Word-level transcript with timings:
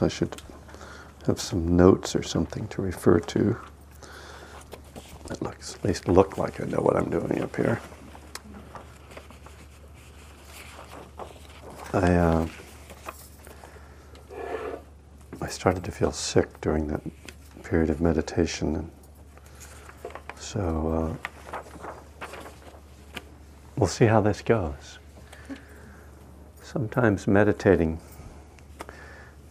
I 0.00 0.08
should 0.08 0.42
have 1.28 1.40
some 1.40 1.76
notes 1.76 2.16
or 2.16 2.24
something 2.24 2.66
to 2.66 2.82
refer 2.82 3.20
to. 3.20 3.56
It 5.30 5.40
looks 5.40 5.76
at 5.76 5.84
least 5.84 6.08
look 6.08 6.36
like 6.36 6.60
I 6.60 6.64
know 6.64 6.80
what 6.80 6.96
I'm 6.96 7.08
doing 7.10 7.40
up 7.40 7.54
here. 7.54 7.80
I 11.92 12.12
uh, 12.12 12.48
I 15.40 15.46
started 15.46 15.84
to 15.84 15.92
feel 15.92 16.10
sick 16.10 16.60
during 16.60 16.88
that 16.88 17.02
period 17.62 17.88
of 17.88 18.00
meditation, 18.00 18.74
and 18.74 18.90
so 20.34 21.16
uh, 22.26 22.28
we'll 23.76 23.86
see 23.86 24.06
how 24.06 24.20
this 24.20 24.42
goes. 24.42 24.98
Sometimes 26.64 27.28
meditating 27.28 28.00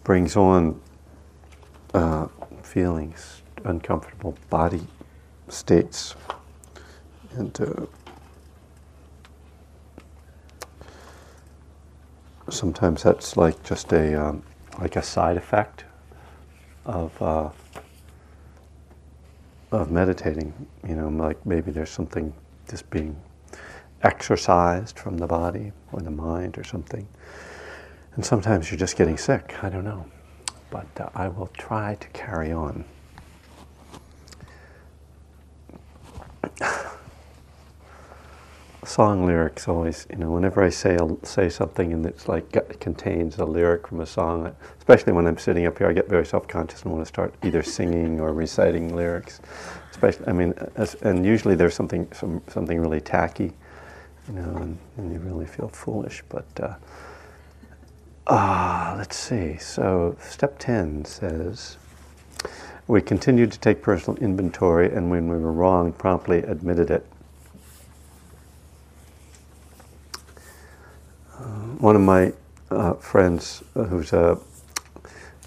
brings 0.03 0.35
on 0.35 0.79
uh, 1.93 2.27
feelings, 2.61 3.41
uncomfortable 3.63 4.35
body 4.49 4.85
states, 5.47 6.15
and 7.33 7.59
uh, 7.61 7.85
sometimes 12.49 13.03
that's 13.03 13.37
like 13.37 13.61
just 13.63 13.91
a 13.93 14.21
um, 14.21 14.43
like 14.79 14.95
a 14.95 15.01
side 15.01 15.37
effect 15.37 15.85
of 16.85 17.21
uh, 17.21 17.49
of 19.71 19.91
meditating. 19.91 20.53
You 20.87 20.95
know, 20.95 21.09
like 21.09 21.45
maybe 21.45 21.71
there's 21.71 21.91
something 21.91 22.33
just 22.69 22.89
being 22.89 23.15
exercised 24.03 24.99
from 24.99 25.17
the 25.17 25.27
body 25.27 25.71
or 25.91 26.01
the 26.01 26.11
mind 26.11 26.57
or 26.57 26.63
something. 26.63 27.07
And 28.15 28.25
sometimes 28.25 28.69
you're 28.69 28.79
just 28.79 28.95
getting 28.95 29.17
sick. 29.17 29.55
I 29.63 29.69
don't 29.69 29.83
know. 29.83 30.05
But 30.69 30.87
uh, 30.99 31.09
I 31.15 31.27
will 31.27 31.47
try 31.47 31.95
to 31.95 32.07
carry 32.09 32.51
on. 32.51 32.85
Song 38.85 39.25
lyrics 39.25 39.67
always, 39.67 40.05
you 40.11 40.17
know, 40.17 40.29
whenever 40.29 40.61
I 40.61 40.69
say 40.69 40.97
say 41.23 41.49
something 41.49 41.93
and 41.93 42.05
it's 42.05 42.27
like 42.27 42.55
it 42.55 42.79
contains 42.79 43.37
a 43.37 43.45
lyric 43.45 43.87
from 43.87 44.01
a 44.01 44.05
song, 44.05 44.53
especially 44.77 45.13
when 45.13 45.25
I'm 45.25 45.37
sitting 45.37 45.65
up 45.65 45.77
here, 45.77 45.87
I 45.87 45.93
get 45.93 46.09
very 46.09 46.25
self-conscious 46.25 46.83
and 46.83 46.91
want 46.91 47.03
to 47.03 47.07
start 47.07 47.33
either 47.43 47.63
singing 47.63 48.19
or 48.19 48.33
reciting 48.33 48.95
lyrics. 48.95 49.39
Especially, 49.89 50.27
I 50.27 50.33
mean, 50.33 50.53
as, 50.75 50.95
and 50.95 51.25
usually 51.25 51.55
there's 51.55 51.73
something 51.73 52.11
some, 52.11 52.41
something 52.47 52.79
really 52.79 53.01
tacky, 53.01 53.53
you 54.27 54.33
know, 54.33 54.57
and, 54.57 54.77
and 54.97 55.13
you 55.13 55.19
really 55.19 55.45
feel 55.45 55.69
foolish. 55.69 56.21
But 56.29 56.45
uh, 56.59 56.75
Ah, 58.25 58.95
let's 58.97 59.17
see. 59.17 59.57
So, 59.57 60.15
step 60.21 60.57
10 60.57 61.03
says, 61.03 61.77
We 62.87 63.01
continued 63.01 63.51
to 63.51 63.59
take 63.59 63.81
personal 63.81 64.17
inventory, 64.19 64.89
and 64.93 65.11
when 65.11 65.27
we 65.27 65.37
were 65.37 65.51
wrong, 65.51 65.91
promptly 65.91 66.37
admitted 66.39 66.89
it. 66.89 67.05
Uh, 71.37 71.43
one 71.79 71.97
of 71.97 72.01
my 72.01 72.31
uh, 72.71 72.93
friends, 72.93 73.61
uh, 73.75 73.83
who's 73.83 74.13
a 74.13 74.39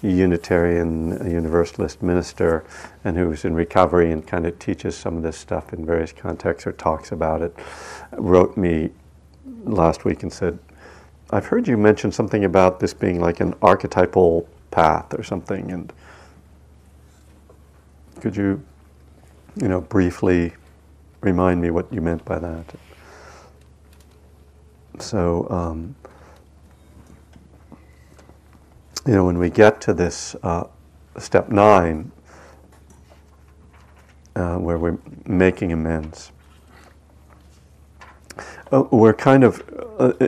Unitarian, 0.03 1.13
Universalist 1.27 2.03
minister, 2.03 2.63
and 3.03 3.17
who's 3.17 3.43
in 3.43 3.55
recovery 3.55 4.11
and 4.11 4.27
kind 4.27 4.45
of 4.45 4.59
teaches 4.59 4.95
some 4.95 5.17
of 5.17 5.23
this 5.23 5.35
stuff 5.35 5.73
in 5.73 5.83
various 5.83 6.11
contexts 6.11 6.67
or 6.67 6.73
talks 6.73 7.11
about 7.11 7.41
it, 7.41 7.55
wrote 8.11 8.55
me 8.55 8.91
last 9.63 10.05
week 10.05 10.21
and 10.21 10.31
said, 10.31 10.59
I've 11.29 11.45
heard 11.47 11.67
you 11.67 11.75
mention 11.75 12.11
something 12.11 12.45
about 12.45 12.79
this 12.79 12.93
being 12.93 13.19
like 13.19 13.41
an 13.41 13.53
archetypal 13.61 14.47
path 14.71 15.13
or 15.13 15.23
something, 15.23 15.71
and 15.71 15.91
could 18.21 18.35
you, 18.35 18.63
you 19.55 19.67
know, 19.67 19.81
briefly 19.81 20.53
remind 21.21 21.61
me 21.61 21.69
what 21.69 21.91
you 21.91 22.01
meant 22.01 22.23
by 22.23 22.39
that? 22.39 22.75
So, 24.99 25.47
um, 25.49 25.95
you 29.05 29.13
know, 29.13 29.25
when 29.25 29.37
we 29.37 29.49
get 29.49 29.81
to 29.81 29.93
this 29.93 30.35
uh, 30.43 30.63
step 31.17 31.49
nine, 31.49 32.11
uh, 34.35 34.57
where 34.57 34.77
we're 34.77 34.97
making 35.25 35.73
amends, 35.73 36.31
uh, 38.71 38.83
we're 38.91 39.13
kind 39.13 39.43
of 39.43 39.61
uh, 39.99 40.27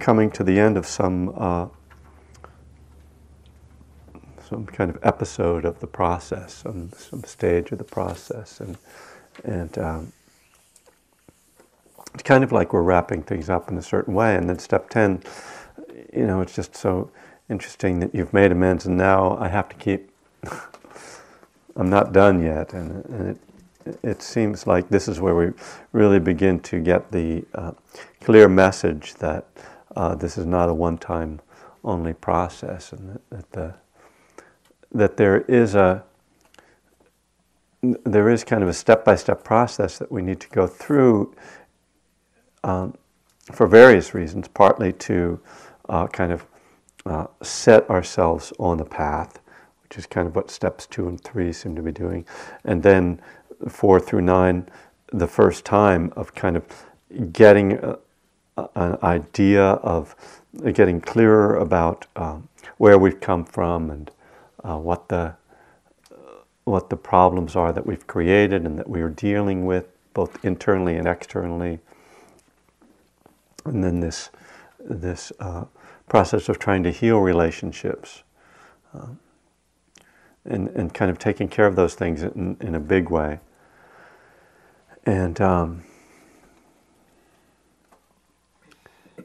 coming 0.00 0.30
to 0.32 0.44
the 0.44 0.58
end 0.58 0.76
of 0.76 0.86
some 0.86 1.34
uh, 1.36 1.68
some 4.52 4.66
kind 4.66 4.90
of 4.90 4.98
episode 5.02 5.64
of 5.64 5.80
the 5.80 5.86
process, 5.86 6.54
some 6.54 6.90
some 6.96 7.24
stage 7.24 7.72
of 7.72 7.78
the 7.78 7.84
process, 7.84 8.60
and 8.60 8.76
and 9.44 9.78
um, 9.78 10.12
it's 12.12 12.22
kind 12.22 12.44
of 12.44 12.52
like 12.52 12.72
we're 12.72 12.82
wrapping 12.82 13.22
things 13.22 13.48
up 13.48 13.70
in 13.70 13.78
a 13.78 13.82
certain 13.82 14.12
way. 14.12 14.36
And 14.36 14.48
then 14.48 14.58
step 14.58 14.90
ten, 14.90 15.22
you 16.12 16.26
know, 16.26 16.42
it's 16.42 16.54
just 16.54 16.76
so 16.76 17.10
interesting 17.48 18.00
that 18.00 18.14
you've 18.14 18.32
made 18.32 18.52
amends, 18.52 18.84
and 18.86 18.96
now 18.96 19.38
I 19.38 19.48
have 19.48 19.68
to 19.70 19.76
keep. 19.76 20.10
I'm 21.76 21.88
not 21.88 22.12
done 22.12 22.42
yet, 22.42 22.74
and, 22.74 23.02
and 23.06 23.38
it, 23.86 23.98
it 24.02 24.22
seems 24.22 24.66
like 24.66 24.90
this 24.90 25.08
is 25.08 25.20
where 25.20 25.34
we 25.34 25.52
really 25.92 26.18
begin 26.18 26.60
to 26.60 26.80
get 26.80 27.10
the 27.10 27.44
uh, 27.54 27.72
clear 28.20 28.46
message 28.46 29.14
that 29.14 29.46
uh, 29.96 30.14
this 30.14 30.38
is 30.38 30.46
not 30.46 30.68
a 30.68 30.74
one-time 30.74 31.40
only 31.84 32.14
process, 32.14 32.92
and 32.92 33.10
that, 33.10 33.30
that, 33.30 33.52
the, 33.52 33.74
that 34.92 35.16
there 35.16 35.40
is 35.42 35.74
a 35.74 36.04
there 38.04 38.28
is 38.28 38.44
kind 38.44 38.62
of 38.62 38.68
a 38.68 38.72
step-by-step 38.72 39.42
process 39.42 39.98
that 39.98 40.12
we 40.12 40.22
need 40.22 40.38
to 40.38 40.48
go 40.50 40.68
through 40.68 41.34
um, 42.62 42.94
for 43.50 43.66
various 43.66 44.14
reasons. 44.14 44.46
Partly 44.46 44.92
to 44.92 45.40
uh, 45.88 46.06
kind 46.06 46.30
of 46.32 46.46
uh, 47.04 47.26
set 47.42 47.90
ourselves 47.90 48.52
on 48.60 48.78
the 48.78 48.84
path, 48.84 49.40
which 49.82 49.98
is 49.98 50.06
kind 50.06 50.28
of 50.28 50.36
what 50.36 50.48
steps 50.48 50.86
two 50.86 51.08
and 51.08 51.20
three 51.20 51.52
seem 51.52 51.74
to 51.74 51.82
be 51.82 51.90
doing, 51.90 52.24
and 52.64 52.82
then 52.84 53.20
four 53.68 53.98
through 53.98 54.22
nine, 54.22 54.68
the 55.12 55.26
first 55.26 55.64
time 55.64 56.12
of 56.14 56.34
kind 56.34 56.56
of 56.56 56.64
getting 57.32 57.78
uh, 57.80 57.96
an 58.56 58.98
idea 59.02 59.62
of 59.62 60.14
getting 60.74 61.00
clearer 61.00 61.56
about 61.56 62.06
um, 62.16 62.48
where 62.76 62.98
we've 62.98 63.20
come 63.20 63.44
from 63.44 63.90
and 63.90 64.10
uh, 64.64 64.76
what 64.76 65.08
the 65.08 65.34
what 66.64 66.90
the 66.90 66.96
problems 66.96 67.56
are 67.56 67.72
that 67.72 67.84
we've 67.84 68.06
created 68.06 68.64
and 68.64 68.78
that 68.78 68.88
we 68.88 69.00
are 69.00 69.08
dealing 69.08 69.66
with 69.66 69.88
both 70.14 70.44
internally 70.44 70.96
and 70.96 71.08
externally. 71.08 71.80
And 73.64 73.82
then 73.82 74.00
this 74.00 74.30
this 74.78 75.32
uh, 75.40 75.64
process 76.08 76.48
of 76.48 76.58
trying 76.58 76.82
to 76.82 76.90
heal 76.90 77.20
relationships 77.20 78.22
uh, 78.94 79.06
and, 80.44 80.68
and 80.70 80.92
kind 80.92 81.10
of 81.10 81.18
taking 81.18 81.48
care 81.48 81.66
of 81.66 81.76
those 81.76 81.94
things 81.94 82.22
in, 82.22 82.56
in 82.60 82.74
a 82.74 82.80
big 82.80 83.08
way. 83.08 83.40
And 85.04 85.40
um, 85.40 85.84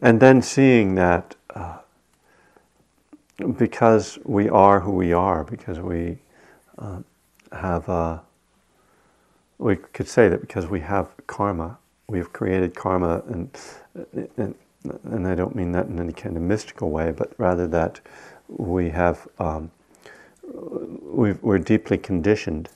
And 0.01 0.19
then 0.19 0.41
seeing 0.41 0.95
that 0.95 1.35
uh, 1.55 1.77
because 3.57 4.19
we 4.23 4.49
are 4.49 4.79
who 4.79 4.91
we 4.91 5.13
are, 5.13 5.43
because 5.43 5.79
we 5.79 6.17
uh, 6.77 6.99
have, 7.51 7.87
uh, 7.89 8.19
we 9.57 9.75
could 9.75 10.07
say 10.07 10.27
that 10.27 10.41
because 10.41 10.67
we 10.67 10.81
have 10.81 11.09
karma, 11.25 11.77
we 12.07 12.19
have 12.19 12.31
created 12.31 12.75
karma, 12.75 13.23
and, 13.27 13.49
and, 14.37 14.55
and 15.03 15.27
I 15.27 15.35
don't 15.35 15.55
mean 15.55 15.71
that 15.71 15.87
in 15.87 15.99
any 15.99 16.13
kind 16.13 16.37
of 16.37 16.43
mystical 16.43 16.91
way, 16.91 17.11
but 17.11 17.33
rather 17.37 17.67
that 17.67 17.99
we 18.47 18.89
have, 18.91 19.27
um, 19.39 19.71
we 20.43 21.31
are 21.43 21.59
deeply 21.59 21.97
conditioned 21.97 22.69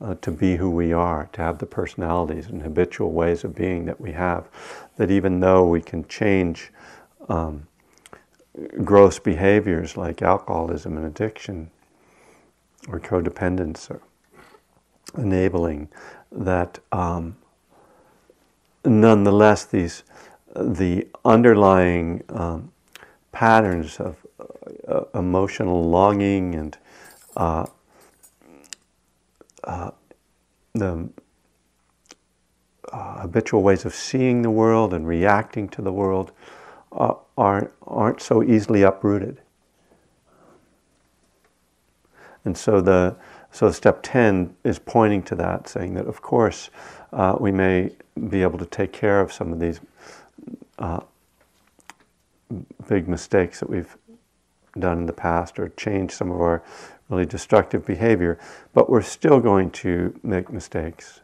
uh, 0.00 0.14
to 0.22 0.30
be 0.30 0.56
who 0.56 0.70
we 0.70 0.92
are, 0.92 1.28
to 1.32 1.40
have 1.40 1.58
the 1.58 1.66
personalities 1.66 2.46
and 2.46 2.62
habitual 2.62 3.12
ways 3.12 3.44
of 3.44 3.54
being 3.54 3.84
that 3.86 4.00
we 4.00 4.12
have, 4.12 4.48
that 4.96 5.10
even 5.10 5.40
though 5.40 5.66
we 5.66 5.80
can 5.80 6.06
change 6.06 6.70
um, 7.28 7.66
gross 8.84 9.18
behaviors 9.18 9.96
like 9.96 10.22
alcoholism 10.22 10.96
and 10.96 11.06
addiction 11.06 11.70
or 12.88 13.00
codependence 13.00 13.90
or 13.90 14.00
enabling, 15.16 15.88
that 16.30 16.78
um, 16.92 17.36
nonetheless 18.84 19.64
these 19.64 20.04
the 20.56 21.06
underlying 21.24 22.22
um, 22.30 22.72
patterns 23.32 24.00
of 24.00 24.16
uh, 24.88 25.02
emotional 25.14 25.88
longing 25.88 26.54
and 26.54 26.78
uh, 27.36 27.66
uh, 29.68 29.92
the 30.74 31.08
uh, 32.92 33.20
habitual 33.20 33.62
ways 33.62 33.84
of 33.84 33.94
seeing 33.94 34.42
the 34.42 34.50
world 34.50 34.92
and 34.92 35.06
reacting 35.06 35.68
to 35.68 35.82
the 35.82 35.92
world 35.92 36.32
uh, 36.90 37.14
aren't, 37.36 37.70
aren't 37.86 38.20
so 38.20 38.42
easily 38.42 38.82
uprooted. 38.82 39.40
and 42.48 42.56
so 42.56 42.80
the 42.80 43.14
so 43.50 43.70
step 43.70 44.00
10 44.02 44.54
is 44.64 44.78
pointing 44.78 45.22
to 45.22 45.34
that, 45.34 45.68
saying 45.68 45.94
that 45.94 46.06
of 46.06 46.22
course 46.22 46.70
uh, 47.12 47.36
we 47.38 47.52
may 47.52 47.90
be 48.28 48.42
able 48.42 48.58
to 48.58 48.66
take 48.66 48.92
care 48.92 49.20
of 49.20 49.32
some 49.32 49.52
of 49.52 49.60
these 49.60 49.80
uh, 50.78 51.00
big 52.88 53.06
mistakes 53.06 53.60
that 53.60 53.68
we've 53.68 53.96
done 54.78 54.98
in 54.98 55.06
the 55.06 55.12
past 55.12 55.58
or 55.58 55.68
change 55.70 56.10
some 56.12 56.30
of 56.30 56.40
our 56.40 56.62
really 57.08 57.26
destructive 57.26 57.86
behavior, 57.86 58.38
but 58.74 58.90
we're 58.90 59.02
still 59.02 59.40
going 59.40 59.70
to 59.70 60.18
make 60.22 60.50
mistakes. 60.52 61.20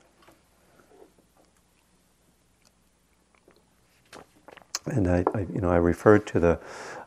And 4.86 5.08
I, 5.08 5.24
I, 5.34 5.40
you 5.40 5.60
know, 5.60 5.70
I 5.70 5.76
referred 5.76 6.26
to 6.28 6.40
the 6.40 6.58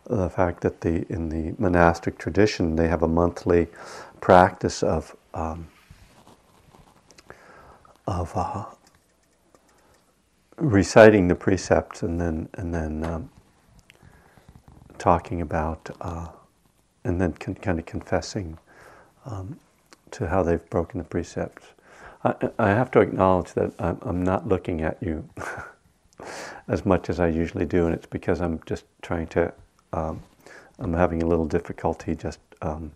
the 0.07 0.29
fact 0.29 0.61
that 0.61 0.81
the 0.81 1.05
in 1.11 1.29
the 1.29 1.53
monastic 1.61 2.17
tradition 2.17 2.75
they 2.77 2.87
have 2.87 3.03
a 3.03 3.07
monthly 3.07 3.67
practice 4.21 4.81
of 4.81 5.15
um, 5.33 5.67
of 8.07 8.31
uh, 8.35 8.65
reciting 10.57 11.27
the 11.27 11.35
precepts 11.35 12.03
and 12.03 12.19
then 12.21 12.49
and 12.55 12.73
then 12.73 13.03
um, 13.03 13.29
talking 14.97 15.41
about 15.41 15.89
uh, 16.01 16.27
and 17.03 17.19
then 17.21 17.33
con- 17.33 17.55
kind 17.55 17.79
of 17.79 17.85
confessing 17.85 18.57
um, 19.27 19.59
to 20.11 20.27
how 20.27 20.41
they've 20.43 20.69
broken 20.69 20.97
the 20.97 21.03
precepts. 21.03 21.67
I, 22.23 22.33
I 22.57 22.69
have 22.69 22.89
to 22.91 23.01
acknowledge 23.01 23.53
that 23.53 23.73
I'm, 23.79 23.99
I'm 24.01 24.23
not 24.23 24.47
looking 24.47 24.81
at 24.81 25.01
you 25.03 25.29
as 26.67 26.85
much 26.85 27.09
as 27.09 27.19
I 27.19 27.27
usually 27.27 27.65
do, 27.65 27.85
and 27.85 27.93
it's 27.93 28.07
because 28.07 28.41
I'm 28.41 28.59
just 28.65 28.85
trying 29.03 29.27
to. 29.27 29.53
Um, 29.93 30.23
I'm 30.79 30.93
having 30.93 31.23
a 31.23 31.27
little 31.27 31.45
difficulty 31.45 32.15
just 32.15 32.39
um, 32.61 32.91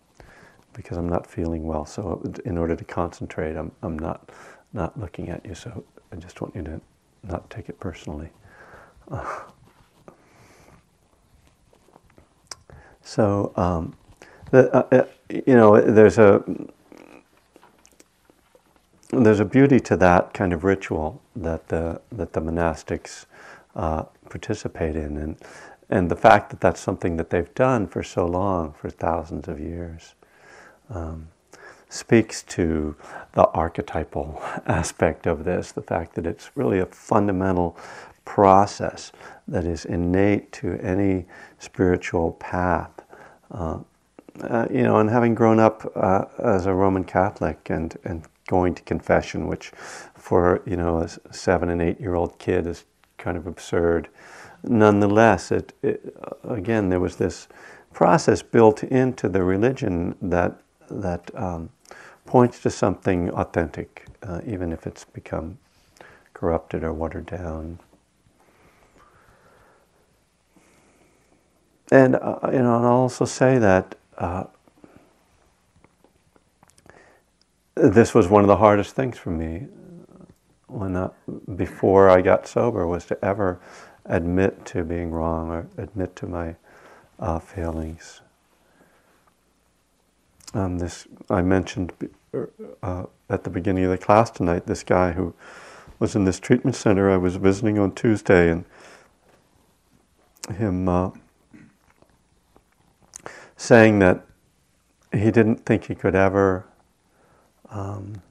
because 0.73 0.97
I'm 0.97 1.09
not 1.09 1.27
feeling 1.27 1.63
well. 1.63 1.85
So 1.85 2.23
in 2.45 2.57
order 2.57 2.75
to 2.75 2.83
concentrate, 2.83 3.55
I'm, 3.55 3.71
I'm 3.83 3.99
not 3.99 4.31
not 4.73 4.99
looking 4.99 5.29
at 5.29 5.45
you. 5.45 5.55
So 5.55 5.83
I 6.11 6.15
just 6.17 6.41
want 6.41 6.55
you 6.55 6.63
to 6.63 6.81
not 7.23 7.49
take 7.49 7.69
it 7.69 7.79
personally. 7.79 8.29
So 13.03 13.51
um, 13.55 13.95
the, 14.51 14.73
uh, 14.73 14.87
uh, 14.91 15.05
you 15.31 15.55
know, 15.55 15.79
there's 15.79 16.17
a 16.17 16.43
there's 19.09 19.39
a 19.39 19.45
beauty 19.45 19.79
to 19.79 19.97
that 19.97 20.33
kind 20.33 20.53
of 20.53 20.63
ritual 20.63 21.21
that 21.35 21.67
the 21.67 22.01
that 22.11 22.33
the 22.33 22.41
monastics 22.41 23.25
uh, 23.75 24.03
participate 24.29 24.95
in, 24.95 25.17
and 25.17 25.37
and 25.89 26.09
the 26.09 26.15
fact 26.15 26.49
that 26.49 26.59
that's 26.59 26.79
something 26.79 27.17
that 27.17 27.29
they've 27.29 27.53
done 27.53 27.87
for 27.87 28.03
so 28.03 28.25
long, 28.25 28.73
for 28.73 28.89
thousands 28.89 29.47
of 29.47 29.59
years, 29.59 30.15
um, 30.89 31.27
speaks 31.89 32.43
to 32.43 32.95
the 33.33 33.47
archetypal 33.49 34.41
aspect 34.65 35.27
of 35.27 35.43
this. 35.43 35.71
The 35.71 35.81
fact 35.81 36.15
that 36.15 36.25
it's 36.25 36.51
really 36.55 36.79
a 36.79 36.85
fundamental 36.85 37.77
process 38.25 39.11
that 39.47 39.65
is 39.65 39.85
innate 39.85 40.51
to 40.53 40.79
any 40.81 41.25
spiritual 41.59 42.33
path. 42.33 42.91
Uh, 43.49 43.79
uh, 44.41 44.67
you 44.71 44.83
know, 44.83 44.97
and 44.97 45.09
having 45.09 45.35
grown 45.35 45.59
up 45.59 45.91
uh, 45.95 46.25
as 46.39 46.65
a 46.65 46.73
Roman 46.73 47.03
Catholic 47.03 47.69
and, 47.69 47.97
and 48.03 48.25
going 48.47 48.73
to 48.75 48.81
confession, 48.83 49.47
which 49.47 49.71
for, 50.15 50.61
you 50.65 50.77
know, 50.77 50.99
a 50.99 51.33
seven 51.33 51.69
and 51.69 51.81
eight 51.81 51.99
year 51.99 52.15
old 52.15 52.37
kid 52.39 52.65
is 52.65 52.85
kind 53.17 53.37
of 53.37 53.47
absurd. 53.47 54.09
Nonetheless, 54.63 55.51
it, 55.51 55.73
it, 55.81 56.15
again, 56.43 56.89
there 56.89 56.99
was 56.99 57.15
this 57.15 57.47
process 57.93 58.41
built 58.41 58.83
into 58.83 59.27
the 59.27 59.43
religion 59.43 60.15
that, 60.21 60.61
that 60.89 61.29
um, 61.35 61.69
points 62.25 62.61
to 62.61 62.69
something 62.69 63.29
authentic, 63.31 64.05
uh, 64.23 64.41
even 64.45 64.71
if 64.71 64.87
it's 64.87 65.03
become 65.05 65.57
corrupted 66.33 66.83
or 66.83 66.93
watered 66.93 67.25
down. 67.25 67.79
And 71.91 72.15
uh, 72.15 72.39
you 72.51 72.59
know, 72.59 72.77
I'll 72.77 72.85
also 72.85 73.25
say 73.25 73.57
that 73.59 73.95
uh, 74.21 74.43
this 77.75 78.13
was 78.13 78.27
one 78.27 78.43
of 78.43 78.47
the 78.47 78.57
hardest 78.57 78.95
things 78.95 79.17
for 79.17 79.31
me 79.31 79.65
when 80.67 80.95
uh, 80.95 81.09
before 81.55 82.07
I 82.07 82.21
got 82.21 82.47
sober 82.47 82.85
was 82.85 83.03
to 83.05 83.25
ever 83.25 83.59
admit 84.05 84.63
to 84.67 84.83
being 84.83 85.09
wrong 85.09 85.49
or 85.49 85.67
admit 85.75 86.15
to 86.17 86.27
my 86.27 86.55
uh, 87.19 87.39
failings. 87.39 88.21
Um, 90.53 90.77
this 90.77 91.07
I 91.29 91.41
mentioned 91.41 91.91
er, 92.31 92.51
uh, 92.83 93.05
at 93.27 93.43
the 93.43 93.49
beginning 93.49 93.85
of 93.85 93.89
the 93.89 93.97
class 93.97 94.29
tonight. 94.29 94.67
This 94.67 94.83
guy 94.83 95.13
who 95.13 95.33
was 95.97 96.15
in 96.15 96.25
this 96.25 96.39
treatment 96.39 96.75
center 96.75 97.09
I 97.09 97.17
was 97.17 97.37
visiting 97.37 97.79
on 97.79 97.95
Tuesday, 97.95 98.51
and 98.51 98.65
him 100.57 100.87
uh, 100.87 101.09
saying 103.61 103.99
that 103.99 104.25
he 105.13 105.29
didn't 105.29 105.63
think 105.67 105.85
he 105.85 105.93
could 105.93 106.15
ever. 106.15 106.65
Um, 107.69 108.21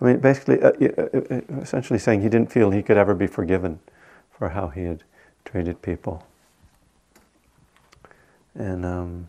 I 0.00 0.04
mean, 0.04 0.18
basically, 0.18 0.60
uh, 0.60 0.72
uh, 0.80 1.20
uh, 1.30 1.40
essentially 1.60 2.00
saying 2.00 2.20
he 2.20 2.28
didn't 2.28 2.50
feel 2.50 2.72
he 2.72 2.82
could 2.82 2.96
ever 2.96 3.14
be 3.14 3.28
forgiven 3.28 3.78
for 4.36 4.48
how 4.48 4.68
he 4.68 4.82
had 4.82 5.04
treated 5.44 5.80
people. 5.82 6.26
And 8.56 8.84
um, 8.84 9.28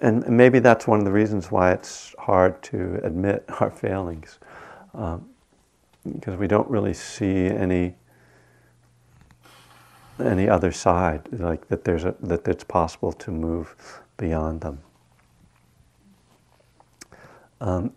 and 0.00 0.26
maybe 0.28 0.60
that's 0.60 0.86
one 0.86 1.00
of 1.00 1.04
the 1.04 1.12
reasons 1.12 1.50
why 1.50 1.72
it's 1.72 2.14
hard 2.18 2.62
to 2.64 3.00
admit 3.02 3.44
our 3.60 3.70
failings, 3.70 4.38
um, 4.94 5.28
because 6.04 6.36
we 6.36 6.46
don't 6.46 6.68
really 6.70 6.94
see 6.94 7.46
any 7.46 7.96
any 10.20 10.48
other 10.48 10.70
side, 10.70 11.28
like 11.32 11.66
that 11.68 11.82
there's 11.82 12.04
a, 12.04 12.14
that 12.20 12.46
it's 12.46 12.62
possible 12.62 13.12
to 13.12 13.32
move 13.32 14.01
beyond 14.22 14.60
them. 14.60 14.78
Um, 17.60 17.92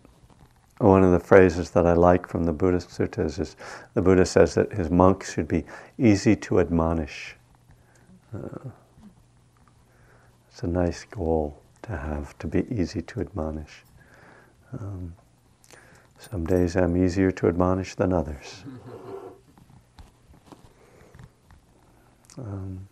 one 0.78 1.04
of 1.04 1.12
the 1.12 1.20
phrases 1.20 1.70
that 1.70 1.86
I 1.86 1.92
like 1.92 2.28
from 2.28 2.42
the 2.42 2.52
Buddhist 2.52 2.88
suttas 2.88 3.38
is 3.38 3.54
the 3.94 4.02
Buddha 4.02 4.26
says 4.26 4.54
that 4.56 4.72
his 4.72 4.90
monks 4.90 5.32
should 5.32 5.46
be 5.46 5.64
easy 5.98 6.34
to 6.34 6.58
admonish. 6.58 7.36
Uh, 8.34 8.70
it's 10.50 10.64
a 10.64 10.66
nice 10.66 11.04
goal 11.04 11.62
to 11.82 11.96
have, 11.96 12.36
to 12.38 12.48
be 12.48 12.66
easy 12.74 13.02
to 13.02 13.20
admonish. 13.20 13.84
Um, 14.72 15.14
some 16.18 16.44
days 16.44 16.74
I'm 16.74 16.96
easier 16.96 17.30
to 17.30 17.46
admonish 17.46 17.94
than 17.94 18.12
others. 18.12 18.64
Um, 22.38 22.86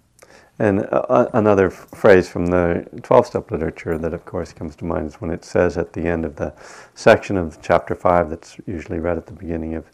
and 0.59 0.87
uh, 0.93 1.29
another 1.33 1.67
f- 1.67 1.89
phrase 1.95 2.29
from 2.29 2.47
the 2.47 2.87
12 3.03 3.27
step 3.27 3.51
literature 3.51 3.99
that, 3.99 4.15
of 4.15 4.25
course, 4.25 4.53
comes 4.53 4.77
to 4.77 4.85
mind 4.85 5.07
is 5.07 5.15
when 5.17 5.31
it 5.31 5.45
says 5.45 5.77
at 5.77 5.93
the 5.93 6.03
end 6.03 6.25
of 6.25 6.37
the 6.37 6.55
section 6.95 7.37
of 7.37 7.61
chapter 7.61 7.95
5 7.95 8.31
that's 8.31 8.57
usually 8.67 9.01
read 9.01 9.17
at 9.17 9.27
the 9.27 9.33
beginning 9.33 9.75
of 9.75 9.87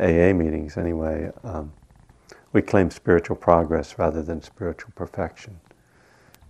AA 0.00 0.32
meetings, 0.32 0.76
anyway, 0.76 1.30
um, 1.44 1.72
we 2.52 2.62
claim 2.62 2.90
spiritual 2.90 3.36
progress 3.36 3.98
rather 3.98 4.22
than 4.22 4.40
spiritual 4.40 4.92
perfection. 4.94 5.60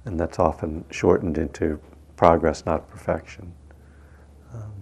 And 0.04 0.20
that's 0.20 0.38
often 0.38 0.84
shortened 0.90 1.36
into 1.36 1.80
progress, 2.14 2.64
not 2.64 2.88
perfection. 2.88 3.52
Um, 4.54 4.72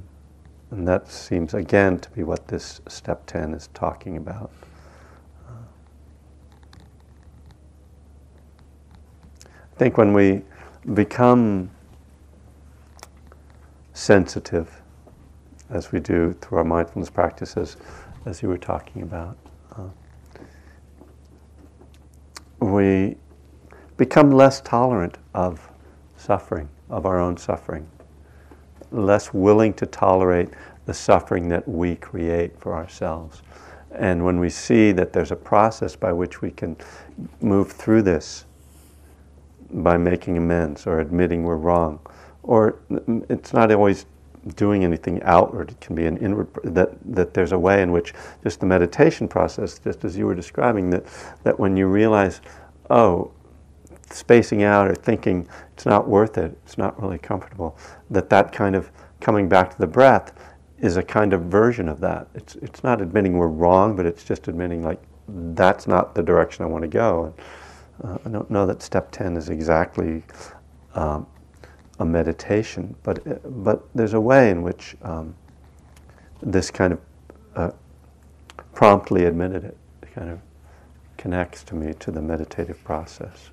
and 0.70 0.86
that 0.86 1.10
seems, 1.10 1.54
again, 1.54 1.98
to 2.00 2.10
be 2.10 2.22
what 2.22 2.48
this 2.48 2.82
step 2.88 3.24
10 3.26 3.54
is 3.54 3.70
talking 3.72 4.18
about. 4.18 4.50
I 9.75 9.76
think 9.76 9.99
when 9.99 10.12
we 10.12 10.43
become 10.95 11.69
sensitive, 13.93 14.71
as 15.69 15.90
we 15.90 15.99
do 15.99 16.33
through 16.40 16.59
our 16.59 16.64
mindfulness 16.64 17.11
practices, 17.11 17.76
as 18.25 18.40
you 18.40 18.49
were 18.49 18.59
talking 18.59 19.02
about, 19.02 19.37
uh, 19.76 19.88
we 22.61 23.16
become 23.97 24.31
less 24.31 24.61
tolerant 24.61 25.19
of 25.35 25.69
suffering, 26.16 26.69
of 26.88 27.04
our 27.04 27.19
own 27.19 27.37
suffering, 27.37 27.88
less 28.93 29.35
willing 29.35 29.75
to 29.75 29.87
tolerate 29.87 30.50
the 30.87 30.95
suffering 30.95 31.49
that 31.49 31.66
we 31.66 31.97
create 31.97 32.57
for 32.61 32.75
ourselves. 32.75 33.43
And 33.90 34.25
when 34.25 34.38
we 34.38 34.50
see 34.50 34.93
that 34.93 35.12
there's 35.12 35.33
a 35.33 35.37
process 35.37 35.97
by 35.97 36.12
which 36.12 36.43
we 36.43 36.52
can 36.52 36.76
move 37.40 37.73
through 37.73 38.02
this 38.02 38.45
by 39.71 39.97
making 39.97 40.37
amends 40.37 40.87
or 40.87 41.00
admitting 41.00 41.44
we're 41.44 41.56
wrong. 41.56 42.00
Or 42.42 42.78
mm, 42.90 43.25
it's 43.30 43.52
not 43.52 43.73
always 43.73 44.06
doing 44.56 44.85
anything 44.85 45.23
outward. 45.23 45.71
It 45.71 45.80
can 45.80 45.94
be 45.94 46.06
an 46.06 46.18
inward, 46.18 46.49
that, 46.64 46.90
that 47.14 47.35
there's 47.35 47.52
a 47.52 47.59
way 47.59 47.83
in 47.83 47.92
which 47.92 48.12
just 48.42 48.61
the 48.61 48.66
meditation 48.66 49.26
process, 49.26 49.78
just 49.78 50.04
as 50.04 50.16
you 50.16 50.26
were 50.26 50.35
describing, 50.35 50.90
that, 50.90 51.04
that 51.44 51.59
when 51.59 51.76
you 51.76 51.87
realize, 51.87 52.40
oh, 52.90 53.30
spacing 54.11 54.62
out 54.62 54.87
or 54.87 54.94
thinking 54.94 55.49
it's 55.73 55.87
not 55.87 56.06
worth 56.06 56.37
it, 56.37 56.56
it's 56.64 56.76
not 56.76 57.00
really 57.00 57.18
comfortable, 57.18 57.76
that 58.11 58.28
that 58.28 58.52
kind 58.52 58.76
of 58.76 58.90
coming 59.21 59.49
back 59.49 59.71
to 59.71 59.78
the 59.78 59.87
breath 59.87 60.33
is 60.78 60.97
a 60.99 61.02
kind 61.02 61.33
of 61.33 61.42
version 61.42 61.88
of 61.88 62.00
that. 62.00 62.28
It's, 62.35 62.56
it's 62.56 62.85
not 62.85 63.00
admitting 63.00 63.38
we're 63.38 63.49
wrong, 63.49 63.97
but 63.97 64.04
it's 64.04 64.25
just 64.25 64.49
admitting 64.49 64.83
like 64.83 65.02
that's 65.28 65.87
not 65.87 66.14
the 66.14 66.23
direction 66.23 66.64
I 66.64 66.68
want 66.68 66.83
to 66.83 66.88
go. 66.88 67.25
And, 67.25 67.35
uh, 68.02 68.18
I 68.24 68.28
don't 68.28 68.50
know 68.50 68.66
that 68.66 68.82
step 68.82 69.10
10 69.12 69.36
is 69.36 69.48
exactly 69.48 70.22
um, 70.94 71.26
a 71.98 72.04
meditation, 72.04 72.94
but, 73.02 73.26
uh, 73.26 73.34
but 73.44 73.86
there's 73.94 74.14
a 74.14 74.20
way 74.20 74.50
in 74.50 74.62
which 74.62 74.96
um, 75.02 75.34
this 76.42 76.70
kind 76.70 76.94
of 76.94 77.00
uh, 77.54 77.70
promptly 78.74 79.24
admitted 79.24 79.64
it 79.64 79.76
kind 80.14 80.30
of 80.30 80.40
connects 81.16 81.62
to 81.64 81.74
me 81.74 81.94
to 81.94 82.10
the 82.10 82.20
meditative 82.20 82.82
process. 82.84 83.50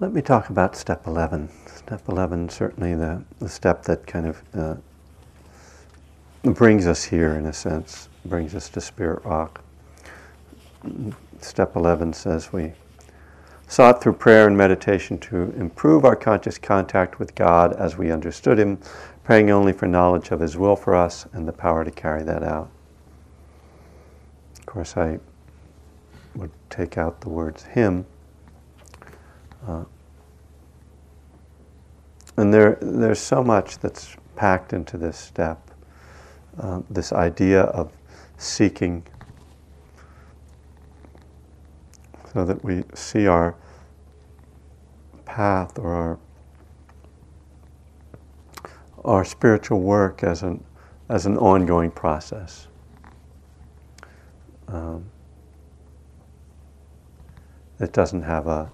Let 0.00 0.12
me 0.12 0.22
talk 0.22 0.50
about 0.50 0.74
step 0.74 1.06
11. 1.06 1.48
Step 1.66 2.08
11, 2.08 2.48
certainly 2.48 2.94
the, 2.94 3.22
the 3.38 3.48
step 3.48 3.84
that 3.84 4.06
kind 4.06 4.26
of 4.26 4.42
uh, 4.52 4.74
brings 6.52 6.86
us 6.86 7.04
here, 7.04 7.32
in 7.32 7.46
a 7.46 7.52
sense, 7.52 8.08
brings 8.24 8.54
us 8.54 8.68
to 8.70 8.80
Spirit 8.80 9.24
Rock. 9.24 9.62
Step 11.40 11.76
11 11.76 12.12
says 12.12 12.52
we 12.52 12.72
sought 13.66 14.02
through 14.02 14.12
prayer 14.12 14.46
and 14.46 14.56
meditation 14.56 15.18
to 15.18 15.52
improve 15.56 16.04
our 16.04 16.14
conscious 16.14 16.58
contact 16.58 17.18
with 17.18 17.34
God 17.34 17.72
as 17.72 17.96
we 17.96 18.10
understood 18.10 18.58
Him, 18.58 18.78
praying 19.24 19.50
only 19.50 19.72
for 19.72 19.86
knowledge 19.86 20.30
of 20.30 20.40
His 20.40 20.56
will 20.56 20.76
for 20.76 20.94
us 20.94 21.26
and 21.32 21.48
the 21.48 21.52
power 21.52 21.84
to 21.84 21.90
carry 21.90 22.22
that 22.22 22.42
out. 22.42 22.70
Of 24.58 24.66
course, 24.66 24.96
I 24.96 25.18
would 26.34 26.50
take 26.68 26.98
out 26.98 27.20
the 27.20 27.30
words 27.30 27.62
Him 27.62 28.04
uh, 29.66 29.84
and 32.36 32.52
there, 32.52 32.78
there's 32.80 33.20
so 33.20 33.42
much 33.42 33.78
that's 33.78 34.16
packed 34.36 34.72
into 34.72 34.96
this 34.98 35.16
step. 35.16 35.70
Uh, 36.58 36.80
this 36.88 37.12
idea 37.12 37.62
of 37.62 37.92
seeking 38.38 39.04
so 42.32 42.44
that 42.44 42.62
we 42.64 42.84
see 42.94 43.26
our 43.26 43.56
path 45.24 45.78
or 45.78 45.92
our 45.94 46.18
our 49.04 49.24
spiritual 49.24 49.80
work 49.80 50.22
as 50.22 50.42
an 50.42 50.62
as 51.08 51.26
an 51.26 51.36
ongoing 51.38 51.90
process. 51.90 52.68
Um, 54.68 55.04
it 57.80 57.92
doesn't 57.92 58.22
have 58.22 58.46
a 58.46 58.70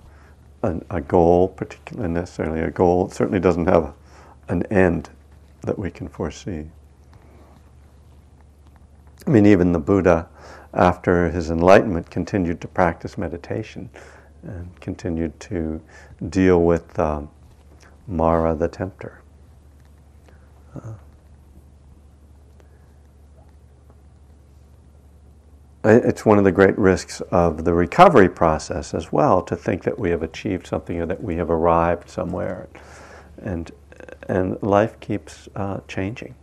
a, 0.63 0.81
a 0.91 1.01
goal, 1.01 1.49
particularly 1.49 2.13
necessarily 2.13 2.61
a 2.61 2.71
goal. 2.71 3.07
It 3.07 3.13
certainly 3.15 3.41
doesn't 3.41 3.67
have 3.67 3.95
an 4.49 4.65
end 4.65 5.09
that 5.63 5.79
we 5.79 5.91
can 5.91 6.09
foresee. 6.09 6.67
I 9.31 9.33
mean, 9.33 9.47
even 9.47 9.71
the 9.71 9.79
Buddha, 9.79 10.29
after 10.75 11.31
his 11.31 11.53
enlightenment, 11.53 12.11
continued 12.11 12.61
to 12.63 12.67
practice 12.67 13.17
meditation 13.17 13.89
and 14.43 14.81
continued 14.81 15.39
to 15.39 15.81
deal 16.31 16.65
with 16.65 16.99
um, 16.99 17.31
Mara 18.09 18.57
the 18.57 18.67
tempter. 18.67 19.23
Uh, 20.75 20.95
it's 25.85 26.27
one 26.27 26.39
of 26.39 26.43
the 26.43 26.51
great 26.51 26.77
risks 26.77 27.21
of 27.31 27.65
the 27.65 27.73
recovery 27.73 28.29
process 28.29 28.93
as 28.95 29.13
well 29.13 29.43
to 29.43 29.55
think 29.55 29.85
that 29.85 29.97
we 29.97 30.11
have 30.11 30.25
achieved 30.25 30.67
something 30.67 31.01
or 31.01 31.07
that 31.07 31.23
we 31.23 31.37
have 31.37 31.51
arrived 31.51 32.11
somewhere. 32.11 32.69
And, 33.41 33.71
and 34.29 34.61
life 34.61 34.99
keeps 34.99 35.49
uh, 35.55 35.83
changing. 35.87 36.35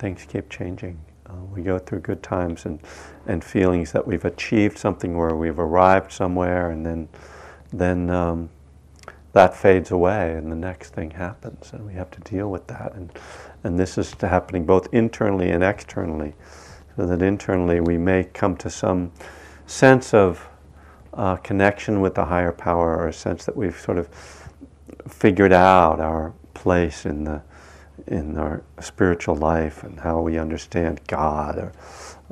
Things 0.00 0.26
keep 0.28 0.50
changing. 0.50 0.98
Uh, 1.30 1.44
we 1.54 1.62
go 1.62 1.78
through 1.78 2.00
good 2.00 2.22
times 2.22 2.66
and, 2.66 2.80
and 3.26 3.44
feelings 3.44 3.92
that 3.92 4.04
we've 4.04 4.24
achieved 4.24 4.76
something 4.78 5.16
where 5.16 5.36
we've 5.36 5.58
arrived 5.60 6.10
somewhere, 6.10 6.70
and 6.70 6.84
then, 6.84 7.08
then 7.72 8.10
um, 8.10 8.50
that 9.32 9.54
fades 9.54 9.92
away, 9.92 10.32
and 10.32 10.50
the 10.50 10.56
next 10.56 10.90
thing 10.90 11.10
happens, 11.12 11.72
and 11.72 11.86
we 11.86 11.92
have 11.92 12.10
to 12.10 12.20
deal 12.20 12.50
with 12.50 12.66
that. 12.66 12.94
And, 12.94 13.12
and 13.62 13.78
this 13.78 13.96
is 13.96 14.12
happening 14.20 14.64
both 14.64 14.92
internally 14.92 15.50
and 15.50 15.62
externally 15.62 16.34
so 16.96 17.06
that 17.06 17.22
internally 17.22 17.80
we 17.80 17.96
may 17.96 18.24
come 18.24 18.56
to 18.56 18.68
some 18.68 19.12
sense 19.66 20.12
of 20.12 20.48
uh, 21.14 21.36
connection 21.36 22.00
with 22.00 22.14
the 22.14 22.24
higher 22.24 22.52
power 22.52 22.96
or 22.96 23.08
a 23.08 23.12
sense 23.12 23.44
that 23.44 23.56
we've 23.56 23.78
sort 23.78 23.98
of 23.98 24.08
figured 25.08 25.52
out 25.52 26.00
our 26.00 26.32
place 26.54 27.06
in 27.06 27.24
the 27.24 27.42
in 28.06 28.38
our 28.38 28.62
spiritual 28.80 29.36
life 29.36 29.82
and 29.82 30.00
how 30.00 30.20
we 30.20 30.38
understand 30.38 31.00
God 31.06 31.58
or 31.58 31.72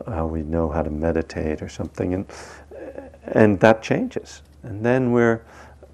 how 0.07 0.27
we 0.27 0.43
know 0.43 0.69
how 0.69 0.83
to 0.83 0.91
meditate 0.91 1.63
or 1.63 1.69
something. 1.69 2.15
And 2.15 2.27
and 3.33 3.61
that 3.61 3.83
changes. 3.83 4.43
And 4.63 4.85
then 4.85 5.13
we're 5.13 5.43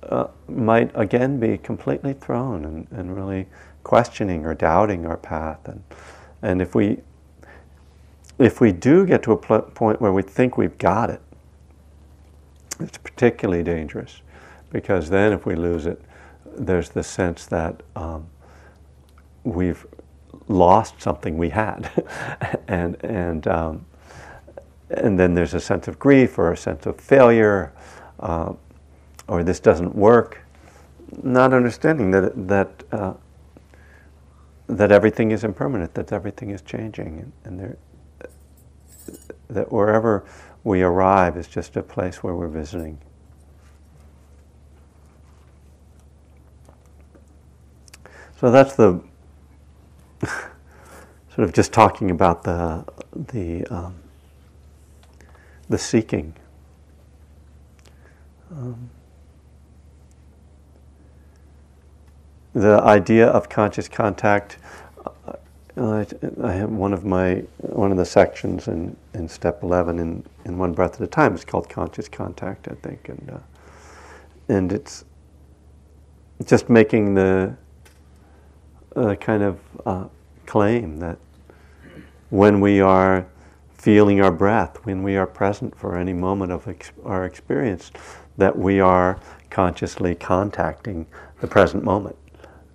uh, 0.05 0.29
might 0.49 0.91
again 0.95 1.41
be 1.41 1.59
completely 1.59 2.13
thrown 2.13 2.65
and, 2.65 2.87
and 2.91 3.17
really 3.17 3.47
questioning 3.83 4.45
or 4.45 4.55
doubting 4.55 5.07
our 5.07 5.17
path. 5.17 5.67
And 5.67 5.83
and 6.43 6.63
if 6.63 6.75
we 6.75 7.01
if 8.39 8.61
we 8.61 8.73
do 8.73 9.07
get 9.07 9.23
to 9.25 9.33
a 9.33 9.37
pl- 9.37 9.63
point 9.63 10.01
where 10.01 10.13
we 10.13 10.23
think 10.23 10.57
we've 10.57 10.77
got 10.79 11.11
it, 11.11 11.21
it's 12.81 12.99
particularly 12.99 13.63
dangerous. 13.63 14.21
Because 14.71 15.09
then 15.09 15.33
if 15.33 15.47
we 15.47 15.55
lose 15.55 15.87
it, 15.87 16.03
there's 16.45 16.89
the 16.89 17.03
sense 17.03 17.47
that 17.47 17.83
um, 17.95 18.27
we've 19.45 19.87
lost 20.49 21.01
something 21.01 21.39
we 21.39 21.51
had, 21.51 21.91
and 22.69 23.03
and 23.05 23.47
um, 23.47 23.87
and 24.91 25.19
then 25.19 25.35
there's 25.35 25.55
a 25.55 25.61
sense 25.61 25.89
of 25.89 25.99
grief 25.99 26.39
or 26.39 26.53
a 26.53 26.57
sense 26.57 26.87
of 26.87 27.01
failure, 27.01 27.73
uh, 28.21 28.53
or 29.29 29.45
this 29.45 29.61
doesn't 29.61 29.95
work. 29.95 30.41
Not 31.23 31.53
understanding 31.53 32.11
that 32.11 32.49
that 32.49 32.85
uh, 32.93 33.15
that 34.67 34.91
everything 34.91 35.31
is 35.31 35.45
impermanent, 35.45 35.95
that 35.95 36.13
everything 36.13 36.51
is 36.51 36.63
changing, 36.63 37.19
and, 37.21 37.33
and 37.45 37.61
there 37.61 37.77
that 39.49 39.71
wherever 39.71 40.25
we 40.65 40.83
arrive 40.83 41.37
is 41.37 41.47
just 41.47 41.77
a 41.77 41.83
place 41.83 42.23
where 42.23 42.35
we're 42.35 42.49
visiting. 42.49 42.99
So 48.41 48.51
that's 48.51 48.75
the 48.75 49.01
sort 51.35 51.49
of 51.49 51.53
just 51.53 51.73
talking 51.73 52.11
about 52.11 52.45
the 52.45 52.85
the 53.15 53.67
um, 53.67 53.95
the 55.69 55.79
seeking. 55.79 56.35
Um, 58.51 58.91
the 62.53 62.81
idea 62.83 63.27
of 63.27 63.49
conscious 63.49 63.89
contact 63.89 64.59
I, 65.77 66.07
I 66.43 66.53
have 66.53 66.71
one 66.71 66.93
of 66.93 67.05
my 67.05 67.43
one 67.59 67.91
of 67.91 67.97
the 67.97 68.05
sections 68.05 68.69
in, 68.69 68.97
in 69.13 69.29
step 69.29 69.63
eleven 69.63 69.99
in, 69.99 70.25
in 70.45 70.57
one 70.57 70.73
breath 70.73 70.95
at 70.95 71.01
a 71.01 71.07
time 71.07 71.35
is 71.35 71.45
called 71.45 71.69
conscious 71.69 72.09
contact, 72.09 72.69
I 72.69 72.75
think, 72.75 73.09
and 73.09 73.31
uh, 73.31 73.39
and 74.49 74.73
it's 74.73 75.05
just 76.45 76.69
making 76.69 77.15
the 77.15 77.57
uh, 78.95 79.17
kind 79.17 79.43
of 79.43 79.59
uh, 79.85 80.05
claim 80.47 80.99
that 81.01 81.19
when 82.31 82.61
we 82.61 82.81
are 82.81 83.27
feeling 83.75 84.21
our 84.21 84.33
breath, 84.33 84.79
when 84.85 85.03
we 85.03 85.17
are 85.17 85.27
present 85.27 85.77
for 85.77 85.97
any 85.97 86.13
moment 86.13 86.51
of 86.53 86.67
ex- 86.67 86.93
our 87.05 87.25
experience, 87.25 87.91
that 88.37 88.59
we 88.59 88.81
are 88.81 89.21
consciously 89.51 90.15
contacting 90.15 91.07
the 91.41 91.47
present 91.47 91.85
moment, 91.85 92.17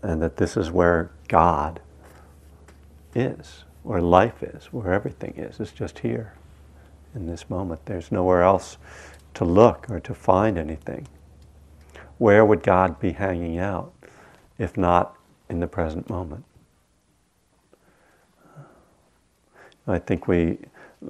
and 0.02 0.22
that 0.22 0.38
this 0.38 0.56
is 0.56 0.72
where 0.72 1.12
God 1.28 1.82
is, 3.16 3.64
where 3.84 4.02
life 4.02 4.44
is, 4.44 4.66
where 4.68 4.94
everything 4.94 5.34
is. 5.36 5.60
It's 5.60 5.72
just 5.72 6.00
here 6.00 6.34
in 7.16 7.28
this 7.28 7.50
moment. 7.50 7.86
There's 7.86 8.12
nowhere 8.12 8.44
else 8.44 8.78
to 9.34 9.46
look 9.46 9.90
or 9.90 10.00
to 10.00 10.14
find 10.14 10.58
anything. 10.58 11.08
Where 12.18 12.46
would 12.46 12.64
God 12.64 13.00
be 13.00 13.14
hanging 13.14 13.58
out 13.58 13.94
if 14.58 14.78
not 14.78 15.16
in 15.50 15.60
the 15.60 15.68
present 15.68 16.10
moment? 16.10 16.46
I 19.90 20.00
think 20.00 20.28
we 20.28 20.60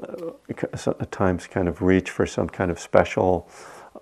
uh, 0.01 0.31
at 0.99 1.11
times 1.11 1.47
kind 1.47 1.67
of 1.67 1.81
reach 1.81 2.09
for 2.09 2.25
some 2.25 2.49
kind 2.49 2.71
of 2.71 2.79
special 2.79 3.49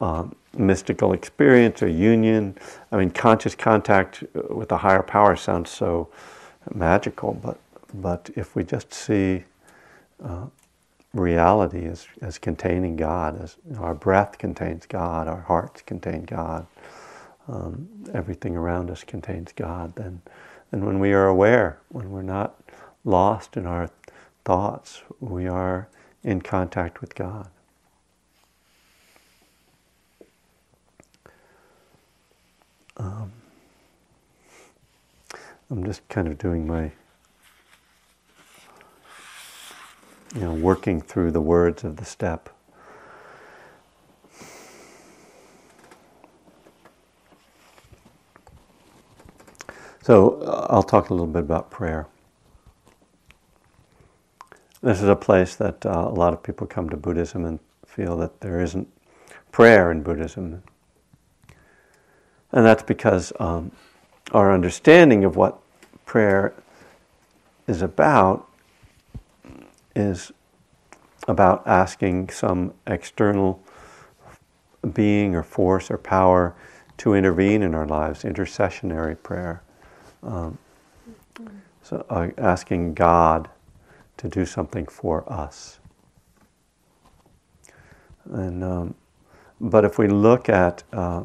um, 0.01 0.35
mystical 0.57 1.13
experience 1.13 1.81
or 1.81 1.87
union. 1.87 2.57
I 2.91 2.97
mean, 2.97 3.09
conscious 3.09 3.55
contact 3.55 4.23
with 4.49 4.71
a 4.71 4.77
higher 4.77 5.03
power 5.03 5.35
sounds 5.35 5.69
so 5.69 6.09
magical, 6.73 7.33
but 7.33 7.57
but 7.93 8.29
if 8.35 8.55
we 8.55 8.63
just 8.63 8.93
see 8.93 9.45
uh, 10.23 10.47
reality 11.13 11.85
as, 11.85 12.07
as 12.21 12.37
containing 12.37 12.95
God, 12.95 13.41
as 13.41 13.57
you 13.67 13.75
know, 13.75 13.81
our 13.81 13.95
breath 13.95 14.37
contains 14.37 14.85
God, 14.85 15.27
our 15.27 15.41
hearts 15.41 15.81
contain 15.81 16.23
God, 16.23 16.67
um, 17.47 17.87
everything 18.13 18.55
around 18.57 18.91
us 18.91 19.03
contains 19.03 19.53
God, 19.53 19.95
then, 19.95 20.21
then 20.71 20.85
when 20.85 20.99
we 20.99 21.13
are 21.13 21.27
aware, 21.27 21.79
when 21.89 22.11
we're 22.11 22.21
not 22.21 22.55
lost 23.05 23.55
in 23.55 23.65
our 23.65 23.89
thoughts, 24.47 25.01
we 25.19 25.45
are 25.45 25.89
in 26.23 26.39
contact 26.39 27.01
with 27.01 27.13
God. 27.15 27.49
Um, 32.95 33.33
I'm 35.69 35.83
just 35.83 36.07
kind 36.07 36.29
of 36.29 36.37
doing 36.37 36.65
my, 36.65 36.93
you 40.33 40.39
know, 40.39 40.53
working 40.53 41.01
through 41.01 41.31
the 41.31 41.41
words 41.41 41.83
of 41.83 41.97
the 41.97 42.05
step. 42.05 42.49
So 50.03 50.41
uh, 50.41 50.67
I'll 50.69 50.83
talk 50.83 51.09
a 51.09 51.13
little 51.13 51.27
bit 51.27 51.41
about 51.41 51.69
prayer. 51.69 52.07
This 54.81 55.01
is 55.01 55.09
a 55.09 55.15
place 55.15 55.55
that 55.55 55.85
uh, 55.85 56.07
a 56.07 56.13
lot 56.13 56.33
of 56.33 56.43
people 56.43 56.67
come 56.67 56.89
to 56.89 56.97
Buddhism 56.97 57.45
and 57.45 57.59
feel 57.85 58.15
that 58.17 58.41
there 58.41 58.61
isn't 58.61 58.87
prayer 59.51 59.91
in 59.91 60.03
Buddhism. 60.03 60.61
And 62.51 62.65
that's 62.65 62.83
because 62.83 63.33
um, 63.39 63.71
our 64.31 64.53
understanding 64.53 65.23
of 65.23 65.35
what 65.35 65.59
prayer 66.05 66.53
is 67.67 67.81
about 67.81 68.47
is 69.95 70.31
about 71.27 71.65
asking 71.65 72.29
some 72.29 72.73
external 72.85 73.61
being 74.93 75.35
or 75.35 75.43
force 75.43 75.89
or 75.89 75.97
power 75.97 76.55
to 76.97 77.13
intervene 77.13 77.63
in 77.63 77.73
our 77.73 77.85
lives, 77.85 78.23
intercessionary 78.23 79.21
prayer. 79.21 79.61
Um, 80.23 80.57
so 81.81 82.05
uh, 82.09 82.29
asking 82.37 82.93
God 82.93 83.49
to 84.17 84.27
do 84.27 84.45
something 84.45 84.85
for 84.85 85.31
us. 85.31 85.79
And 88.31 88.63
um, 88.63 88.95
but 89.59 89.85
if 89.85 89.97
we 89.97 90.07
look 90.07 90.49
at 90.49 90.83
uh, 90.93 91.23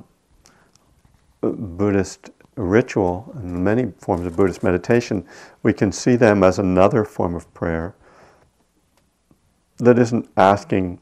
Buddhist 1.41 2.31
ritual 2.57 3.33
and 3.35 3.65
many 3.65 3.93
forms 3.99 4.27
of 4.27 4.37
Buddhist 4.37 4.63
meditation, 4.63 5.27
we 5.63 5.73
can 5.73 5.93
see 5.93 6.17
them 6.17 6.43
as 6.43 6.59
another 6.59 7.05
form 7.05 7.35
of 7.35 7.53
prayer 7.55 7.95
that 9.79 9.99
isn't 9.99 10.29
asking 10.37 11.01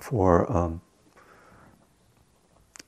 for 0.00 0.50
um, 0.54 0.80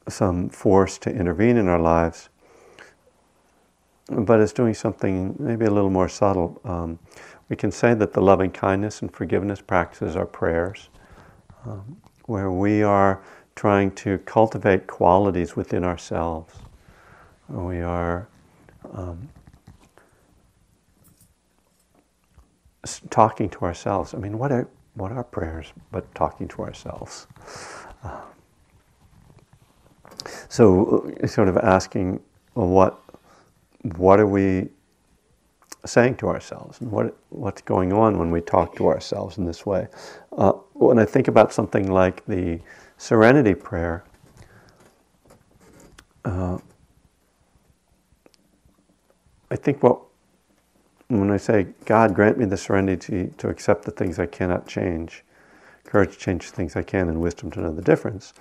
some 0.09 0.49
force 0.49 0.99
to 0.99 1.11
intervene 1.11 1.57
in 1.57 1.69
our 1.69 1.79
lives, 1.79 2.29
but 4.09 4.41
is 4.41 4.53
doing 4.53 4.75
something 4.75 5.37
maybe 5.39 5.67
a 5.67 5.71
little 5.71 5.91
more 5.91 6.09
subtle. 6.09 6.61
Um, 6.65 6.99
we 7.49 7.57
can 7.57 7.71
say 7.71 7.95
that 7.95 8.13
the 8.13 8.21
loving 8.21 8.51
kindness 8.51 9.03
and 9.03 9.13
forgiveness 9.13 9.61
practices 9.61 10.17
are 10.17 10.27
prayers, 10.27 10.89
um, 11.67 11.97
where 12.27 12.51
we 12.51 12.83
are 12.83 13.23
trying 13.55 13.91
to 13.91 14.19
cultivate 14.19 14.87
qualities 14.87 15.57
within 15.57 15.85
ourselves. 15.85 16.55
We 17.49 17.81
are 17.81 18.29
um, 18.93 19.29
talking 23.11 23.49
to 23.51 23.61
ourselves. 23.63 24.15
I 24.15 24.19
mean, 24.19 24.39
what 24.39 24.53
are, 24.53 24.69
what 24.95 25.13
are 25.13 25.25
prayers 25.25 25.73
but 25.91 26.15
talking 26.15 26.49
to 26.49 26.63
ourselves? 26.63 27.27
Uh, 28.05 28.21
so, 30.49 31.11
sort 31.27 31.49
of 31.49 31.57
asking, 31.57 32.21
well, 32.55 32.69
what, 32.69 33.01
what 33.97 34.21
are 34.21 34.27
we 34.27 34.69
saying 35.87 36.17
to 36.17 36.29
ourselves 36.29 36.81
and 36.81 36.91
what, 36.91 37.17
what's 37.31 37.63
going 37.63 37.93
on 37.93 38.19
when 38.19 38.31
we 38.31 38.41
talk 38.41 38.75
to 38.77 38.89
ourselves 38.89 39.39
in 39.39 39.45
this 39.45 39.65
way. 39.65 39.87
Uh, 40.37 40.53
when 40.75 40.99
I 40.99 41.05
think 41.05 41.29
about 41.29 41.53
something 41.53 41.91
like 41.91 42.25
the 42.27 42.61
serenity 42.97 43.55
prayer, 43.55 44.05
uh, 46.25 46.59
I 49.51 49.57
think 49.57 49.83
what 49.83 50.01
when 51.09 51.31
I 51.31 51.39
say, 51.39 51.69
God, 51.87 52.15
grant 52.15 52.37
me 52.37 52.45
the 52.45 52.57
serenity 52.57 53.31
to 53.39 53.49
accept 53.49 53.85
the 53.85 53.91
things 53.91 54.19
I 54.19 54.27
cannot 54.27 54.67
change, 54.69 55.25
courage 55.85 56.13
to 56.13 56.19
change 56.19 56.51
the 56.51 56.55
things 56.55 56.77
I 56.77 56.83
can, 56.83 57.09
and 57.09 57.21
wisdom 57.21 57.51
to 57.53 57.61
know 57.61 57.73
the 57.73 57.83
difference, 57.83 58.35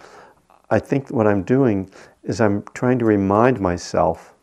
I 0.69 0.79
think 0.79 1.09
what 1.09 1.27
I'm 1.27 1.43
doing 1.43 1.89
is 2.23 2.41
I'm 2.41 2.63
trying 2.73 2.99
to 2.99 3.05
remind 3.05 3.61
myself, 3.61 4.33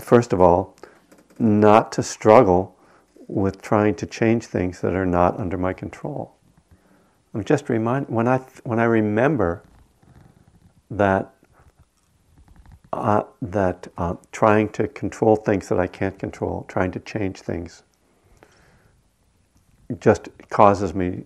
first 0.00 0.32
of 0.32 0.40
all, 0.40 0.76
not 1.38 1.92
to 1.92 2.02
struggle 2.02 2.76
with 3.26 3.60
trying 3.60 3.94
to 3.96 4.06
change 4.06 4.44
things 4.46 4.80
that 4.80 4.94
are 4.94 5.06
not 5.06 5.38
under 5.38 5.58
my 5.58 5.72
control. 5.72 6.34
I'm 7.34 7.44
just 7.44 7.68
remind 7.68 8.08
when 8.08 8.28
I 8.28 8.38
when 8.64 8.78
I 8.78 8.84
remember 8.84 9.62
that 10.90 11.34
uh, 12.92 13.24
that 13.42 13.88
uh, 13.98 14.14
trying 14.32 14.70
to 14.70 14.88
control 14.88 15.36
things 15.36 15.68
that 15.68 15.78
I 15.78 15.86
can't 15.86 16.18
control, 16.18 16.64
trying 16.68 16.92
to 16.92 17.00
change 17.00 17.40
things, 17.40 17.82
just 20.00 20.28
causes 20.48 20.94
me 20.94 21.24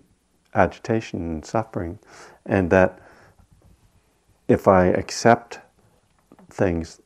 agitation 0.53 1.21
and 1.21 1.45
suffering, 1.45 1.99
and 2.45 2.69
that 2.71 2.99
if 4.47 4.67
I 4.67 4.87
accept 4.87 5.59
things 6.49 6.99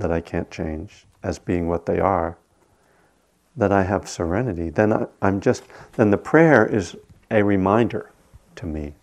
that 0.00 0.12
I 0.12 0.20
can't 0.20 0.50
change 0.50 1.06
as 1.22 1.38
being 1.38 1.68
what 1.68 1.86
they 1.86 2.00
are, 2.00 2.38
that 3.56 3.72
I 3.72 3.84
have 3.84 4.08
serenity, 4.08 4.70
then 4.70 4.92
I, 4.92 5.06
I'm 5.22 5.40
just 5.40 5.64
then 5.92 6.10
the 6.10 6.18
prayer 6.18 6.66
is 6.66 6.96
a 7.30 7.42
reminder 7.42 8.10
to 8.56 8.66
me. 8.66 8.94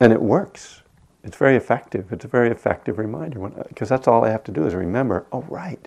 And 0.00 0.12
it 0.12 0.22
works. 0.22 0.82
It's 1.22 1.36
very 1.36 1.56
effective. 1.56 2.12
It's 2.12 2.24
a 2.24 2.28
very 2.28 2.50
effective 2.50 2.98
reminder 2.98 3.40
because 3.68 3.90
that's 3.90 4.08
all 4.08 4.24
I 4.24 4.30
have 4.30 4.42
to 4.44 4.52
do 4.52 4.66
is 4.66 4.74
remember, 4.74 5.26
oh, 5.32 5.42
right, 5.48 5.86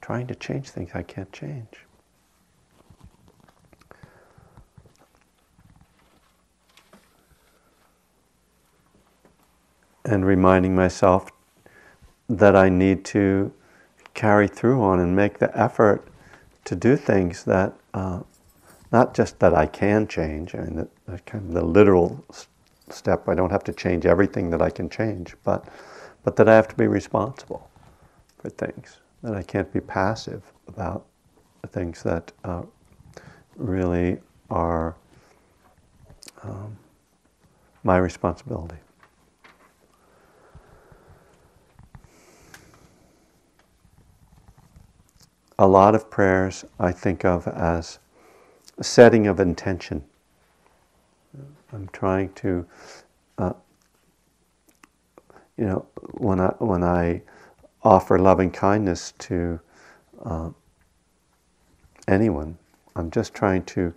trying 0.00 0.26
to 0.26 0.34
change 0.34 0.70
things 0.70 0.90
I 0.94 1.02
can't 1.04 1.32
change. 1.32 1.86
And 10.04 10.26
reminding 10.26 10.74
myself 10.74 11.30
that 12.28 12.56
I 12.56 12.68
need 12.68 13.04
to 13.06 13.52
carry 14.14 14.48
through 14.48 14.82
on 14.82 15.00
and 15.00 15.14
make 15.14 15.38
the 15.38 15.56
effort 15.58 16.06
to 16.64 16.74
do 16.74 16.96
things 16.96 17.44
that 17.44 17.74
uh, 17.94 18.20
not 18.90 19.14
just 19.14 19.38
that 19.38 19.54
I 19.54 19.66
can 19.66 20.06
change, 20.06 20.54
I 20.54 20.60
mean, 20.60 20.88
kind 21.26 21.46
of 21.46 21.52
the 21.52 21.64
literal 21.64 22.24
step. 22.90 23.28
I 23.28 23.34
don't 23.34 23.50
have 23.50 23.64
to 23.64 23.72
change 23.72 24.06
everything 24.06 24.50
that 24.50 24.60
I 24.62 24.70
can 24.70 24.88
change, 24.88 25.34
but 25.44 25.66
but 26.24 26.36
that 26.36 26.48
I 26.48 26.54
have 26.54 26.68
to 26.68 26.76
be 26.76 26.86
responsible 26.86 27.68
for 28.38 28.50
things. 28.50 28.98
That 29.22 29.34
I 29.34 29.42
can't 29.42 29.72
be 29.72 29.80
passive 29.80 30.42
about 30.68 31.06
the 31.62 31.68
things 31.68 32.02
that 32.02 32.30
uh, 32.44 32.62
really 33.56 34.18
are 34.50 34.94
um, 36.42 36.76
my 37.82 37.96
responsibility. 37.98 38.76
A 45.62 45.68
lot 45.68 45.94
of 45.94 46.10
prayers 46.10 46.64
I 46.80 46.90
think 46.90 47.24
of 47.24 47.46
as 47.46 48.00
a 48.78 48.82
setting 48.82 49.28
of 49.28 49.38
intention. 49.38 50.02
I'm 51.72 51.88
trying 51.92 52.32
to, 52.32 52.66
uh, 53.38 53.52
you 55.56 55.66
know, 55.66 55.86
when 56.14 56.40
I 56.40 56.48
when 56.58 56.82
I 56.82 57.22
offer 57.84 58.18
loving 58.18 58.50
kindness 58.50 59.12
to 59.18 59.60
uh, 60.24 60.50
anyone, 62.08 62.58
I'm 62.96 63.12
just 63.12 63.32
trying 63.32 63.62
to 63.66 63.94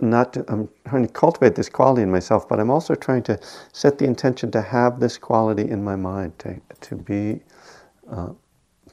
not 0.00 0.32
to, 0.32 0.44
I'm 0.48 0.68
trying 0.88 1.06
to 1.06 1.12
cultivate 1.12 1.54
this 1.54 1.68
quality 1.68 2.02
in 2.02 2.10
myself, 2.10 2.48
but 2.48 2.58
I'm 2.58 2.72
also 2.72 2.96
trying 2.96 3.22
to 3.30 3.38
set 3.72 3.98
the 3.98 4.06
intention 4.06 4.50
to 4.50 4.60
have 4.60 4.98
this 4.98 5.18
quality 5.18 5.70
in 5.70 5.84
my 5.84 5.94
mind, 5.94 6.36
to 6.40 6.60
to 6.80 6.96
be, 6.96 7.42
uh, 8.10 8.30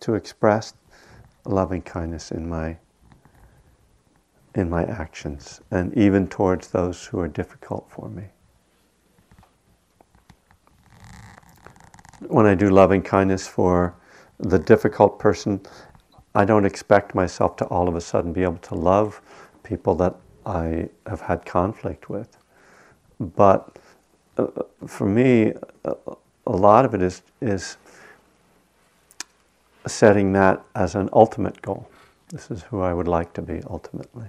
to 0.02 0.14
express 0.14 0.76
loving 1.46 1.82
kindness 1.82 2.32
in 2.32 2.48
my 2.48 2.78
in 4.56 4.70
my 4.70 4.84
actions 4.86 5.62
and 5.72 5.98
even 5.98 6.28
towards 6.28 6.68
those 6.68 7.06
who 7.06 7.20
are 7.20 7.28
difficult 7.28 7.90
for 7.90 8.08
me. 8.10 8.24
When 12.28 12.46
I 12.46 12.54
do 12.54 12.70
loving 12.70 13.02
kindness 13.02 13.48
for 13.48 13.96
the 14.40 14.60
difficult 14.60 15.18
person, 15.18 15.60
I 16.36 16.46
don't 16.46 16.66
expect 16.66 17.16
myself 17.16 17.56
to 17.58 17.66
all 17.66 17.88
of 17.88 17.96
a 17.96 18.02
sudden 18.02 18.32
be 18.32 18.44
able 18.44 18.58
to 18.58 18.76
love 18.76 19.22
people 19.64 19.96
that 19.96 20.16
I 20.46 20.90
have 21.08 21.22
had 21.22 21.46
conflict 21.46 22.10
with. 22.10 22.38
But 23.20 23.80
uh, 24.38 24.48
for 24.86 25.08
me, 25.08 25.54
uh, 25.86 25.94
a 26.46 26.56
lot 26.56 26.86
of 26.86 26.94
it 26.94 27.02
is, 27.02 27.22
is 27.42 27.78
setting 29.86 30.34
that 30.34 30.64
as 30.76 30.96
an 30.96 31.10
ultimate 31.14 31.62
goal. 31.62 31.90
This 32.30 32.50
is 32.50 32.64
who 32.64 32.82
I 32.82 32.94
would 32.94 33.08
like 33.08 33.34
to 33.34 33.42
be 33.42 33.62
ultimately. 33.70 34.28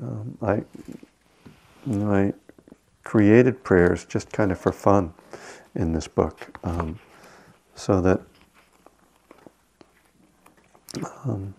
Um, 0.00 0.38
I, 0.40 0.62
I 2.06 2.32
created 3.04 3.62
prayers 3.64 4.04
just 4.04 4.32
kind 4.32 4.52
of 4.52 4.58
for 4.58 4.72
fun 4.72 5.12
in 5.74 5.92
this 5.92 6.08
book, 6.08 6.58
um, 6.64 6.98
so 7.74 8.00
that 8.00 8.20
um, 11.24 11.54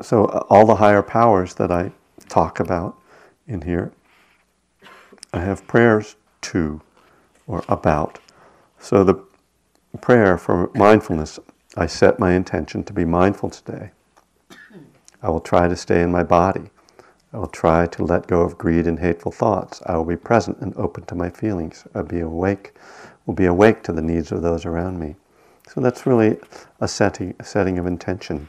so 0.00 0.24
all 0.50 0.66
the 0.66 0.76
higher 0.76 1.02
powers 1.02 1.54
that 1.54 1.70
I 1.70 1.92
talk 2.28 2.60
about 2.60 2.98
in 3.46 3.62
here, 3.62 3.92
I 5.32 5.40
have 5.40 5.66
prayers 5.66 6.16
to 6.42 6.80
or 7.46 7.64
about. 7.68 8.18
So 8.78 9.04
the 9.04 9.22
prayer 10.00 10.38
for 10.38 10.70
mindfulness, 10.74 11.38
I 11.76 11.86
set 11.86 12.18
my 12.18 12.32
intention 12.32 12.84
to 12.84 12.92
be 12.92 13.04
mindful 13.04 13.50
today. 13.50 13.90
I 15.22 15.30
will 15.30 15.40
try 15.40 15.68
to 15.68 15.76
stay 15.76 16.02
in 16.02 16.10
my 16.10 16.22
body. 16.24 16.70
I 17.32 17.38
will 17.38 17.46
try 17.46 17.86
to 17.86 18.04
let 18.04 18.26
go 18.26 18.42
of 18.42 18.58
greed 18.58 18.86
and 18.86 18.98
hateful 18.98 19.32
thoughts. 19.32 19.80
I 19.86 19.96
will 19.96 20.04
be 20.04 20.16
present 20.16 20.58
and 20.58 20.76
open 20.76 21.04
to 21.06 21.14
my 21.14 21.30
feelings. 21.30 21.84
I'll 21.94 22.02
be 22.02 22.20
awake, 22.20 22.74
will 23.24 23.34
be 23.34 23.46
awake 23.46 23.82
to 23.84 23.92
the 23.92 24.02
needs 24.02 24.32
of 24.32 24.42
those 24.42 24.66
around 24.66 24.98
me. 24.98 25.16
So 25.68 25.80
that's 25.80 26.06
really 26.06 26.38
a 26.80 26.88
setting, 26.88 27.34
a 27.38 27.44
setting 27.44 27.78
of 27.78 27.86
intention. 27.86 28.48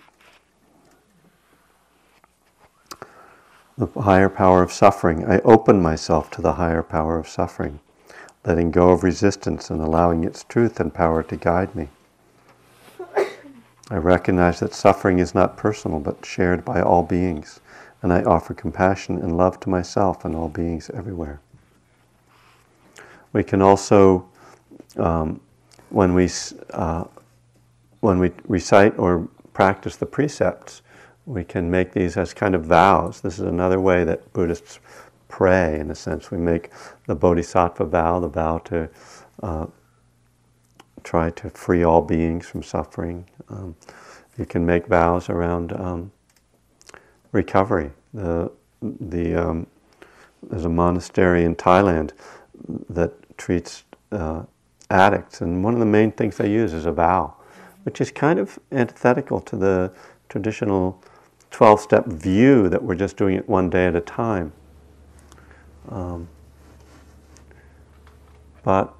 The 3.77 3.87
higher 4.01 4.29
power 4.29 4.61
of 4.61 4.73
suffering. 4.73 5.25
I 5.25 5.39
open 5.39 5.81
myself 5.81 6.29
to 6.31 6.41
the 6.41 6.53
higher 6.53 6.83
power 6.83 7.17
of 7.17 7.27
suffering, 7.27 7.79
letting 8.45 8.71
go 8.71 8.91
of 8.91 9.03
resistance 9.03 9.69
and 9.69 9.81
allowing 9.81 10.23
its 10.23 10.43
truth 10.43 10.79
and 10.79 10.93
power 10.93 11.23
to 11.23 11.35
guide 11.35 11.73
me. 11.75 11.89
I 13.89 13.97
recognize 13.97 14.59
that 14.59 14.73
suffering 14.73 15.19
is 15.19 15.35
not 15.35 15.57
personal 15.57 15.99
but 15.99 16.25
shared 16.25 16.65
by 16.65 16.81
all 16.81 17.03
beings 17.03 17.59
and 18.03 18.11
I 18.11 18.21
offer 18.23 18.53
compassion 18.53 19.17
and 19.17 19.37
love 19.37 19.59
to 19.61 19.69
myself 19.69 20.25
and 20.25 20.35
all 20.35 20.49
beings 20.49 20.91
everywhere. 20.93 21.39
We 23.31 23.43
can 23.43 23.61
also, 23.61 24.29
um, 24.97 25.39
when 25.89 26.13
we 26.13 26.29
uh, 26.71 27.05
when 28.01 28.19
we 28.19 28.31
recite 28.47 28.99
or 28.99 29.27
practice 29.53 29.95
the 29.95 30.05
precepts, 30.05 30.81
we 31.25 31.43
can 31.45 31.71
make 31.71 31.93
these 31.93 32.17
as 32.17 32.33
kind 32.33 32.53
of 32.53 32.65
vows. 32.65 33.21
This 33.21 33.35
is 33.39 33.45
another 33.45 33.79
way 33.79 34.03
that 34.03 34.31
Buddhists 34.33 34.79
pray. 35.37 35.79
In 35.79 35.89
a 35.89 35.95
sense, 35.95 36.31
we 36.31 36.37
make 36.37 36.69
the 37.07 37.15
Bodhisattva 37.15 37.85
vow, 37.85 38.19
the 38.19 38.27
vow 38.27 38.57
to 38.59 38.89
uh, 39.41 39.65
try 41.03 41.29
to 41.31 41.49
free 41.49 41.83
all 41.83 42.01
beings 42.01 42.45
from 42.45 42.61
suffering. 42.61 43.25
Um, 43.49 43.75
you 44.37 44.45
can 44.45 44.65
make 44.65 44.87
vows 44.87 45.29
around. 45.29 45.73
Um, 45.73 46.11
recovery. 47.33 47.91
The, 48.13 48.49
the, 48.81 49.35
um, 49.35 49.67
there's 50.41 50.65
a 50.65 50.69
monastery 50.69 51.43
in 51.43 51.55
Thailand 51.55 52.11
that 52.89 53.11
treats 53.37 53.83
uh, 54.13 54.43
addicts, 54.89 55.41
and 55.41 55.63
one 55.63 55.73
of 55.73 55.79
the 55.79 55.85
main 55.85 56.11
things 56.11 56.37
they 56.37 56.49
use 56.49 56.73
is 56.73 56.85
a 56.85 56.91
vow, 56.91 57.35
which 57.83 57.99
is 57.99 58.11
kind 58.11 58.39
of 58.39 58.57
antithetical 58.71 59.41
to 59.41 59.57
the 59.57 59.91
traditional 60.29 61.03
12 61.51 61.81
step 61.81 62.05
view 62.05 62.69
that 62.69 62.81
we're 62.81 62.95
just 62.95 63.17
doing 63.17 63.35
it 63.35 63.49
one 63.49 63.69
day 63.69 63.87
at 63.87 63.95
a 63.95 64.01
time. 64.01 64.53
Um, 65.89 66.27
but 68.63 68.93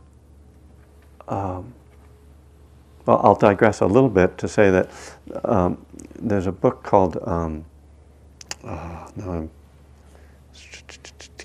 um, 1.27 1.73
well, 3.05 3.21
I'll 3.23 3.35
digress 3.35 3.81
a 3.81 3.85
little 3.85 4.09
bit 4.09 4.37
to 4.39 4.47
say 4.47 4.71
that 4.71 4.89
um, 5.45 5.85
there's 6.19 6.47
a 6.47 6.51
book 6.51 6.83
called 6.83 7.17
um, 7.23 7.65
uh, 8.63 9.07
I'm 9.21 9.49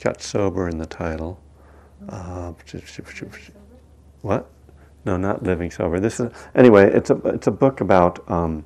got 0.00 0.22
sober 0.22 0.68
in 0.68 0.78
the 0.78 0.86
title. 0.86 1.40
Uh, 2.08 2.52
what? 4.22 4.48
No, 5.04 5.16
not 5.16 5.42
living 5.42 5.70
sober. 5.70 5.98
This 6.00 6.20
is 6.20 6.30
anyway. 6.54 6.92
It's 6.92 7.10
a 7.10 7.16
it's 7.28 7.46
a 7.46 7.50
book 7.50 7.80
about 7.80 8.28
um, 8.30 8.64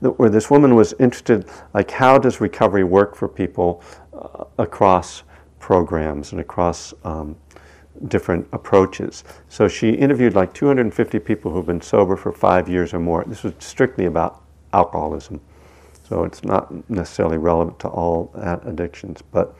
where 0.00 0.30
this 0.30 0.50
woman 0.50 0.74
was 0.74 0.94
interested, 0.98 1.48
like 1.74 1.90
how 1.90 2.18
does 2.18 2.40
recovery 2.40 2.84
work 2.84 3.14
for 3.14 3.28
people 3.28 3.82
uh, 4.14 4.44
across 4.58 5.22
programs 5.62 6.32
and 6.32 6.40
across 6.40 6.92
um, 7.04 7.36
different 8.08 8.46
approaches. 8.52 9.22
So 9.48 9.68
she 9.68 9.90
interviewed 9.90 10.34
like 10.34 10.52
250 10.52 11.20
people 11.20 11.52
who've 11.52 11.64
been 11.64 11.80
sober 11.80 12.16
for 12.16 12.32
five 12.32 12.68
years 12.68 12.92
or 12.92 12.98
more. 12.98 13.24
This 13.24 13.44
was 13.44 13.54
strictly 13.60 14.06
about 14.06 14.42
alcoholism. 14.72 15.40
So 16.08 16.24
it's 16.24 16.42
not 16.42 16.90
necessarily 16.90 17.38
relevant 17.38 17.78
to 17.80 17.88
all 17.88 18.32
addictions, 18.66 19.22
but 19.22 19.54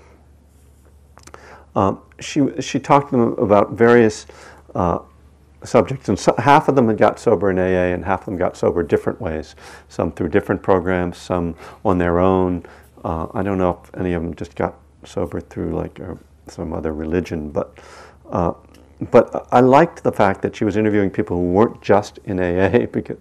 um, 1.74 2.02
she, 2.18 2.48
she 2.60 2.78
talked 2.80 3.10
to 3.10 3.16
them 3.16 3.32
about 3.38 3.72
various 3.72 4.26
uh, 4.74 4.98
subjects, 5.64 6.08
and 6.08 6.18
so, 6.18 6.34
half 6.36 6.68
of 6.68 6.74
them 6.74 6.88
had 6.88 6.98
got 6.98 7.18
sober 7.18 7.50
in 7.50 7.58
AA, 7.58 7.94
and 7.94 8.04
half 8.04 8.22
of 8.22 8.26
them 8.26 8.36
got 8.36 8.56
sober 8.56 8.82
different 8.82 9.20
ways. 9.20 9.54
Some 9.88 10.12
through 10.12 10.28
different 10.28 10.62
programs, 10.62 11.16
some 11.16 11.54
on 11.84 11.96
their 11.96 12.18
own. 12.18 12.66
Uh, 13.04 13.28
I 13.32 13.42
don't 13.42 13.56
know 13.56 13.80
if 13.82 13.94
any 13.98 14.12
of 14.12 14.22
them 14.22 14.34
just 14.34 14.54
got 14.54 14.74
sober 15.04 15.40
through 15.40 15.74
like 15.74 16.00
uh, 16.00 16.14
some 16.46 16.72
other 16.72 16.92
religion, 16.92 17.50
but 17.50 17.78
uh, 18.30 18.52
but 19.10 19.48
I 19.50 19.60
liked 19.60 20.04
the 20.04 20.12
fact 20.12 20.42
that 20.42 20.54
she 20.54 20.64
was 20.64 20.76
interviewing 20.76 21.10
people 21.10 21.36
who 21.36 21.52
weren't 21.52 21.82
just 21.82 22.18
in 22.24 22.38
AA 22.38 22.86
because 22.92 23.16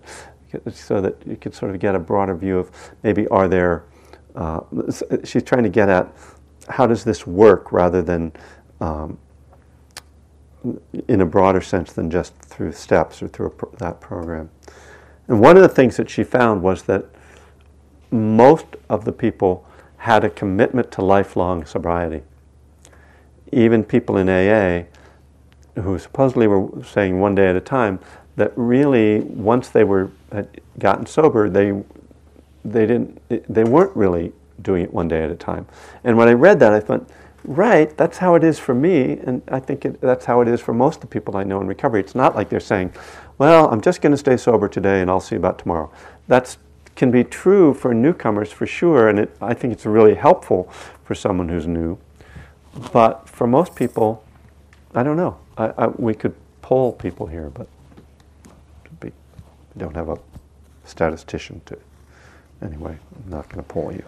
so 0.72 1.02
that 1.02 1.16
you 1.26 1.38
could 1.38 1.56
sort 1.56 1.74
of 1.74 1.80
get 1.80 1.96
a 1.96 2.00
broader 2.00 2.36
view 2.36 2.60
of 2.60 2.72
maybe 3.04 3.28
are 3.30 3.48
there, 3.48 3.84
uh, 4.36 4.60
she's 5.24 5.44
trying 5.44 5.64
to 5.64 5.70
get 5.70 5.90
at 5.90 6.14
how 6.70 6.86
does 6.86 7.04
this 7.04 7.26
work 7.26 7.72
rather 7.72 8.02
than 8.02 8.32
um, 8.80 9.18
in 11.08 11.22
a 11.22 11.26
broader 11.26 11.62
sense 11.62 11.94
than 11.94 12.10
just 12.10 12.36
through 12.38 12.72
steps 12.72 13.22
or 13.24 13.28
through 13.28 13.50
pro- 13.50 13.72
that 13.78 14.00
program. 14.00 14.50
And 15.28 15.40
one 15.40 15.56
of 15.56 15.64
the 15.64 15.70
things 15.70 15.98
that 15.98 16.10
she 16.10 16.24
found 16.24 16.62
was 16.62 16.84
that 16.84 17.06
most 18.12 18.66
of 18.90 19.06
the 19.06 19.12
people 19.12 19.66
had 20.02 20.24
a 20.24 20.30
commitment 20.32 20.92
to 20.92 21.00
lifelong 21.04 21.64
sobriety. 21.64 22.24
Even 23.52 23.84
people 23.84 24.18
in 24.18 24.28
AA 24.28 24.86
who 25.80 26.00
supposedly 26.00 26.48
were 26.48 26.84
saying 26.84 27.20
one 27.20 27.36
day 27.36 27.48
at 27.48 27.56
a 27.56 27.62
time, 27.62 28.00
that 28.36 28.52
really 28.56 29.20
once 29.20 29.70
they 29.70 29.84
were 29.84 30.10
had 30.32 30.60
gotten 30.80 31.06
sober, 31.06 31.50
they 31.52 31.84
they 32.66 32.88
didn't 32.88 33.22
they 33.30 33.64
weren't 33.64 33.96
really 33.96 34.34
doing 34.64 34.84
it 34.84 34.92
one 34.92 35.08
day 35.08 35.24
at 35.24 35.30
a 35.30 35.36
time. 35.36 35.68
And 36.04 36.18
when 36.18 36.28
I 36.28 36.34
read 36.34 36.60
that, 36.62 36.74
I 36.74 36.80
thought, 36.80 37.08
right, 37.44 37.96
that's 37.96 38.18
how 38.18 38.34
it 38.34 38.44
is 38.44 38.58
for 38.58 38.74
me, 38.74 39.20
and 39.24 39.44
I 39.50 39.60
think 39.60 39.86
it, 39.86 40.02
that's 40.02 40.26
how 40.26 40.42
it 40.42 40.48
is 40.48 40.60
for 40.62 40.74
most 40.74 40.96
of 40.96 41.02
the 41.02 41.08
people 41.08 41.38
I 41.38 41.44
know 41.44 41.62
in 41.62 41.68
recovery. 41.68 42.00
It's 42.00 42.16
not 42.16 42.36
like 42.36 42.50
they're 42.50 42.60
saying, 42.60 42.94
well, 43.38 43.70
I'm 43.72 43.82
just 43.82 44.02
going 44.02 44.14
to 44.14 44.18
stay 44.18 44.38
sober 44.38 44.68
today, 44.68 45.02
and 45.02 45.12
I'll 45.12 45.20
see 45.20 45.36
about 45.36 45.60
tomorrow. 45.60 45.92
That 46.28 46.58
can 46.96 47.12
be 47.12 47.24
true 47.24 47.74
for 47.74 47.94
newcomers 47.94 48.52
for 48.52 48.66
sure, 48.66 49.08
and 49.08 49.20
it, 49.20 49.36
I 49.42 49.54
think 49.54 49.74
it's 49.74 49.86
really 49.86 50.16
helpful 50.16 50.72
for 51.04 51.16
someone 51.16 51.50
who's 51.50 51.68
new. 51.68 51.98
But 52.92 53.28
for 53.28 53.48
most 53.48 53.76
people, 53.76 54.24
I 54.94 55.04
don't 55.04 55.18
know. 55.18 55.38
I, 55.58 55.74
I, 55.78 55.88
we 55.88 56.14
could 56.14 56.36
poll 56.62 56.94
people 56.94 57.28
here, 57.28 57.50
but 57.50 57.68
we 59.02 59.12
don't 59.78 59.96
have 59.96 60.10
a 60.10 60.18
statistician 60.86 61.62
to. 61.66 61.78
Anyway, 62.62 62.98
I'm 63.16 63.32
not 63.32 63.50
going 63.50 63.64
to 63.64 63.68
poll 63.68 63.92
you. 63.92 64.04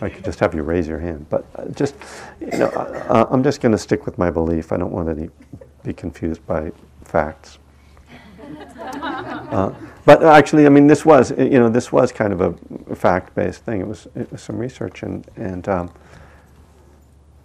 I 0.00 0.08
could 0.08 0.24
just 0.24 0.40
have 0.40 0.54
you 0.54 0.62
raise 0.62 0.86
your 0.88 0.98
hand, 0.98 1.26
but 1.28 1.44
uh, 1.56 1.66
just 1.66 1.94
you 2.40 2.46
know, 2.58 2.68
uh, 2.68 3.26
I'm 3.30 3.42
just 3.42 3.60
going 3.60 3.72
to 3.72 3.78
stick 3.78 4.06
with 4.06 4.16
my 4.16 4.30
belief. 4.30 4.72
I 4.72 4.76
don't 4.76 4.92
want 4.92 5.08
to 5.08 5.30
be 5.82 5.92
confused 5.92 6.46
by 6.46 6.72
facts. 7.04 7.58
Uh, 9.50 9.72
but 10.08 10.24
actually, 10.24 10.64
I 10.64 10.70
mean, 10.70 10.86
this 10.86 11.04
was 11.04 11.32
you 11.32 11.60
know 11.60 11.68
this 11.68 11.92
was 11.92 12.12
kind 12.12 12.32
of 12.32 12.40
a 12.40 12.94
fact-based 12.96 13.62
thing. 13.62 13.82
It 13.82 13.86
was 13.86 14.08
it 14.14 14.32
was 14.32 14.40
some 14.40 14.56
research 14.56 15.02
and 15.02 15.28
and 15.36 15.68
um, 15.68 15.92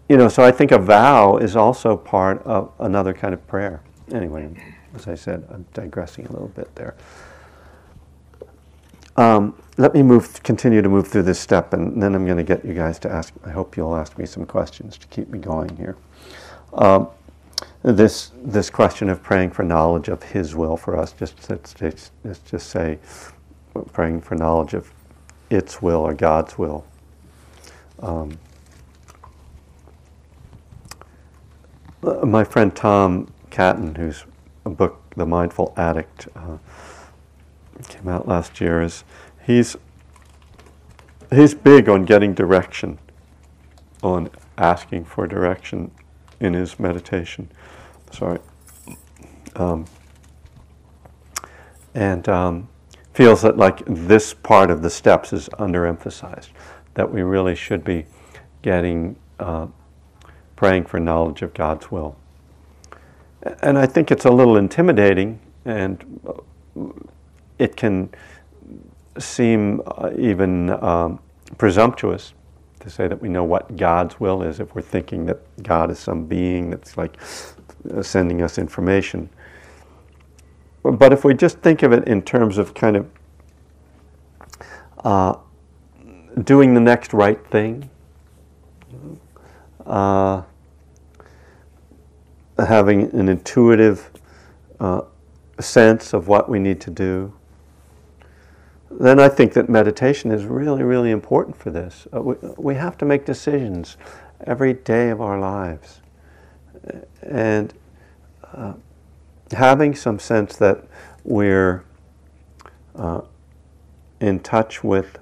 you 0.08 0.16
know, 0.16 0.30
so 0.30 0.44
I 0.44 0.52
think 0.52 0.72
a 0.72 0.78
vow 0.78 1.36
is 1.36 1.58
also 1.58 1.98
part 1.98 2.42
of 2.44 2.72
another 2.80 3.14
kind 3.14 3.34
of 3.34 3.46
prayer. 3.48 3.82
Anyway, 4.14 4.50
as 4.96 5.10
I 5.10 5.16
said, 5.16 5.46
I'm 5.52 5.66
digressing 5.74 6.26
a 6.26 6.32
little 6.32 6.48
bit 6.48 6.74
there. 6.76 6.96
Um, 9.18 9.62
let 9.76 9.94
me 9.94 10.02
move, 10.02 10.42
continue 10.44 10.82
to 10.82 10.88
move 10.88 11.10
through 11.10 11.24
this 11.24 11.42
step, 11.42 11.74
and 11.74 12.02
then 12.02 12.16
I'm 12.16 12.26
going 12.26 12.38
to 12.38 12.44
get 12.44 12.64
you 12.64 12.74
guys 12.74 12.98
to 13.00 13.12
ask. 13.12 13.34
I 13.44 13.50
hope 13.50 13.76
you'll 13.76 13.98
ask 13.98 14.18
me 14.18 14.26
some 14.26 14.46
questions 14.46 14.98
to 15.00 15.08
keep 15.08 15.28
me 15.28 15.38
going 15.38 15.76
here. 15.76 15.98
Um, 16.72 17.10
this 17.84 18.32
this 18.42 18.70
question 18.70 19.10
of 19.10 19.22
praying 19.22 19.52
for 19.52 19.64
knowledge 19.64 20.08
of 20.08 20.24
His 20.24 20.56
will 20.56 20.78
for 20.78 20.98
us. 20.98 21.12
Just 21.12 21.50
let's, 21.50 21.74
just 21.74 22.70
say, 22.70 22.98
praying 23.92 24.22
for 24.22 24.36
knowledge 24.36 24.74
of 24.74 24.92
its 25.50 25.82
will 25.82 26.00
or 26.00 26.14
God's 26.14 26.58
will. 26.58 26.86
Um, 28.00 28.40
my 32.02 32.44
friend 32.44 32.74
Tom 32.74 33.32
Catton, 33.50 33.96
whose 33.96 34.26
book 34.64 35.02
The 35.16 35.26
Mindful 35.26 35.74
Addict 35.76 36.28
uh, 36.36 36.58
came 37.88 38.08
out 38.08 38.28
last 38.28 38.62
year, 38.62 38.82
is 38.82 39.04
he's 39.46 39.76
he's 41.30 41.54
big 41.54 41.90
on 41.90 42.06
getting 42.06 42.34
direction, 42.34 42.98
on 44.02 44.30
asking 44.58 45.04
for 45.04 45.28
direction 45.28 45.92
in 46.44 46.54
his 46.54 46.80
meditation. 46.80 47.50
Sorry. 48.12 48.40
Um, 49.56 49.86
and 51.94 52.28
um, 52.28 52.70
feels 53.14 53.42
that 53.44 53.58
like 53.58 53.84
this 53.86 54.34
part 54.34 54.72
of 54.72 54.82
the 54.82 54.90
steps 54.90 55.34
is 55.34 55.50
underemphasized, 55.60 56.50
that 56.96 57.12
we 57.12 57.22
really 57.22 57.56
should 57.56 57.84
be 57.84 58.06
getting 58.62 59.16
uh, 59.40 59.68
praying 60.56 60.86
for 60.86 61.00
knowledge 61.00 61.42
of 61.42 61.54
God's 61.54 61.92
will. 61.92 62.16
And 63.62 63.78
I 63.78 63.86
think 63.86 64.10
it's 64.12 64.26
a 64.26 64.32
little 64.32 64.58
intimidating, 64.58 65.40
and 65.66 66.20
it 67.60 67.76
can 67.76 68.10
seem 69.20 69.82
uh, 69.86 70.12
even 70.18 70.70
um, 70.84 71.20
presumptuous 71.58 72.34
to 72.84 72.90
say 72.90 73.08
that 73.08 73.22
we 73.22 73.30
know 73.30 73.46
what 73.46 73.78
God's 73.78 74.20
will 74.20 74.44
is 74.44 74.60
if 74.60 74.76
we're 74.76 74.82
thinking 74.82 75.26
that 75.28 75.40
God 75.64 75.90
is 75.90 76.00
some 76.00 76.26
being 76.26 76.70
that's 76.70 76.98
like 76.98 77.18
sending 78.02 78.42
us 78.42 78.58
information. 78.58 79.30
But 80.84 81.14
if 81.14 81.24
we 81.24 81.34
just 81.34 81.60
think 81.60 81.82
of 81.82 81.94
it 81.94 82.08
in 82.08 82.22
terms 82.22 82.58
of 82.58 82.74
kind 82.74 82.98
of 82.98 83.10
uh, 85.04 85.36
doing 86.44 86.74
the 86.74 86.82
next 86.82 87.14
right 87.14 87.46
thing, 87.48 87.90
uh, 89.86 90.42
having 92.58 93.14
an 93.16 93.30
intuitive 93.30 94.12
uh, 94.82 95.02
sense 95.60 96.14
of 96.14 96.28
what 96.28 96.50
we 96.50 96.60
need 96.60 96.82
to 96.82 96.92
do, 96.92 97.34
then 99.00 99.20
I 99.20 99.30
think 99.30 99.54
that 99.54 99.70
meditation 99.70 100.32
is 100.32 100.46
really, 100.46 100.84
really 100.84 101.12
important 101.12 101.58
for 101.58 101.70
this. 101.70 102.08
Uh, 102.14 102.22
we, 102.22 102.36
we 102.58 102.76
have 102.76 102.98
to 103.00 103.06
make 103.06 103.26
decisions 103.26 103.98
every 104.46 104.74
day 104.74 105.10
of 105.10 105.22
our 105.22 105.40
lives. 105.40 106.02
And 107.22 107.74
uh, 108.54 108.74
having 109.52 109.96
some 109.96 110.20
sense 110.20 110.58
that 110.58 110.84
we're 111.24 111.84
uh, 112.96 113.22
in 114.20 114.40
touch 114.40 114.84
with 114.84 115.18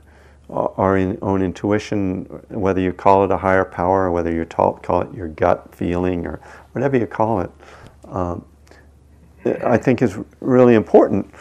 our 0.49 0.97
in, 0.97 1.17
own 1.21 1.41
intuition, 1.41 2.25
whether 2.49 2.81
you 2.81 2.91
call 2.91 3.23
it 3.23 3.31
a 3.31 3.37
higher 3.37 3.63
power, 3.63 4.07
or 4.07 4.11
whether 4.11 4.33
you 4.33 4.45
call 4.45 5.01
it 5.01 5.13
your 5.13 5.29
gut 5.29 5.73
feeling, 5.73 6.27
or 6.27 6.41
whatever 6.73 6.97
you 6.97 7.07
call 7.07 7.39
it, 7.39 7.51
um, 8.09 8.45
I 9.45 9.77
think 9.77 10.01
is 10.01 10.17
really 10.41 10.75
important. 10.75 11.31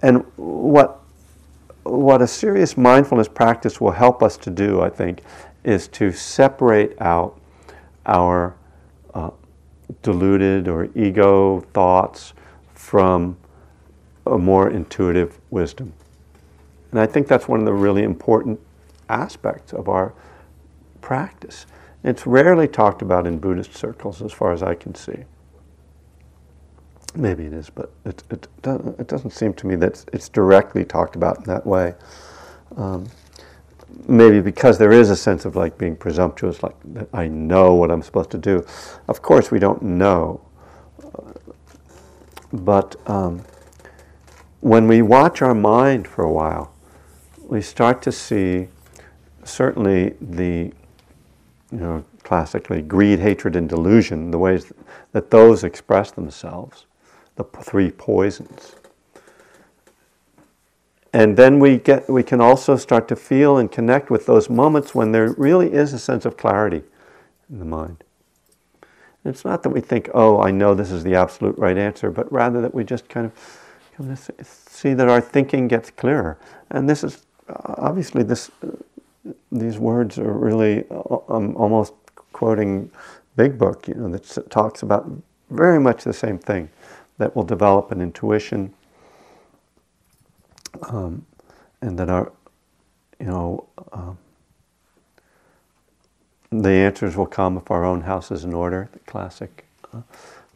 And 0.00 0.24
what 0.36 0.97
what 1.90 2.22
a 2.22 2.26
serious 2.26 2.76
mindfulness 2.76 3.28
practice 3.28 3.80
will 3.80 3.92
help 3.92 4.22
us 4.22 4.36
to 4.38 4.50
do, 4.50 4.80
I 4.80 4.90
think, 4.90 5.20
is 5.64 5.88
to 5.88 6.12
separate 6.12 7.00
out 7.00 7.40
our 8.06 8.56
uh, 9.14 9.30
deluded 10.02 10.68
or 10.68 10.88
ego 10.94 11.60
thoughts 11.72 12.32
from 12.74 13.36
a 14.26 14.38
more 14.38 14.70
intuitive 14.70 15.38
wisdom. 15.50 15.92
And 16.90 17.00
I 17.00 17.06
think 17.06 17.28
that's 17.28 17.48
one 17.48 17.60
of 17.60 17.66
the 17.66 17.72
really 17.72 18.02
important 18.02 18.60
aspects 19.08 19.72
of 19.72 19.88
our 19.88 20.14
practice. 21.00 21.66
It's 22.04 22.26
rarely 22.26 22.68
talked 22.68 23.02
about 23.02 23.26
in 23.26 23.38
Buddhist 23.38 23.74
circles, 23.74 24.22
as 24.22 24.32
far 24.32 24.52
as 24.52 24.62
I 24.62 24.74
can 24.74 24.94
see. 24.94 25.24
Maybe 27.14 27.46
it 27.46 27.52
is, 27.52 27.70
but 27.70 27.90
it, 28.04 28.22
it, 28.30 28.46
doesn't, 28.62 29.00
it 29.00 29.08
doesn't 29.08 29.30
seem 29.30 29.54
to 29.54 29.66
me 29.66 29.76
that 29.76 30.04
it's 30.12 30.28
directly 30.28 30.84
talked 30.84 31.16
about 31.16 31.38
in 31.38 31.44
that 31.44 31.66
way. 31.66 31.94
Um, 32.76 33.08
maybe 34.06 34.40
because 34.40 34.78
there 34.78 34.92
is 34.92 35.10
a 35.10 35.16
sense 35.16 35.44
of 35.44 35.56
like 35.56 35.78
being 35.78 35.96
presumptuous, 35.96 36.62
like 36.62 36.76
I 37.12 37.26
know 37.28 37.74
what 37.74 37.90
I'm 37.90 38.02
supposed 38.02 38.30
to 38.32 38.38
do. 38.38 38.64
Of 39.08 39.22
course, 39.22 39.50
we 39.50 39.58
don't 39.58 39.82
know. 39.82 40.42
But 42.52 42.96
um, 43.08 43.44
when 44.60 44.86
we 44.86 45.02
watch 45.02 45.42
our 45.42 45.54
mind 45.54 46.06
for 46.06 46.24
a 46.24 46.32
while, 46.32 46.72
we 47.42 47.62
start 47.62 48.02
to 48.02 48.12
see 48.12 48.68
certainly 49.44 50.14
the, 50.20 50.72
you 51.72 51.78
know, 51.78 52.04
classically 52.22 52.82
greed, 52.82 53.20
hatred, 53.20 53.56
and 53.56 53.68
delusion, 53.68 54.30
the 54.30 54.38
ways 54.38 54.72
that 55.12 55.30
those 55.30 55.64
express 55.64 56.10
themselves 56.10 56.84
the 57.38 57.44
three 57.44 57.90
poisons. 57.90 58.74
And 61.12 61.36
then 61.36 61.58
we, 61.58 61.78
get, 61.78 62.10
we 62.10 62.22
can 62.22 62.40
also 62.40 62.76
start 62.76 63.08
to 63.08 63.16
feel 63.16 63.56
and 63.56 63.72
connect 63.72 64.10
with 64.10 64.26
those 64.26 64.50
moments 64.50 64.94
when 64.94 65.12
there 65.12 65.32
really 65.38 65.72
is 65.72 65.94
a 65.94 65.98
sense 65.98 66.26
of 66.26 66.36
clarity 66.36 66.82
in 67.48 67.60
the 67.60 67.64
mind. 67.64 68.04
And 69.24 69.34
it's 69.34 69.44
not 69.44 69.62
that 69.62 69.70
we 69.70 69.80
think, 69.80 70.10
oh, 70.12 70.42
I 70.42 70.50
know 70.50 70.74
this 70.74 70.90
is 70.90 71.04
the 71.04 71.14
absolute 71.14 71.56
right 71.56 71.78
answer, 71.78 72.10
but 72.10 72.30
rather 72.30 72.60
that 72.60 72.74
we 72.74 72.84
just 72.84 73.08
kind 73.08 73.26
of, 73.26 73.32
kind 73.96 74.10
of 74.10 74.46
see 74.46 74.94
that 74.94 75.08
our 75.08 75.20
thinking 75.20 75.66
gets 75.66 75.90
clearer. 75.90 76.38
And 76.70 76.88
this 76.88 77.02
is 77.02 77.24
obviously 77.48 78.22
this, 78.22 78.50
these 79.50 79.78
words 79.78 80.18
are 80.18 80.32
really 80.32 80.84
uh, 80.90 81.18
um, 81.28 81.56
almost 81.56 81.94
quoting 82.32 82.90
Big 83.36 83.56
Book, 83.56 83.88
you 83.88 83.94
know, 83.94 84.08
that 84.10 84.50
talks 84.50 84.82
about 84.82 85.10
very 85.50 85.80
much 85.80 86.04
the 86.04 86.12
same 86.12 86.38
thing 86.38 86.68
that 87.18 87.34
will 87.34 87.44
develop 87.44 87.90
an 87.90 88.00
intuition, 88.00 88.72
um, 90.88 91.26
and 91.82 91.98
that 91.98 92.08
our, 92.08 92.32
you 93.20 93.26
know, 93.26 93.66
uh, 93.92 94.12
the 96.50 96.70
answers 96.70 97.16
will 97.16 97.26
come 97.26 97.56
if 97.56 97.70
our 97.70 97.84
own 97.84 98.00
house 98.00 98.30
is 98.30 98.44
in 98.44 98.54
order. 98.54 98.88
The 98.92 99.00
classic 99.00 99.66
uh, 99.92 100.00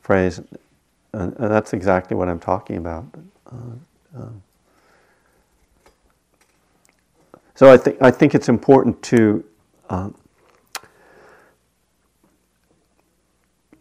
phrase, 0.01 0.39
and, 1.13 1.37
and, 1.37 1.51
that's 1.51 1.73
exactly 1.73 2.17
what 2.17 2.29
I'm 2.29 2.41
talking 2.41 2.77
about. 2.77 3.05
Uh, 3.47 3.57
um, 4.17 4.43
so 7.55 7.71
I 7.71 7.77
think 7.77 8.01
I 8.01 8.11
think 8.11 8.35
it's 8.35 8.49
important 8.49 9.03
to 9.03 9.45
uh, 9.91 10.11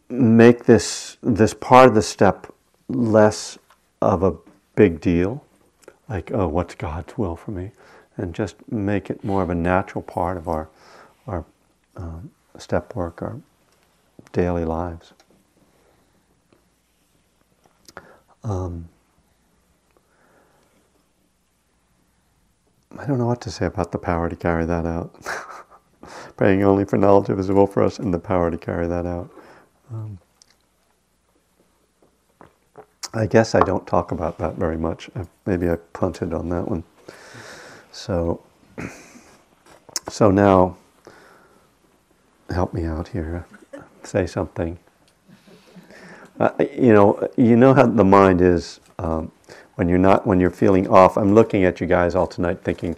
make 0.09 0.65
this 0.65 1.17
this 1.23 1.53
part 1.53 1.87
of 1.87 1.95
the 1.95 2.01
step 2.01 2.53
less 2.95 3.57
of 4.01 4.23
a 4.23 4.33
big 4.75 5.01
deal, 5.01 5.43
like, 6.09 6.31
oh, 6.31 6.47
what's 6.47 6.75
God's 6.75 7.17
will 7.17 7.35
for 7.35 7.51
me? 7.51 7.71
And 8.17 8.35
just 8.35 8.55
make 8.71 9.09
it 9.09 9.23
more 9.23 9.41
of 9.41 9.49
a 9.49 9.55
natural 9.55 10.01
part 10.01 10.37
of 10.37 10.47
our, 10.47 10.69
our 11.27 11.45
um, 11.95 12.31
step 12.57 12.95
work, 12.95 13.21
our 13.21 13.39
daily 14.33 14.65
lives. 14.65 15.13
Um, 18.43 18.89
I 22.97 23.05
don't 23.05 23.17
know 23.17 23.25
what 23.25 23.41
to 23.41 23.51
say 23.51 23.65
about 23.65 23.91
the 23.91 23.97
power 23.97 24.29
to 24.29 24.35
carry 24.35 24.65
that 24.65 24.85
out. 24.85 25.15
Praying 26.37 26.63
only 26.63 26.85
for 26.85 26.97
knowledge 26.97 27.29
of 27.29 27.37
His 27.37 27.51
will 27.51 27.67
for 27.67 27.83
us 27.83 27.99
and 27.99 28.13
the 28.13 28.19
power 28.19 28.51
to 28.51 28.57
carry 28.57 28.87
that 28.87 29.05
out. 29.05 29.31
Um, 29.91 30.19
I 33.13 33.25
guess 33.25 33.55
I 33.55 33.59
don't 33.59 33.85
talk 33.85 34.11
about 34.11 34.37
that 34.37 34.55
very 34.55 34.77
much. 34.77 35.09
Maybe 35.45 35.69
I 35.69 35.75
punted 35.93 36.33
on 36.33 36.47
that 36.49 36.67
one. 36.67 36.83
So, 37.91 38.41
so 40.09 40.31
now, 40.31 40.77
help 42.49 42.73
me 42.73 42.85
out 42.85 43.09
here. 43.09 43.45
Say 44.03 44.25
something. 44.27 44.79
Uh, 46.39 46.51
you 46.59 46.93
know, 46.93 47.29
you 47.35 47.57
know 47.57 47.73
how 47.73 47.85
the 47.85 48.03
mind 48.03 48.41
is 48.41 48.79
um, 48.97 49.31
when 49.75 49.89
you're 49.89 49.97
not 49.97 50.25
when 50.25 50.39
you're 50.39 50.49
feeling 50.49 50.87
off. 50.87 51.17
I'm 51.17 51.35
looking 51.35 51.65
at 51.65 51.81
you 51.81 51.87
guys 51.87 52.15
all 52.15 52.27
tonight, 52.27 52.63
thinking 52.63 52.95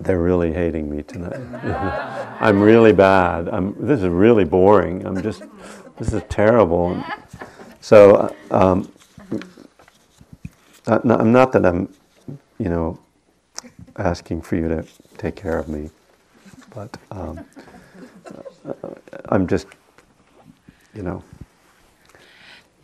they're 0.00 0.20
really 0.20 0.52
hating 0.52 0.88
me 0.88 1.02
tonight. 1.02 1.40
I'm 2.40 2.60
really 2.60 2.92
bad. 2.92 3.48
I'm. 3.48 3.74
This 3.84 4.00
is 4.00 4.08
really 4.08 4.44
boring. 4.44 5.06
I'm 5.06 5.22
just. 5.22 5.42
This 5.96 6.12
is 6.12 6.22
terrible. 6.28 7.02
So, 7.80 8.14
uh, 8.50 8.56
um, 8.56 8.92
not, 10.88 11.04
not, 11.04 11.26
not 11.26 11.52
that 11.52 11.64
I'm, 11.66 11.92
you 12.58 12.68
know, 12.68 12.98
asking 13.96 14.42
for 14.42 14.56
you 14.56 14.68
to 14.68 14.84
take 15.18 15.36
care 15.36 15.58
of 15.58 15.68
me, 15.68 15.90
but 16.74 16.96
um, 17.10 17.44
uh, 18.66 18.72
I'm 19.28 19.46
just, 19.46 19.66
you 20.94 21.02
know, 21.02 21.22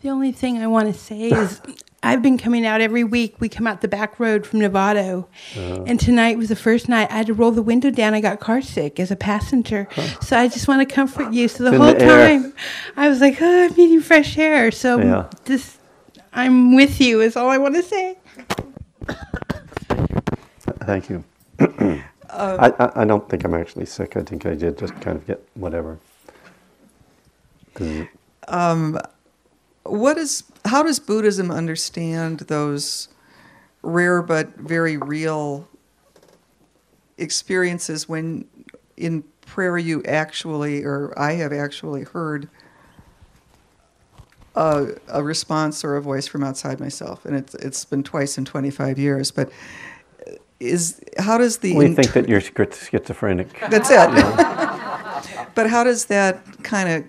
The 0.01 0.09
only 0.09 0.31
thing 0.31 0.59
I 0.59 0.67
want 0.67 0.93
to 0.93 0.99
say 0.99 1.29
is 1.31 1.61
I've 2.03 2.21
been 2.21 2.37
coming 2.37 2.65
out 2.67 2.81
every 2.81 3.03
week. 3.03 3.37
We 3.39 3.49
come 3.49 3.65
out 3.65 3.81
the 3.81 3.87
back 3.87 4.19
road 4.19 4.45
from 4.45 4.59
Novato. 4.59 5.25
Uh-huh. 5.57 5.83
And 5.87 5.99
tonight 5.99 6.37
was 6.37 6.49
the 6.49 6.55
first 6.55 6.87
night 6.87 7.09
I 7.09 7.17
had 7.17 7.27
to 7.27 7.33
roll 7.33 7.49
the 7.51 7.63
window 7.63 7.89
down. 7.89 8.13
I 8.13 8.21
got 8.21 8.39
car 8.39 8.61
sick 8.61 8.99
as 8.99 9.09
a 9.09 9.15
passenger. 9.15 9.87
So 10.21 10.37
I 10.37 10.47
just 10.47 10.67
want 10.67 10.87
to 10.87 10.93
comfort 10.93 11.33
you. 11.33 11.47
So 11.47 11.63
the 11.63 11.75
whole 11.75 11.93
the 11.93 11.99
time 12.05 12.53
I 12.95 13.09
was 13.09 13.21
like, 13.21 13.41
oh, 13.41 13.65
I'm 13.65 13.73
needing 13.75 14.01
fresh 14.01 14.37
air. 14.37 14.69
So 14.71 14.99
Yeah. 14.99 15.29
just, 15.45 15.79
I'm 16.35 16.75
with 16.75 16.99
you, 17.01 17.21
is 17.21 17.35
all 17.35 17.49
I 17.49 17.57
want 17.57 17.75
to 17.75 17.83
say. 17.83 18.17
Thank 20.85 21.09
you. 21.09 21.23
Um, 22.37 22.59
I, 22.59 22.73
I, 22.83 23.01
I 23.03 23.05
don't 23.05 23.29
think 23.29 23.45
I'm 23.45 23.53
actually 23.53 23.85
sick. 23.85 24.17
I 24.17 24.21
think 24.21 24.45
I 24.45 24.55
did 24.55 24.77
just 24.77 24.93
kind 24.99 25.15
of 25.15 25.25
get 25.25 25.41
whatever. 25.53 25.99
'Cause 27.73 28.07
um, 28.49 28.99
What 29.83 30.17
is? 30.17 30.43
How 30.65 30.83
does 30.83 30.99
Buddhism 30.99 31.49
understand 31.49 32.39
those 32.39 33.07
rare 33.83 34.21
but 34.21 34.57
very 34.57 34.97
real 34.97 35.65
experiences 37.17 38.09
when 38.09 38.43
in 38.97 39.23
prayer 39.45 39.77
you 39.77 40.03
actually, 40.03 40.83
or 40.83 41.13
I 41.17 41.33
have 41.33 41.53
actually 41.53 42.03
heard 42.03 42.49
a, 44.55 44.87
a 45.09 45.23
response 45.23 45.83
or 45.83 45.95
a 45.95 46.01
voice 46.01 46.27
from 46.27 46.43
outside 46.43 46.79
myself, 46.79 47.25
and 47.25 47.35
it's 47.35 47.53
it's 47.55 47.85
been 47.85 48.03
twice 48.03 48.37
in 48.37 48.45
25 48.45 48.97
years. 48.97 49.31
But 49.31 49.51
is 50.59 51.01
how 51.17 51.37
does 51.37 51.57
the 51.57 51.75
we 51.75 51.85
int- 51.85 51.95
think 51.97 52.13
that 52.13 52.29
you're 52.29 52.41
schizophrenic. 52.41 53.59
that's 53.69 53.89
it. 53.91 54.09
but 55.55 55.69
how 55.69 55.83
does 55.83 56.05
that 56.05 56.63
kind 56.63 56.89
of 56.89 57.05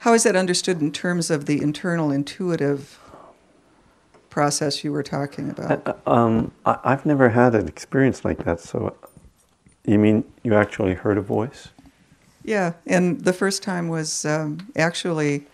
how 0.00 0.14
is 0.14 0.22
that 0.22 0.36
understood 0.36 0.80
in 0.80 0.92
terms 0.92 1.30
of 1.30 1.46
the 1.46 1.60
internal 1.60 2.12
intuitive 2.12 3.00
process 4.30 4.84
you 4.84 4.92
were 4.92 5.02
talking 5.02 5.50
about? 5.50 6.00
Um, 6.06 6.52
I, 6.64 6.78
I've 6.84 7.06
never 7.06 7.30
had 7.30 7.54
an 7.54 7.66
experience 7.66 8.24
like 8.24 8.44
that. 8.44 8.60
So, 8.60 8.94
you 9.84 9.98
mean 9.98 10.24
you 10.44 10.54
actually 10.54 10.94
heard 10.94 11.18
a 11.18 11.22
voice? 11.22 11.70
Yeah, 12.46 12.74
and 12.86 13.22
the 13.22 13.32
first 13.32 13.64
time 13.64 13.88
was 13.88 14.24
um, 14.24 14.68
actually 14.76 15.46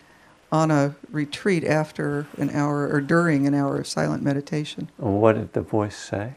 on 0.51 0.69
a 0.69 0.95
retreat 1.09 1.63
after 1.63 2.27
an 2.37 2.51
hour 2.51 2.87
or 2.87 3.01
during 3.01 3.47
an 3.47 3.55
hour 3.55 3.77
of 3.79 3.87
silent 3.87 4.21
meditation. 4.21 4.91
What 4.97 5.33
did 5.33 5.53
the 5.53 5.61
voice 5.61 5.97
say? 5.97 6.35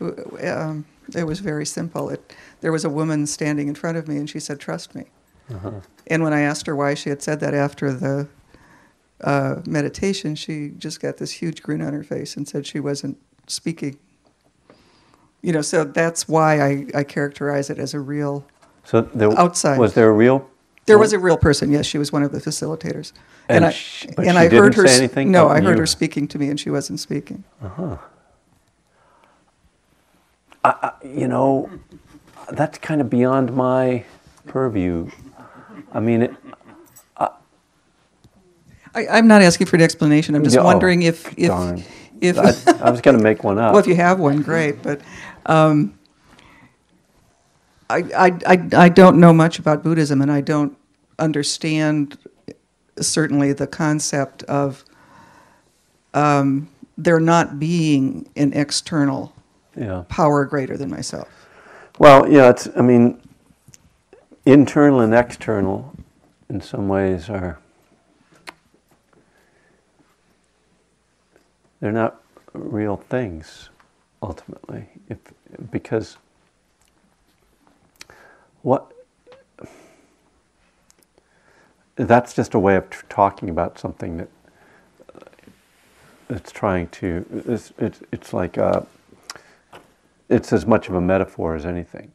Um, 0.00 0.84
it 1.14 1.22
was 1.22 1.38
very 1.38 1.64
simple. 1.64 2.10
It, 2.10 2.34
there 2.60 2.72
was 2.72 2.84
a 2.84 2.90
woman 2.90 3.26
standing 3.28 3.68
in 3.68 3.76
front 3.76 3.96
of 3.96 4.08
me, 4.08 4.16
and 4.16 4.28
she 4.28 4.40
said, 4.40 4.58
"Trust 4.58 4.96
me." 4.96 5.04
And 6.08 6.24
when 6.24 6.32
I 6.32 6.40
asked 6.40 6.66
her 6.66 6.74
why 6.74 6.94
she 6.94 7.08
had 7.08 7.22
said 7.22 7.38
that 7.40 7.54
after 7.54 7.92
the 7.92 8.28
uh, 9.22 9.62
meditation, 9.64 10.34
she 10.34 10.70
just 10.76 11.00
got 11.00 11.18
this 11.18 11.30
huge 11.30 11.62
grin 11.62 11.82
on 11.82 11.92
her 11.92 12.02
face 12.02 12.36
and 12.36 12.48
said 12.48 12.66
she 12.66 12.80
wasn't 12.80 13.16
speaking. 13.46 13.96
You 15.40 15.52
know, 15.52 15.62
so 15.62 15.84
that's 15.84 16.26
why 16.28 16.60
I, 16.60 16.86
I 16.96 17.04
characterize 17.04 17.70
it 17.70 17.78
as 17.78 17.94
a 17.94 18.00
real. 18.00 18.44
So 18.88 19.02
there, 19.02 19.38
Outside. 19.38 19.78
Was 19.78 19.92
there 19.92 20.08
a 20.08 20.12
real? 20.12 20.48
There 20.86 20.96
was 20.96 21.12
a 21.12 21.18
real 21.18 21.36
person. 21.36 21.70
Yes, 21.70 21.84
she 21.84 21.98
was 21.98 22.10
one 22.10 22.22
of 22.22 22.32
the 22.32 22.38
facilitators. 22.38 23.12
And 23.46 23.66
I 23.66 23.70
sh- 23.70 24.06
but 24.16 24.26
and 24.26 24.34
she 24.38 24.38
I 24.38 24.48
heard 24.48 24.74
her. 24.76 24.88
say 24.88 24.96
anything? 24.96 25.30
No, 25.30 25.46
I 25.46 25.60
heard 25.60 25.74
you- 25.74 25.80
her 25.80 25.86
speaking 25.86 26.26
to 26.28 26.38
me, 26.38 26.48
and 26.48 26.58
she 26.58 26.70
wasn't 26.70 26.98
speaking. 26.98 27.44
Uh 27.62 27.98
huh. 30.64 30.92
You 31.04 31.28
know, 31.28 31.70
that's 32.50 32.78
kind 32.78 33.02
of 33.02 33.10
beyond 33.10 33.54
my 33.54 34.04
purview. 34.46 35.10
I 35.92 36.00
mean, 36.00 36.22
it, 36.22 36.34
I, 37.18 37.28
I'm 38.94 39.28
not 39.28 39.42
asking 39.42 39.66
for 39.66 39.76
an 39.76 39.82
explanation. 39.82 40.34
I'm 40.34 40.44
just 40.44 40.56
oh, 40.56 40.64
wondering 40.64 41.02
if 41.02 41.38
if 41.38 41.48
darn. 41.48 41.84
if 42.22 42.38
I, 42.38 42.86
I 42.86 42.90
was 42.90 43.02
going 43.02 43.18
to 43.18 43.22
make 43.22 43.44
one 43.44 43.58
up. 43.58 43.72
Well, 43.72 43.80
if 43.80 43.86
you 43.86 43.96
have 43.96 44.18
one, 44.18 44.40
great. 44.40 44.82
But 44.82 45.02
um, 45.44 45.97
I, 47.90 47.96
I, 47.96 48.38
I, 48.46 48.68
I 48.84 48.88
don't 48.88 49.18
know 49.18 49.32
much 49.32 49.58
about 49.58 49.82
Buddhism, 49.82 50.20
and 50.20 50.30
I 50.30 50.40
don't 50.40 50.76
understand 51.18 52.18
certainly 53.00 53.52
the 53.52 53.66
concept 53.66 54.42
of 54.44 54.84
um, 56.14 56.68
there 56.96 57.20
not 57.20 57.58
being 57.58 58.28
an 58.36 58.52
external 58.52 59.32
yeah. 59.76 60.04
power 60.08 60.44
greater 60.44 60.76
than 60.76 60.90
myself. 60.90 61.28
Well, 61.98 62.28
yeah, 62.30 62.50
it's, 62.50 62.68
I 62.76 62.82
mean, 62.82 63.20
internal 64.44 65.00
and 65.00 65.14
external 65.14 65.94
in 66.48 66.60
some 66.60 66.88
ways 66.88 67.28
are, 67.28 67.58
they're 71.80 71.92
not 71.92 72.20
real 72.52 72.96
things 72.96 73.68
ultimately. 74.22 74.88
If, 75.08 75.18
because 75.70 76.16
what, 78.62 78.92
that's 81.96 82.34
just 82.34 82.54
a 82.54 82.58
way 82.58 82.76
of 82.76 82.86
talking 83.08 83.50
about 83.50 83.78
something 83.78 84.18
that 84.18 84.28
it's 86.30 86.52
trying 86.52 86.88
to, 86.88 87.24
it's, 87.46 87.72
it's, 87.78 88.00
it's 88.12 88.32
like, 88.32 88.58
uh, 88.58 88.82
it's 90.28 90.52
as 90.52 90.66
much 90.66 90.88
of 90.88 90.94
a 90.94 91.00
metaphor 91.00 91.54
as 91.54 91.64
anything. 91.64 92.12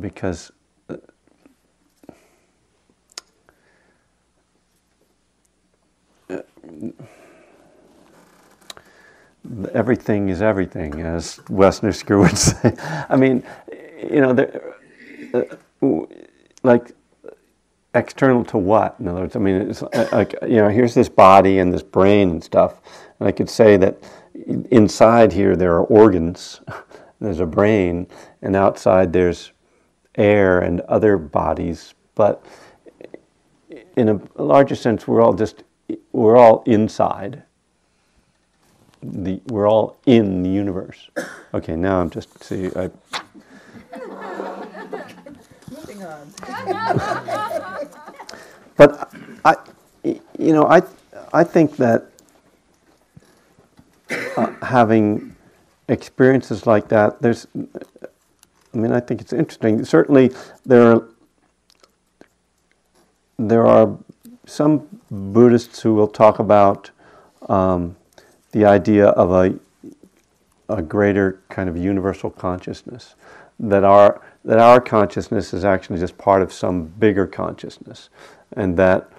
Because 0.00 0.52
uh, 0.88 0.96
everything 9.72 10.28
is 10.28 10.42
everything, 10.42 11.00
as 11.00 11.40
Westminster 11.48 12.18
would 12.18 12.36
say. 12.38 12.74
I 13.08 13.16
mean, 13.16 13.42
you 14.02 14.20
know, 14.20 14.32
there, 14.32 14.74
uh, 15.34 16.06
like 16.62 16.92
external 17.94 18.44
to 18.44 18.58
what? 18.58 18.96
In 18.98 19.08
other 19.08 19.20
words, 19.22 19.36
I 19.36 19.38
mean, 19.38 19.56
it's 19.56 19.82
uh, 19.82 20.08
like 20.12 20.34
you 20.42 20.56
know, 20.56 20.68
here's 20.68 20.94
this 20.94 21.08
body 21.08 21.58
and 21.58 21.72
this 21.72 21.82
brain 21.82 22.30
and 22.30 22.44
stuff, 22.44 22.80
and 23.18 23.28
I 23.28 23.32
could 23.32 23.50
say 23.50 23.76
that 23.76 23.98
inside 24.70 25.32
here 25.32 25.56
there 25.56 25.72
are 25.72 25.84
organs, 25.84 26.60
there's 27.20 27.40
a 27.40 27.46
brain, 27.46 28.06
and 28.42 28.56
outside 28.56 29.12
there's 29.12 29.52
air 30.16 30.60
and 30.60 30.80
other 30.82 31.16
bodies, 31.16 31.94
but 32.14 32.44
in 33.96 34.08
a 34.08 34.42
larger 34.42 34.74
sense, 34.74 35.06
we're 35.06 35.20
all 35.20 35.34
just 35.34 35.62
we're 36.12 36.36
all 36.36 36.62
inside. 36.66 37.42
The, 39.02 39.40
we're 39.46 39.68
all 39.68 39.96
in 40.04 40.42
the 40.42 40.50
universe. 40.50 41.08
Okay, 41.54 41.74
now 41.74 42.00
I'm 42.00 42.10
just 42.10 42.42
see. 42.44 42.70
I. 42.76 42.90
But 48.80 49.12
I, 49.44 49.56
you 50.02 50.54
know, 50.54 50.66
I, 50.66 50.80
I 51.34 51.44
think 51.44 51.76
that 51.76 52.06
uh, 54.38 54.54
having 54.62 55.36
experiences 55.88 56.66
like 56.66 56.88
that, 56.88 57.20
there's, 57.20 57.46
I 57.54 58.76
mean, 58.76 58.92
I 58.92 59.00
think 59.00 59.20
it's 59.20 59.34
interesting. 59.34 59.84
Certainly, 59.84 60.30
there 60.64 60.94
are, 60.94 61.08
there 63.38 63.66
are 63.66 63.98
some 64.46 64.88
Buddhists 65.10 65.82
who 65.82 65.92
will 65.92 66.08
talk 66.08 66.38
about 66.38 66.90
um, 67.50 67.96
the 68.52 68.64
idea 68.64 69.08
of 69.08 69.30
a, 69.30 70.74
a 70.74 70.80
greater 70.80 71.42
kind 71.50 71.68
of 71.68 71.76
universal 71.76 72.30
consciousness, 72.30 73.14
that 73.58 73.84
our 73.84 74.22
that 74.44 74.58
our 74.58 74.80
consciousness 74.80 75.52
is 75.52 75.64
actually 75.64 75.98
just 75.98 76.16
part 76.18 76.42
of 76.42 76.52
some 76.52 76.84
bigger 76.84 77.26
consciousness, 77.26 78.08
and 78.52 78.76
that 78.76 79.10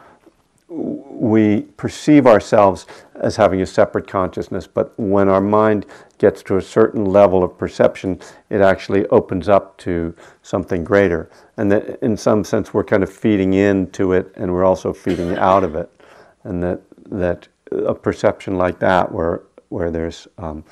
we 0.72 1.64
perceive 1.76 2.26
ourselves 2.26 2.88
as 3.16 3.36
having 3.36 3.62
a 3.62 3.66
separate 3.66 4.08
consciousness, 4.08 4.68
but 4.68 4.98
when 4.98 5.28
our 5.28 5.41
mind 5.41 5.86
gets 6.18 6.41
to 6.43 6.56
a 6.56 6.62
certain 6.62 7.04
level 7.04 7.43
of 7.43 7.58
perception, 7.58 8.18
it 8.50 8.62
actually 8.62 9.06
opens 9.08 9.50
up 9.50 9.78
to 9.78 10.16
something 10.43 10.84
greater. 10.86 11.30
And 11.58 11.70
that 11.74 12.02
in 12.02 12.16
some 12.16 12.45
sense 12.45 12.74
we're 12.74 12.86
kind 12.86 13.04
of 13.04 13.12
feeding 13.12 13.54
into 13.54 14.14
it 14.14 14.32
and 14.36 14.54
we're 14.54 14.64
also 14.64 14.93
feeding 14.93 15.38
out 15.38 15.66
of 15.66 15.76
it. 15.76 15.91
And 16.45 16.64
that, 16.64 16.82
that 17.10 17.50
a 17.72 17.93
perception 17.93 18.56
like 18.56 18.80
that, 18.80 19.12
where, 19.12 19.43
where 19.70 19.91
there's 19.91 20.28
um, 20.38 20.64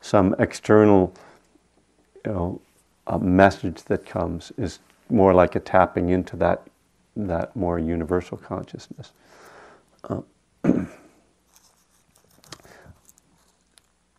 some 0.00 0.36
external 0.38 1.12
you 2.24 2.32
know, 2.32 2.60
a 3.08 3.18
message 3.18 3.82
that 3.84 4.06
comes, 4.06 4.52
is 4.56 4.78
more 5.10 5.34
like 5.34 5.56
a 5.56 5.60
tapping 5.60 6.10
into 6.10 6.36
that, 6.36 6.62
that 7.16 7.56
more 7.56 7.78
universal 7.78 8.36
consciousness. 8.36 9.12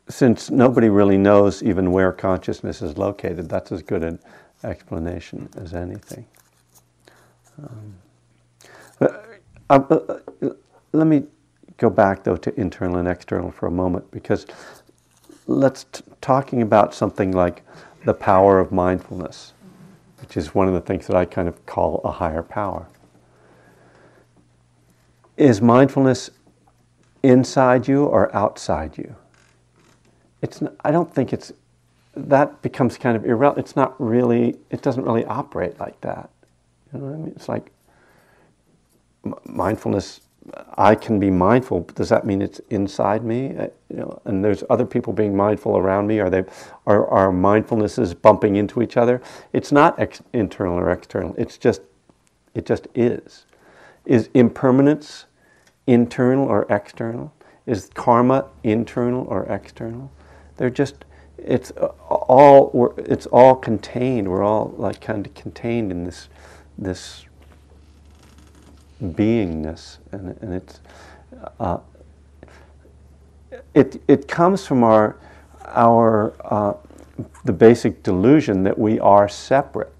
since 0.09 0.49
nobody 0.49 0.89
really 0.89 1.17
knows 1.17 1.61
even 1.63 1.91
where 1.91 2.11
consciousness 2.11 2.81
is 2.81 2.97
located, 2.97 3.47
that's 3.47 3.71
as 3.71 3.83
good 3.83 4.03
an 4.03 4.19
explanation 4.63 5.47
as 5.55 5.73
anything. 5.73 6.25
Um, 7.57 7.95
uh, 8.99 9.07
uh, 9.69 9.75
uh, 10.41 10.49
let 10.93 11.07
me 11.07 11.23
go 11.77 11.89
back 11.89 12.23
though 12.23 12.35
to 12.35 12.59
internal 12.59 12.97
and 12.97 13.07
external 13.07 13.51
for 13.51 13.67
a 13.67 13.71
moment 13.71 14.09
because 14.11 14.45
let's 15.47 15.85
t- 15.85 16.03
talking 16.21 16.61
about 16.61 16.93
something 16.93 17.31
like 17.31 17.63
the 18.05 18.13
power 18.13 18.59
of 18.59 18.71
mindfulness, 18.71 19.53
which 20.21 20.37
is 20.37 20.55
one 20.55 20.67
of 20.67 20.73
the 20.73 20.81
things 20.81 21.07
that 21.07 21.15
I 21.15 21.25
kind 21.25 21.47
of 21.47 21.65
call 21.65 22.01
a 22.03 22.11
higher 22.11 22.43
power. 22.43 22.87
Is 25.37 25.61
mindfulness 25.61 26.29
inside 27.23 27.87
you 27.87 28.05
or 28.05 28.33
outside 28.35 28.97
you? 28.97 29.15
It's. 30.41 30.61
I 30.83 30.91
don't 30.91 31.13
think 31.13 31.33
it's. 31.33 31.51
That 32.15 32.61
becomes 32.61 32.97
kind 32.97 33.15
of 33.15 33.25
irrelevant. 33.25 33.65
It's 33.65 33.75
not 33.75 33.95
really. 33.99 34.57
It 34.69 34.81
doesn't 34.81 35.03
really 35.03 35.25
operate 35.25 35.79
like 35.79 35.99
that. 36.01 36.29
You 36.91 36.99
know 36.99 37.05
what 37.05 37.13
I 37.13 37.17
mean? 37.17 37.33
It's 37.35 37.49
like 37.49 37.71
mindfulness. 39.45 40.21
I 40.77 40.95
can 40.95 41.19
be 41.19 41.29
mindful, 41.29 41.81
does 41.93 42.09
that 42.09 42.25
mean 42.25 42.41
it's 42.41 42.59
inside 42.69 43.23
me? 43.23 43.55
Uh, 43.55 43.67
you 43.89 43.97
know, 43.97 44.21
and 44.25 44.43
there's 44.43 44.63
other 44.69 44.85
people 44.85 45.13
being 45.13 45.35
mindful 45.35 45.77
around 45.77 46.07
me. 46.07 46.19
Are 46.19 46.29
they? 46.29 46.43
Are 46.87 47.07
our 47.07 47.31
mindfulnesses 47.31 48.19
bumping 48.19 48.55
into 48.55 48.81
each 48.81 48.97
other? 48.97 49.21
It's 49.53 49.71
not 49.71 49.99
ex- 49.99 50.23
internal 50.33 50.77
or 50.77 50.89
external. 50.89 51.35
It's 51.37 51.57
just. 51.57 51.81
It 52.55 52.65
just 52.65 52.87
is. 52.95 53.45
Is 54.05 54.29
impermanence 54.33 55.25
internal 55.85 56.45
or 56.45 56.65
external? 56.69 57.33
Is 57.65 57.89
karma 57.93 58.45
internal 58.63 59.25
or 59.27 59.45
external? 59.45 60.11
They're 60.57 60.69
just, 60.69 61.05
it's 61.37 61.71
all, 61.71 62.93
it's 62.97 63.27
all 63.27 63.55
contained. 63.55 64.27
We're 64.27 64.43
all 64.43 64.73
like 64.77 64.99
kind 64.99 65.25
of 65.25 65.33
contained 65.35 65.91
in 65.91 66.03
this, 66.03 66.27
this 66.77 67.25
beingness, 69.01 69.97
and, 70.11 70.37
and 70.41 70.53
it's, 70.53 70.79
uh, 71.59 71.79
it, 73.73 74.01
it 74.07 74.27
comes 74.27 74.65
from 74.65 74.83
our, 74.83 75.17
our, 75.65 76.33
uh, 76.45 76.73
the 77.43 77.53
basic 77.53 78.03
delusion 78.03 78.63
that 78.63 78.77
we 78.77 78.99
are 78.99 79.27
separate 79.27 79.93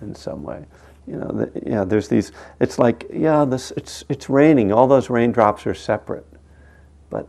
in 0.00 0.14
some 0.14 0.42
way 0.42 0.64
you 1.06 1.16
know, 1.16 1.28
the, 1.28 1.62
yeah, 1.66 1.84
there's 1.84 2.08
these. 2.08 2.32
It's 2.60 2.78
like, 2.78 3.06
yeah, 3.12 3.44
this. 3.44 3.72
It's 3.76 4.04
it's 4.08 4.30
raining. 4.30 4.72
All 4.72 4.86
those 4.86 5.10
raindrops 5.10 5.66
are 5.66 5.74
separate, 5.74 6.26
but 7.10 7.28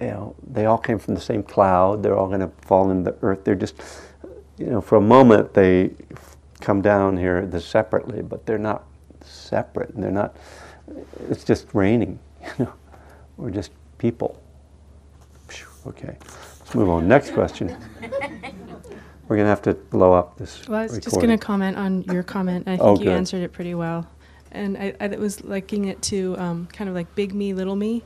you 0.00 0.06
know, 0.08 0.36
they 0.46 0.66
all 0.66 0.78
came 0.78 0.98
from 0.98 1.14
the 1.14 1.20
same 1.20 1.42
cloud. 1.42 2.02
They're 2.02 2.16
all 2.16 2.28
going 2.28 2.40
to 2.40 2.50
fall 2.62 2.90
into 2.90 3.10
the 3.10 3.18
earth. 3.22 3.44
They're 3.44 3.56
just, 3.56 3.74
you 4.56 4.66
know, 4.66 4.80
for 4.80 4.96
a 4.96 5.00
moment 5.00 5.54
they 5.54 5.90
come 6.60 6.80
down 6.80 7.16
here 7.16 7.48
separately, 7.60 8.22
but 8.22 8.46
they're 8.46 8.58
not 8.58 8.84
separate. 9.28 9.90
And 9.90 10.02
they're 10.02 10.10
not. 10.10 10.36
It's 11.28 11.44
just 11.44 11.66
raining. 11.74 12.18
You 12.58 12.66
know, 12.66 12.72
we're 13.36 13.50
just 13.50 13.72
people. 13.98 14.40
Okay, 15.84 16.16
let's 16.60 16.74
move 16.76 16.88
on. 16.88 17.08
Next 17.08 17.32
question. 17.32 17.76
We're 19.28 19.36
going 19.36 19.46
to 19.46 19.50
have 19.50 19.62
to 19.62 19.74
blow 19.74 20.12
up 20.12 20.36
this. 20.36 20.68
Well, 20.68 20.78
I 20.78 20.82
was 20.84 20.92
recording. 20.92 21.10
just 21.10 21.16
going 21.16 21.38
to 21.38 21.44
comment 21.44 21.76
on 21.76 22.02
your 22.04 22.22
comment. 22.22 22.68
I 22.68 22.76
think 22.76 22.82
Oh, 22.82 23.00
you 23.00 23.10
answered 23.10 23.42
it 23.42 23.52
pretty 23.52 23.74
well. 23.74 24.08
And 24.52 24.76
I, 24.78 24.94
I 25.00 25.08
was 25.08 25.42
liking 25.42 25.86
it 25.86 26.00
to 26.02 26.36
um, 26.38 26.66
kind 26.72 26.88
of 26.88 26.94
like 26.94 27.12
big 27.16 27.34
me, 27.34 27.52
little 27.52 27.74
me. 27.74 28.04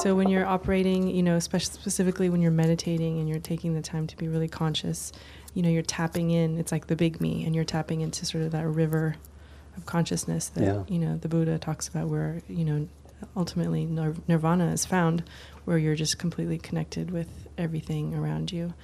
So 0.00 0.14
when 0.14 0.28
you're 0.28 0.46
operating, 0.46 1.08
you 1.08 1.22
know, 1.22 1.36
especially 1.36 1.74
specifically 1.74 2.28
when 2.28 2.40
you're 2.40 2.50
meditating 2.50 3.18
and 3.18 3.28
you're 3.28 3.38
taking 3.38 3.74
the 3.74 3.82
time 3.82 4.06
to 4.06 4.16
be 4.16 4.28
really 4.28 4.48
conscious, 4.48 5.12
you 5.54 5.62
know, 5.62 5.68
you're 5.68 5.82
tapping 5.82 6.30
in. 6.30 6.58
It's 6.58 6.72
like 6.72 6.86
the 6.86 6.96
big 6.96 7.20
me, 7.20 7.44
and 7.44 7.54
you're 7.54 7.64
tapping 7.64 8.00
into 8.00 8.26
sort 8.26 8.44
of 8.44 8.50
that 8.52 8.66
river 8.66 9.16
of 9.76 9.86
consciousness 9.86 10.48
that 10.50 10.64
Yeah. 10.64 10.82
you 10.88 10.98
know 10.98 11.16
the 11.16 11.28
Buddha 11.28 11.58
talks 11.58 11.88
about, 11.88 12.08
where 12.08 12.42
you 12.48 12.64
know 12.64 12.88
ultimately 13.36 13.84
nir- 13.86 14.14
nirvana 14.28 14.66
is 14.72 14.84
found, 14.84 15.22
where 15.64 15.78
you're 15.78 15.94
just 15.94 16.18
completely 16.18 16.58
connected 16.58 17.10
with 17.10 17.28
everything 17.58 18.14
around 18.14 18.52
you. 18.52 18.74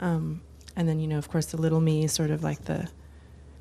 Um, 0.00 0.40
and 0.76 0.88
then 0.88 1.00
you 1.00 1.06
know, 1.08 1.18
of 1.18 1.28
course, 1.28 1.46
the 1.46 1.56
little 1.56 1.80
me 1.80 2.04
is 2.04 2.12
sort 2.12 2.30
of 2.30 2.42
like 2.42 2.64
the 2.64 2.88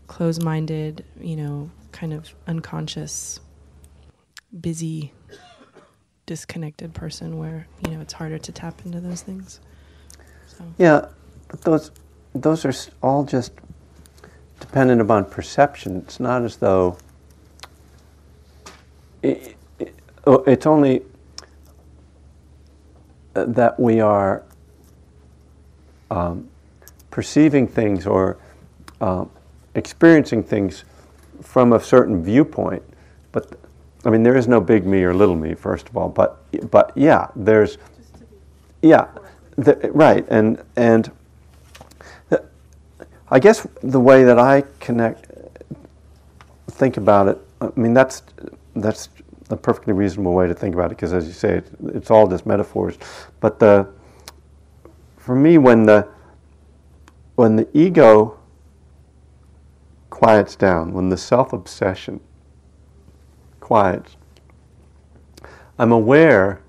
closed-minded, 0.08 1.04
you 1.20 1.36
know, 1.36 1.72
kind 1.92 2.14
of 2.14 2.34
unconscious, 2.48 3.40
busy, 4.60 5.14
disconnected 6.26 6.94
person, 6.94 7.38
where 7.38 7.68
you 7.86 7.92
know 7.94 8.02
it's 8.02 8.14
harder 8.14 8.38
to 8.38 8.52
tap 8.52 8.82
into 8.86 9.00
those 9.00 9.22
things. 9.22 9.60
So. 10.48 10.64
Yeah, 10.78 11.06
but 11.48 11.62
those 11.62 11.92
those 12.34 12.66
are 12.66 12.74
all 13.02 13.24
just 13.24 13.52
dependent 14.62 15.02
upon 15.02 15.26
perception. 15.26 15.98
It's 15.98 16.20
not 16.20 16.44
as 16.44 16.56
though 16.56 16.98
it, 19.22 19.58
it, 19.80 19.94
oh, 20.26 20.44
it's 20.48 20.66
only 20.66 21.02
uh, 23.36 23.46
that 23.46 23.78
we 23.80 24.00
are 24.00 24.44
um, 26.10 26.48
perceiving 27.10 27.68
things 27.68 28.08
or 28.08 28.38
uh, 29.02 29.26
experiencing 29.76 30.44
things 30.44 30.86
from 31.42 31.74
a 31.74 31.80
certain 31.80 32.24
viewpoint. 32.24 32.84
But 33.32 33.60
I 34.06 34.10
mean, 34.10 34.24
there 34.24 34.36
is 34.36 34.48
no 34.48 34.62
big 34.62 34.86
me 34.86 35.04
or 35.04 35.14
little 35.14 35.36
me, 35.36 35.54
first 35.56 35.90
of 35.90 35.98
all. 35.98 36.10
But 36.10 36.38
but 36.70 36.92
yeah, 36.96 37.28
there's 37.36 37.78
yeah, 38.82 39.08
the, 39.58 39.92
right, 39.94 40.26
and 40.30 40.64
and 40.76 41.12
I 43.32 43.40
guess 43.40 43.66
the 43.82 44.00
way 44.00 44.26
that 44.26 44.38
I 44.38 44.66
connect, 44.82 45.32
think 46.72 46.98
about 46.98 47.30
it. 47.30 47.38
I 47.62 47.72
mean, 47.78 47.94
that's 47.94 48.24
that's 48.76 49.08
a 49.50 49.56
perfectly 49.56 49.94
reasonable 49.94 50.34
way 50.34 50.48
to 50.48 50.54
think 50.54 50.76
about 50.76 50.88
it 50.88 50.98
because, 50.98 51.14
as 51.14 51.28
you 51.28 51.34
say, 51.34 51.58
it's, 51.58 51.72
it's 51.96 52.12
all 52.12 52.28
just 52.28 52.46
metaphors. 52.46 52.98
But 53.40 53.60
the 53.60 53.88
for 55.18 55.36
me, 55.36 55.58
when 55.58 55.86
the 55.86 56.08
when 57.36 57.56
the 57.56 57.68
ego 57.74 58.38
quiets 60.10 60.56
down, 60.58 60.92
when 60.92 61.08
the 61.08 61.18
self 61.18 61.54
obsession 61.54 62.20
quiets, 63.62 64.18
I'm 65.80 65.94
aware 65.94 66.62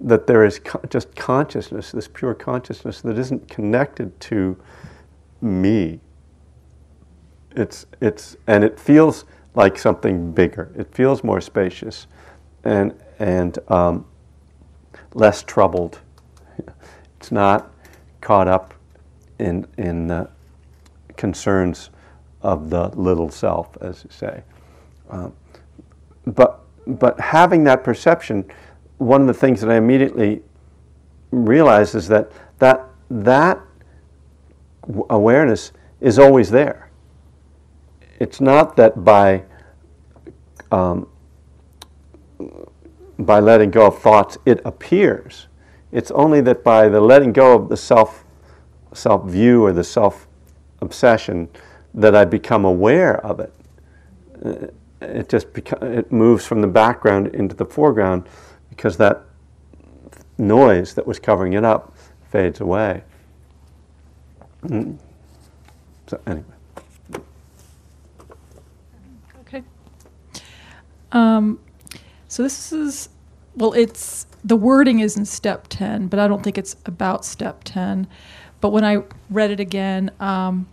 that 0.00 0.26
there 0.26 0.46
is 0.46 0.60
co- 0.60 0.80
just 0.88 1.14
consciousness, 1.14 1.92
this 1.92 2.08
pure 2.08 2.32
consciousness 2.32 3.02
that 3.02 3.18
isn't 3.18 3.48
connected 3.48 4.18
to 4.20 4.56
me. 5.42 6.00
It's, 7.56 7.86
it's, 8.00 8.36
and 8.46 8.62
it 8.62 8.78
feels 8.78 9.24
like 9.54 9.78
something 9.78 10.32
bigger. 10.32 10.72
It 10.76 10.94
feels 10.94 11.24
more 11.24 11.40
spacious 11.40 12.06
and, 12.64 12.94
and 13.18 13.58
um, 13.68 14.06
less 15.14 15.42
troubled. 15.42 16.00
It's 17.18 17.30
not 17.30 17.70
caught 18.22 18.48
up 18.48 18.72
in, 19.38 19.66
in 19.76 20.06
the 20.06 20.30
concerns 21.18 21.90
of 22.40 22.70
the 22.70 22.88
little 22.96 23.28
self, 23.28 23.76
as 23.82 24.02
you 24.04 24.10
say. 24.10 24.42
Um, 25.10 25.34
but, 26.26 26.60
but 26.86 27.20
having 27.20 27.64
that 27.64 27.84
perception, 27.84 28.50
one 28.96 29.20
of 29.20 29.26
the 29.26 29.34
things 29.34 29.60
that 29.60 29.70
I 29.70 29.76
immediately 29.76 30.40
realize 31.30 31.94
is 31.94 32.08
that 32.08 32.32
that, 32.58 32.86
that 33.10 33.60
awareness 35.08 35.72
is 36.00 36.18
always 36.18 36.50
there. 36.50 36.90
It's 38.18 38.40
not 38.40 38.76
that 38.76 39.04
by 39.04 39.44
um, 40.70 41.08
by 43.18 43.40
letting 43.40 43.70
go 43.70 43.86
of 43.86 43.98
thoughts 43.98 44.38
it 44.46 44.60
appears. 44.64 45.46
It's 45.92 46.10
only 46.12 46.40
that 46.42 46.62
by 46.62 46.88
the 46.88 47.00
letting 47.00 47.32
go 47.32 47.54
of 47.54 47.68
the 47.68 47.76
self 47.76 48.24
self 48.92 49.28
view 49.28 49.64
or 49.64 49.72
the 49.72 49.84
self 49.84 50.26
obsession 50.80 51.48
that 51.94 52.14
I 52.14 52.24
become 52.24 52.64
aware 52.64 53.24
of 53.24 53.40
it. 53.40 53.52
Uh, 54.44 54.66
It 55.02 55.30
just 55.30 55.52
beco- 55.54 55.82
it 55.82 56.12
moves 56.12 56.44
from 56.46 56.60
the 56.60 56.68
background 56.68 57.28
into 57.28 57.54
the 57.56 57.64
foreground 57.64 58.24
because 58.68 58.96
that 58.98 59.22
noise 60.38 60.94
that 60.94 61.06
was 61.06 61.18
covering 61.18 61.54
it 61.54 61.64
up 61.64 61.94
fades 62.30 62.60
away. 62.60 63.02
Mm. 64.62 64.98
So 66.06 66.20
anyway, 66.26 66.44
Okay. 69.40 69.62
Um, 71.12 71.58
so 72.28 72.42
this 72.42 72.72
is, 72.72 73.08
well, 73.56 73.72
it's, 73.72 74.26
the 74.44 74.56
wording 74.56 75.00
is 75.00 75.16
in 75.16 75.24
step 75.24 75.66
10, 75.68 76.08
but 76.08 76.18
I 76.18 76.28
don't 76.28 76.42
think 76.42 76.58
it's 76.58 76.76
about 76.86 77.24
step 77.24 77.62
10. 77.64 78.06
But 78.60 78.70
when 78.70 78.84
I 78.84 79.02
read 79.30 79.50
it 79.50 79.60
again, 79.60 80.10
um, 80.20 80.66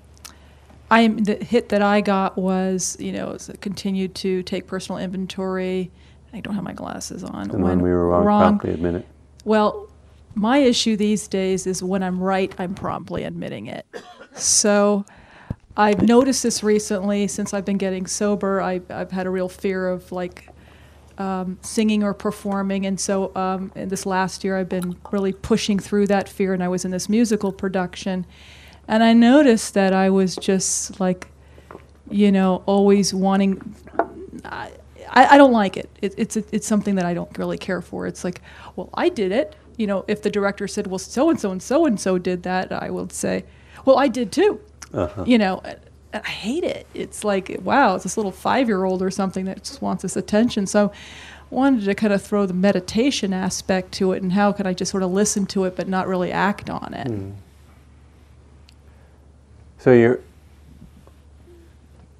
I 0.89 1.07
the 1.07 1.35
hit 1.35 1.69
that 1.69 1.81
I 1.81 2.01
got 2.01 2.37
was, 2.37 2.95
you 2.99 3.11
know, 3.11 3.31
is 3.31 3.49
continue 3.61 4.07
to 4.07 4.43
take 4.43 4.67
personal 4.67 4.99
inventory. 4.99 5.91
I 6.33 6.39
don't 6.39 6.53
have 6.53 6.63
my 6.63 6.73
glasses 6.73 7.23
on. 7.23 7.51
and 7.51 7.63
when 7.63 7.81
we 7.81 7.89
were 7.89 8.07
wrong, 8.09 8.23
promptly 8.23 8.73
admit 8.73 8.95
it. 8.95 9.07
Well, 9.43 9.86
my 10.37 10.59
issue 10.59 10.95
these 10.95 11.27
days 11.27 11.65
is 11.65 11.81
when 11.81 12.03
I'm 12.03 12.19
right, 12.21 12.53
I'm 12.59 12.75
promptly 12.75 13.23
admitting 13.23 13.67
it. 13.67 13.85
So 14.33 15.03
I've 15.75 16.03
noticed 16.03 16.43
this 16.43 16.63
recently 16.63 17.27
since 17.27 17.53
I've 17.53 17.65
been 17.65 17.77
getting 17.77 18.05
sober. 18.05 18.61
I, 18.61 18.81
I've 18.89 19.11
had 19.11 19.25
a 19.25 19.31
real 19.31 19.49
fear 19.49 19.87
of 19.87 20.11
like 20.11 20.49
um, 21.17 21.57
singing 21.61 22.03
or 22.03 22.13
performing. 22.13 22.85
And 22.85 22.99
so 22.99 23.35
um, 23.35 23.71
in 23.75 23.89
this 23.89 24.05
last 24.05 24.43
year, 24.43 24.57
I've 24.57 24.69
been 24.69 24.95
really 25.11 25.33
pushing 25.33 25.79
through 25.79 26.07
that 26.07 26.29
fear, 26.29 26.53
and 26.53 26.63
I 26.63 26.67
was 26.67 26.85
in 26.85 26.91
this 26.91 27.09
musical 27.09 27.51
production. 27.51 28.25
And 28.87 29.03
I 29.03 29.13
noticed 29.13 29.73
that 29.73 29.91
I 29.91 30.09
was 30.11 30.35
just 30.35 30.99
like, 30.99 31.27
you 32.09 32.31
know, 32.31 32.63
always 32.65 33.13
wanting. 33.13 33.75
I, 34.45 34.71
I 35.09 35.37
don't 35.37 35.51
like 35.51 35.77
it. 35.77 35.89
it 36.01 36.13
it's 36.17 36.37
it's 36.37 36.67
something 36.67 36.95
that 36.95 37.05
I 37.05 37.13
don't 37.13 37.35
really 37.37 37.57
care 37.57 37.81
for. 37.81 38.05
It's 38.07 38.23
like, 38.23 38.41
well, 38.75 38.89
I 38.93 39.09
did 39.09 39.31
it. 39.31 39.55
You 39.77 39.87
know, 39.87 40.05
if 40.07 40.21
the 40.21 40.29
director 40.29 40.67
said, 40.67 40.87
well, 40.87 40.99
so 40.99 41.29
and 41.29 41.39
so 41.39 41.51
and 41.51 41.61
so 41.61 41.85
and 41.85 41.99
so 41.99 42.17
did 42.17 42.43
that, 42.43 42.71
I 42.71 42.89
would 42.89 43.13
say, 43.13 43.45
well, 43.85 43.97
I 43.97 44.07
did 44.07 44.31
too. 44.31 44.59
Uh-huh. 44.93 45.23
You 45.25 45.37
know, 45.37 45.61
I 46.13 46.27
hate 46.27 46.63
it. 46.63 46.87
It's 46.93 47.23
like, 47.23 47.57
wow, 47.61 47.95
it's 47.95 48.03
this 48.03 48.17
little 48.17 48.31
five 48.31 48.67
year 48.67 48.85
old 48.85 49.01
or 49.01 49.11
something 49.11 49.45
that 49.45 49.63
just 49.63 49.81
wants 49.81 50.03
this 50.03 50.15
attention. 50.15 50.65
So 50.65 50.87
I 50.89 51.55
wanted 51.55 51.85
to 51.85 51.95
kind 51.95 52.13
of 52.13 52.21
throw 52.21 52.45
the 52.45 52.53
meditation 52.53 53.33
aspect 53.33 53.91
to 53.93 54.13
it 54.13 54.21
and 54.21 54.33
how 54.33 54.51
could 54.51 54.67
I 54.67 54.73
just 54.73 54.91
sort 54.91 55.03
of 55.03 55.11
listen 55.11 55.45
to 55.47 55.65
it 55.65 55.75
but 55.75 55.87
not 55.87 56.07
really 56.07 56.31
act 56.31 56.69
on 56.69 56.93
it. 56.93 57.07
Mm. 57.07 57.35
So 59.77 59.91
you're 59.93 60.21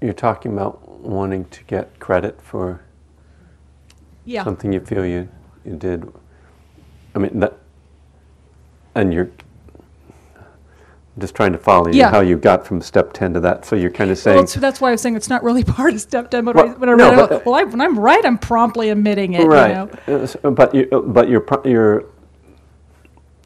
you're 0.01 0.14
talking 0.14 0.53
about 0.53 0.88
wanting 1.01 1.45
to 1.45 1.64
get 1.64 1.99
credit 1.99 2.39
for 2.41 2.82
yeah. 4.26 4.43
something 4.43 4.72
you 4.72 4.80
feel 4.80 5.05
you, 5.05 5.28
you 5.66 5.76
did. 5.76 6.12
I 7.18 7.20
mean 7.20 7.39
that 7.39 7.57
and 8.93 9.13
you're 9.13 9.30
just 11.18 11.34
trying 11.34 11.51
to 11.51 11.57
follow 11.57 11.88
you, 11.88 11.99
yeah. 11.99 12.11
how 12.11 12.20
you 12.20 12.38
got 12.38 12.65
from 12.65 12.80
step 12.80 13.11
10 13.11 13.34
to 13.34 13.39
that. 13.39 13.65
So 13.65 13.76
you're 13.76 13.91
kind 13.91 14.11
of 14.11 14.20
saying. 14.20 14.38
Well, 14.38 14.45
that's 14.57 14.80
why 14.80 14.89
I 14.89 14.91
was 14.91 15.01
saying 15.01 15.15
it's 15.15 15.30
not 15.30 15.43
really 15.43 15.63
part 15.80 15.93
of 15.93 16.01
step 16.01 16.30
10, 16.30 16.45
but 16.45 16.55
well, 16.55 16.68
when 16.74 16.89
I 16.89 16.95
no, 16.95 17.24
it, 17.24 17.45
well, 17.45 17.55
I, 17.55 17.63
when 17.63 17.82
I'm 17.82 17.97
right, 17.97 18.24
I'm 18.24 18.38
promptly 18.38 18.89
admitting 18.89 19.34
it. 19.34 19.45
Right. 19.45 19.70
You 19.70 19.76
know? 20.07 20.51
But, 20.51 20.76
you, 20.76 20.86
but 20.86 21.28
you're, 21.28 21.45
you're, 21.65 22.05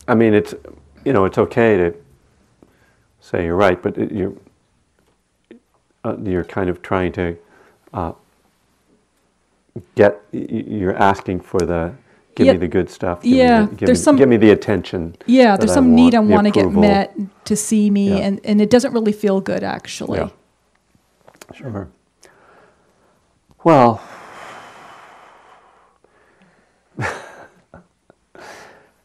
I 0.08 0.16
mean, 0.16 0.34
it's, 0.34 0.54
you 1.06 1.14
know, 1.14 1.24
it's 1.26 1.38
okay 1.38 1.78
to 1.78 1.96
say 3.22 3.46
you're 3.46 3.56
right, 3.56 3.82
but 3.82 3.98
it, 3.98 4.12
you're, 4.12 4.34
uh, 6.04 6.18
you're 6.22 6.44
kind 6.44 6.70
of 6.70 6.82
trying 6.82 7.14
to 7.14 7.38
uh, 7.94 8.12
get, 9.96 10.22
you're 10.34 10.96
asking 10.96 11.40
for 11.40 11.60
the, 11.60 11.94
give 12.42 12.48
yeah. 12.48 12.54
me 12.54 12.60
the 12.60 12.68
good 12.68 12.90
stuff. 12.90 13.22
Give 13.22 13.34
yeah, 13.34 13.62
me 13.62 13.66
the, 13.68 13.76
give 13.76 13.86
there's 13.88 14.00
me, 14.00 14.04
some. 14.04 14.16
Give 14.16 14.30
me 14.30 14.38
the 14.38 14.52
attention. 14.52 15.16
Yeah, 15.26 15.58
there's 15.58 15.74
some 15.74 15.92
I 15.92 15.96
need 15.96 16.16
I 16.16 16.20
want 16.20 16.48
to 16.48 16.52
get 16.52 16.72
met 16.72 17.16
to 17.46 17.56
see 17.56 17.90
me, 17.90 18.10
yeah. 18.10 18.18
and 18.18 18.42
and 18.44 18.62
it 18.62 18.70
doesn't 18.70 18.94
really 18.94 19.12
feel 19.12 19.42
good 19.42 19.64
actually. 19.64 20.20
Yeah. 20.20 20.30
Sure. 21.54 21.90
Well. 23.64 24.02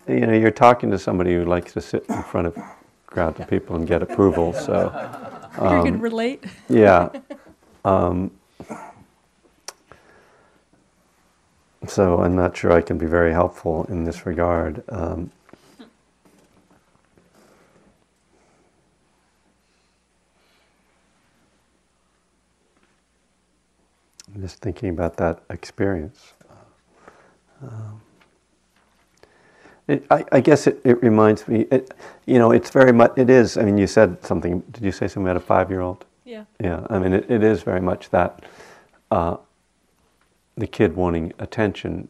you 0.08 0.20
know, 0.20 0.32
you're 0.32 0.50
talking 0.50 0.90
to 0.90 0.98
somebody 0.98 1.34
who 1.34 1.44
likes 1.44 1.72
to 1.74 1.80
sit 1.80 2.04
in 2.08 2.22
front 2.22 2.46
of 2.46 2.56
crowds 3.06 3.40
of 3.40 3.48
people 3.48 3.76
and 3.76 3.86
get 3.86 4.02
approval. 4.02 4.52
So 4.52 4.90
um, 5.58 5.78
you 5.78 5.84
can 5.84 6.00
relate. 6.00 6.44
yeah. 6.68 7.08
Um, 7.84 8.32
So 11.88 12.20
I'm 12.20 12.34
not 12.34 12.56
sure 12.56 12.72
I 12.72 12.80
can 12.80 12.98
be 12.98 13.06
very 13.06 13.32
helpful 13.32 13.84
in 13.88 14.04
this 14.04 14.26
regard. 14.26 14.82
Um, 14.88 15.30
I'm 24.34 24.42
just 24.42 24.60
thinking 24.60 24.90
about 24.90 25.16
that 25.16 25.42
experience. 25.48 26.34
Um, 27.62 28.00
it, 29.88 30.04
I, 30.10 30.24
I, 30.32 30.40
guess 30.40 30.66
it, 30.66 30.80
it 30.84 31.02
reminds 31.02 31.46
me, 31.46 31.66
it, 31.70 31.94
you 32.26 32.38
know, 32.38 32.50
it's 32.50 32.70
very 32.70 32.92
much, 32.92 33.12
it 33.16 33.30
is, 33.30 33.56
I 33.56 33.62
mean, 33.62 33.78
you 33.78 33.86
said 33.86 34.22
something, 34.24 34.60
did 34.72 34.82
you 34.82 34.92
say 34.92 35.06
something 35.06 35.30
about 35.30 35.36
a 35.36 35.46
five 35.46 35.70
year 35.70 35.80
old? 35.80 36.04
Yeah. 36.24 36.44
Yeah, 36.60 36.86
I 36.90 36.98
mean, 36.98 37.12
it, 37.12 37.30
it 37.30 37.42
is 37.44 37.62
very 37.62 37.80
much 37.80 38.10
that. 38.10 38.44
Uh, 39.10 39.36
the 40.56 40.66
kid 40.66 40.96
wanting 40.96 41.32
attention. 41.38 42.08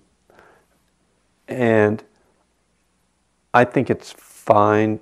And 1.48 2.02
I 3.52 3.64
think 3.64 3.90
it's 3.90 4.12
fine 4.12 5.00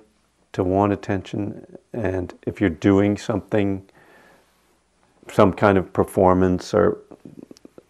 to 0.53 0.63
want 0.63 0.93
attention. 0.93 1.65
And 1.93 2.33
if 2.45 2.59
you're 2.59 2.69
doing 2.69 3.17
something, 3.17 3.87
some 5.31 5.53
kind 5.53 5.77
of 5.77 5.91
performance 5.93 6.73
or 6.73 6.99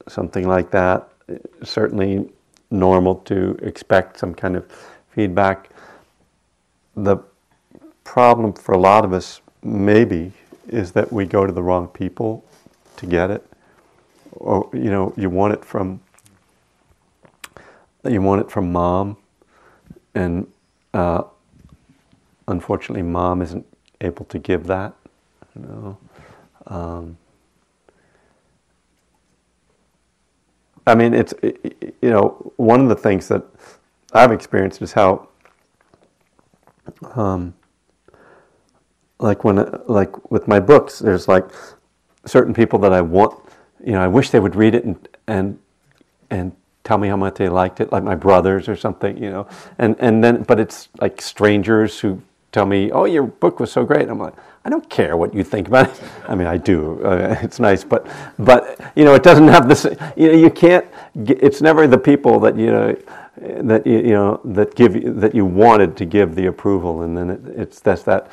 something 0.08 0.48
like 0.48 0.72
that, 0.72 1.08
certainly 1.64 2.30
normal 2.72 3.16
to 3.16 3.58
expect 3.62 4.20
some 4.20 4.34
kind 4.34 4.56
of 4.56 4.66
feedback. 5.10 5.70
The 6.96 7.18
problem 8.04 8.54
for 8.54 8.74
a 8.74 8.78
lot 8.78 9.06
of 9.06 9.14
us, 9.14 9.42
maybe, 9.64 10.32
is 10.68 10.92
that 10.94 11.12
we 11.12 11.26
go 11.26 11.46
to 11.46 11.54
the 11.54 11.64
wrong 11.64 11.88
people 11.88 12.44
to 12.98 13.06
get 13.06 13.32
it 13.32 13.46
or 14.36 14.70
you 14.74 14.92
know, 14.92 15.14
you 15.18 15.30
want 15.30 15.54
it 15.54 15.66
from 15.66 16.02
you 18.04 18.22
want 18.22 18.42
it 18.42 18.52
from 18.52 18.72
mom, 18.72 19.18
and 20.14 20.48
uh, 20.94 21.24
unfortunately, 22.48 23.02
mom 23.02 23.42
isn't 23.42 23.66
able 24.02 24.26
to 24.26 24.40
give 24.40 24.68
that. 24.68 24.94
You 25.56 25.62
know, 25.62 25.98
um, 26.68 27.18
I 30.86 30.96
mean, 30.96 31.14
it's 31.14 31.34
you 31.42 32.10
know, 32.10 32.52
one 32.58 32.82
of 32.82 32.90
the 32.90 32.96
things 32.96 33.28
that 33.30 33.44
I've 34.14 34.32
experienced 34.32 34.82
is 34.82 34.94
how, 34.94 35.28
um, 37.16 37.56
like 39.20 39.44
when 39.44 39.58
like 39.88 40.30
with 40.32 40.48
my 40.48 40.60
books, 40.60 41.00
there's 41.00 41.28
like 41.28 41.46
certain 42.26 42.54
people 42.54 42.78
that 42.80 42.94
I 42.94 43.02
want 43.02 43.45
you 43.84 43.92
know, 43.94 44.02
I 44.02 44.08
wish 44.08 44.30
they 44.30 44.40
would 44.40 44.56
read 44.56 44.76
it 44.76 44.86
and 44.86 45.08
and 45.28 45.60
and 46.30 46.52
tell 46.84 46.98
me 46.98 47.08
how 47.08 47.18
much 47.18 47.36
they 47.36 47.50
liked 47.50 47.82
it, 47.82 47.92
like 47.92 48.04
my 48.04 48.16
brothers 48.16 48.70
or 48.70 48.76
something, 48.76 49.22
you 49.22 49.30
know. 49.30 49.48
And 49.78 49.96
and 50.00 50.24
then, 50.24 50.44
but 50.44 50.60
it's 50.60 50.90
like 51.02 51.22
strangers 51.22 52.00
who 52.00 52.22
tell 52.52 52.66
me, 52.66 52.92
"Oh, 52.92 53.06
your 53.06 53.24
book 53.24 53.60
was 53.60 53.72
so 53.72 53.84
great." 53.84 54.08
I'm 54.08 54.20
like, 54.20 54.36
I 54.64 54.70
don't 54.70 54.90
care 54.90 55.18
what 55.18 55.34
you 55.34 55.44
think 55.44 55.68
about 55.68 55.90
it. 55.90 56.02
I 56.30 56.36
mean, 56.36 56.48
I 56.48 56.58
do. 56.58 57.04
Uh, 57.04 57.38
it's 57.42 57.60
nice, 57.60 57.84
but 57.84 58.08
but 58.40 58.80
you 58.96 59.04
know, 59.04 59.14
it 59.14 59.24
doesn't 59.24 59.50
have 59.50 59.68
this. 59.68 59.86
You 60.16 60.32
know, 60.32 60.38
you 60.38 60.50
can't. 60.50 60.86
It's 61.16 61.62
never 61.62 61.88
the 61.88 61.98
people 61.98 62.40
that 62.42 62.58
you 62.58 62.72
know 62.72 62.96
that 63.38 63.86
you, 63.86 64.02
know 64.14 64.40
that 64.46 64.76
give 64.76 65.20
that 65.20 65.36
you 65.36 65.46
wanted 65.46 65.98
to 65.98 66.06
give 66.06 66.36
the 66.36 66.46
approval, 66.46 67.02
and 67.02 67.18
then 67.18 67.30
it, 67.30 67.42
it's 67.58 67.80
that's 67.80 68.04
that. 68.04 68.32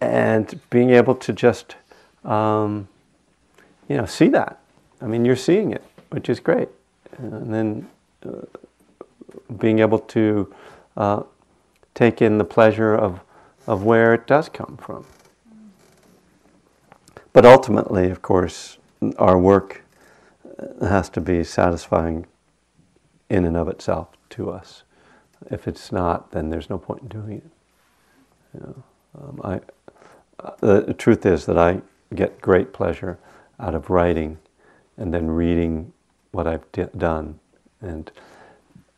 And 0.00 0.60
being 0.70 0.90
able 0.90 1.14
to 1.14 1.32
just. 1.32 1.76
Um, 2.24 2.88
you 3.90 3.96
know, 3.96 4.06
see 4.06 4.28
that. 4.28 4.60
I 5.02 5.06
mean, 5.06 5.24
you're 5.24 5.34
seeing 5.34 5.72
it, 5.72 5.82
which 6.10 6.28
is 6.28 6.38
great. 6.38 6.68
And 7.18 7.52
then 7.52 7.90
uh, 8.24 8.46
being 9.58 9.80
able 9.80 9.98
to 9.98 10.54
uh, 10.96 11.24
take 11.92 12.22
in 12.22 12.38
the 12.38 12.44
pleasure 12.44 12.94
of, 12.94 13.20
of 13.66 13.82
where 13.82 14.14
it 14.14 14.28
does 14.28 14.48
come 14.48 14.78
from. 14.80 15.04
But 17.32 17.44
ultimately, 17.44 18.10
of 18.10 18.22
course, 18.22 18.78
our 19.18 19.36
work 19.36 19.82
has 20.80 21.08
to 21.10 21.20
be 21.20 21.42
satisfying 21.42 22.26
in 23.28 23.44
and 23.44 23.56
of 23.56 23.66
itself 23.68 24.08
to 24.30 24.50
us. 24.50 24.84
If 25.50 25.66
it's 25.66 25.90
not, 25.90 26.30
then 26.30 26.48
there's 26.50 26.70
no 26.70 26.78
point 26.78 27.02
in 27.02 27.08
doing 27.08 27.32
it. 27.38 27.50
You 28.54 28.60
know, 28.60 28.82
um, 29.20 29.40
I, 29.42 29.60
uh, 30.44 30.80
the 30.82 30.94
truth 30.94 31.26
is 31.26 31.46
that 31.46 31.58
I 31.58 31.80
get 32.14 32.40
great 32.40 32.72
pleasure 32.72 33.18
out 33.60 33.74
of 33.74 33.90
writing 33.90 34.38
and 34.96 35.12
then 35.14 35.28
reading 35.30 35.92
what 36.32 36.46
I've 36.46 36.70
d- 36.72 36.86
done. 36.96 37.38
And 37.80 38.10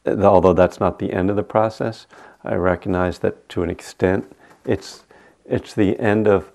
although 0.07 0.53
that's 0.55 0.81
not 0.81 0.99
the 0.99 1.13
end 1.13 1.31
of 1.31 1.37
the 1.37 1.43
process, 1.43 2.07
I 2.45 2.55
recognize 2.55 3.21
that 3.21 3.49
to 3.51 3.63
an 3.63 3.71
extent 3.71 4.35
it's, 4.65 5.05
it's 5.45 5.75
the 5.75 5.99
end 5.99 6.29
of 6.29 6.51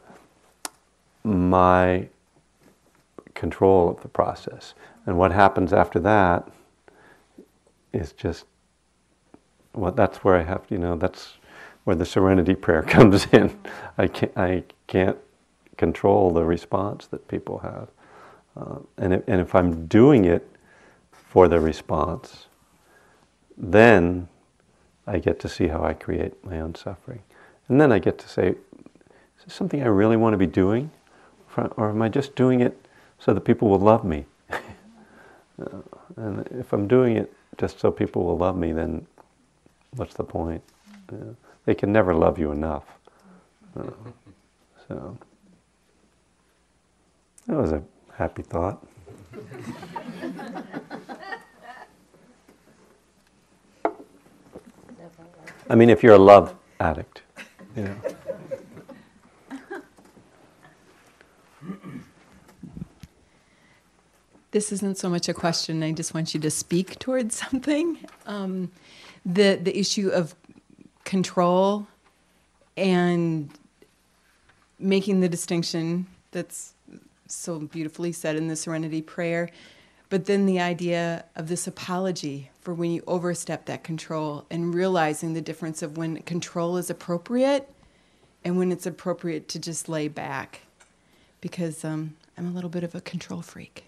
my 1.24 2.10
control 3.36 3.90
of 3.90 4.02
the 4.02 4.08
process. 4.08 4.74
And 5.06 5.18
what 5.18 5.32
happens 5.32 5.74
after 5.74 6.00
that 6.00 6.50
is 7.94 8.14
just 8.14 8.46
well, 9.74 9.92
that's 9.92 10.24
where 10.24 10.36
I 10.36 10.44
have, 10.44 10.64
you 10.70 10.78
know, 10.80 10.96
that's 10.96 11.36
where 11.84 11.96
the 11.96 12.06
serenity 12.06 12.56
prayer 12.66 12.84
comes 12.84 13.28
in. 13.32 13.58
I 13.98 14.08
can't, 14.08 14.32
I 14.38 14.64
can't 14.88 15.18
control 15.78 16.32
the 16.32 16.44
response 16.44 17.08
that 17.08 17.28
people 17.28 17.60
have. 17.60 17.90
Uh, 18.58 18.80
and, 18.98 19.14
if, 19.14 19.24
and 19.28 19.40
if 19.40 19.54
I'm 19.54 19.86
doing 19.86 20.26
it 20.26 20.48
for 21.12 21.48
the 21.48 21.60
response, 21.60 22.48
then 23.58 24.28
I 25.06 25.20
get 25.20 25.40
to 25.42 25.50
see 25.50 25.68
how 25.68 25.84
I 25.84 25.94
create 25.94 26.44
my 26.44 26.60
own 26.60 26.74
suffering. 26.76 27.22
And 27.68 27.80
then 27.80 27.92
I 27.92 28.00
get 28.00 28.18
to 28.20 28.30
say, 28.30 28.50
is 28.50 29.46
this 29.46 29.54
something 29.54 29.82
I 29.82 29.88
really 29.88 30.18
want 30.18 30.34
to 30.34 30.38
be 30.38 30.48
doing? 30.48 30.92
Or 31.56 31.90
am 31.90 32.02
I 32.02 32.10
just 32.10 32.36
doing 32.36 32.62
it 32.62 32.86
so 33.20 33.34
that 33.34 33.42
people 33.42 33.70
will 33.70 33.80
love 33.80 34.04
me? 34.04 34.26
uh, 34.50 35.82
And 36.16 36.48
if 36.48 36.74
I'm 36.74 36.88
doing 36.88 37.18
it 37.18 37.34
just 37.58 37.80
so 37.80 37.92
people 37.92 38.24
will 38.26 38.38
love 38.38 38.58
me, 38.58 38.74
then 38.74 39.06
what's 39.96 40.14
the 40.14 40.24
point? 40.24 40.64
Know, 41.12 41.36
they 41.66 41.76
can 41.76 41.92
never 41.92 42.14
love 42.14 42.38
you 42.38 42.52
enough. 42.52 42.84
Uh, 43.78 43.90
so 44.88 45.18
that 47.48 47.58
was 47.58 47.72
a 47.72 47.84
happy 48.18 48.42
thought. 48.42 48.86
I 55.70 55.76
mean, 55.76 55.90
if 55.90 56.02
you're 56.02 56.16
a 56.16 56.18
love 56.20 56.56
addict, 56.80 57.22
you 57.76 57.84
know. 57.84 57.96
This 64.52 64.72
isn't 64.72 64.98
so 64.98 65.10
much 65.10 65.30
a 65.30 65.34
question. 65.34 65.84
I 65.84 65.92
just 65.92 66.14
want 66.16 66.34
you 66.34 66.40
to 66.40 66.50
speak 66.50 66.98
towards 66.98 67.36
something. 67.36 68.00
Um, 68.26 68.72
the 69.26 69.60
the 69.62 69.78
issue 69.78 70.10
of 70.10 70.34
control 71.04 71.88
and 72.76 73.50
making 74.80 75.20
the 75.20 75.30
distinction 75.30 76.08
that's 76.32 76.74
so 77.32 77.60
beautifully 77.60 78.12
said 78.12 78.36
in 78.36 78.48
the 78.48 78.56
Serenity 78.56 79.02
Prayer, 79.02 79.50
but 80.10 80.26
then 80.26 80.46
the 80.46 80.60
idea 80.60 81.26
of 81.36 81.48
this 81.48 81.68
apology 81.68 82.50
for 82.62 82.74
when 82.74 82.92
you 82.92 83.04
overstep 83.08 83.66
that 83.66 83.84
control 83.84 84.46
and 84.50 84.74
realizing 84.74 85.34
the 85.34 85.42
difference 85.42 85.82
of 85.82 85.98
when 85.98 86.18
control 86.22 86.78
is 86.78 86.90
appropriate 86.90 87.70
and 88.44 88.58
when 88.58 88.72
it's 88.72 88.86
appropriate 88.86 89.48
to 89.50 89.60
just 89.60 89.90
lay 89.90 90.08
back. 90.08 90.62
Because 91.42 91.84
um, 91.84 92.16
I'm 92.38 92.48
a 92.48 92.52
little 92.52 92.70
bit 92.70 92.84
of 92.84 92.96
a 92.96 93.02
control 93.02 93.42
freak. 93.42 93.84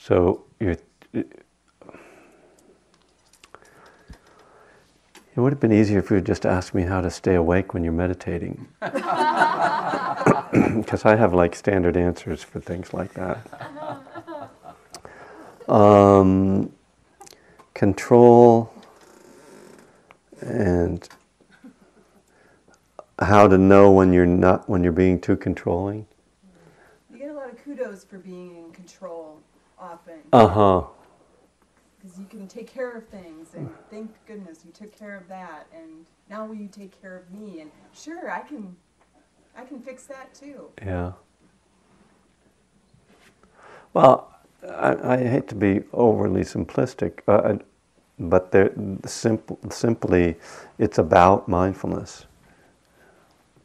So 0.00 0.44
you're, 0.58 0.76
it 5.38 5.40
would 5.40 5.52
have 5.52 5.60
been 5.60 5.72
easier 5.72 6.00
if 6.00 6.10
you 6.10 6.16
had 6.16 6.26
just 6.26 6.44
asked 6.44 6.74
me 6.74 6.82
how 6.82 7.00
to 7.00 7.08
stay 7.08 7.36
awake 7.36 7.72
when 7.72 7.84
you're 7.84 7.92
meditating. 7.92 8.66
Because 10.50 11.04
I 11.04 11.14
have 11.14 11.34
like 11.34 11.54
standard 11.54 11.96
answers 11.96 12.42
for 12.42 12.58
things 12.58 12.92
like 12.92 13.14
that. 13.14 13.38
Um, 15.68 16.72
control 17.74 18.72
and 20.40 21.06
how 23.18 23.46
to 23.46 23.58
know 23.58 23.92
when 23.92 24.14
you're 24.14 24.24
not 24.24 24.66
when 24.66 24.82
you're 24.82 24.94
being 24.94 25.20
too 25.20 25.36
controlling. 25.36 26.06
You 27.12 27.18
get 27.18 27.28
a 27.28 27.34
lot 27.34 27.50
of 27.50 27.62
kudos 27.62 28.02
for 28.04 28.16
being 28.16 28.56
in 28.56 28.72
control 28.72 29.40
often. 29.78 30.20
Uh 30.32 30.48
huh. 30.48 30.84
Because 31.98 32.18
you 32.18 32.26
can 32.26 32.46
take 32.46 32.68
care 32.72 32.92
of 32.96 33.08
things, 33.08 33.54
and 33.54 33.68
thank 33.90 34.10
goodness 34.26 34.60
you 34.64 34.70
took 34.72 34.96
care 34.96 35.16
of 35.16 35.26
that, 35.28 35.66
and 35.74 36.06
now 36.30 36.46
will 36.46 36.54
you 36.54 36.68
take 36.68 37.00
care 37.02 37.16
of 37.16 37.30
me? 37.32 37.60
And 37.60 37.70
sure, 37.92 38.30
I 38.30 38.40
can, 38.40 38.76
I 39.56 39.64
can 39.64 39.80
fix 39.80 40.06
that 40.06 40.32
too. 40.32 40.70
Yeah. 40.80 41.12
Well, 43.94 44.32
I, 44.68 45.14
I 45.14 45.16
hate 45.16 45.48
to 45.48 45.56
be 45.56 45.82
overly 45.92 46.42
simplistic, 46.42 47.20
uh, 47.26 47.58
but 48.18 48.52
there, 48.52 48.72
simple, 49.04 49.58
simply, 49.70 50.36
it's 50.78 50.98
about 50.98 51.48
mindfulness. 51.48 52.26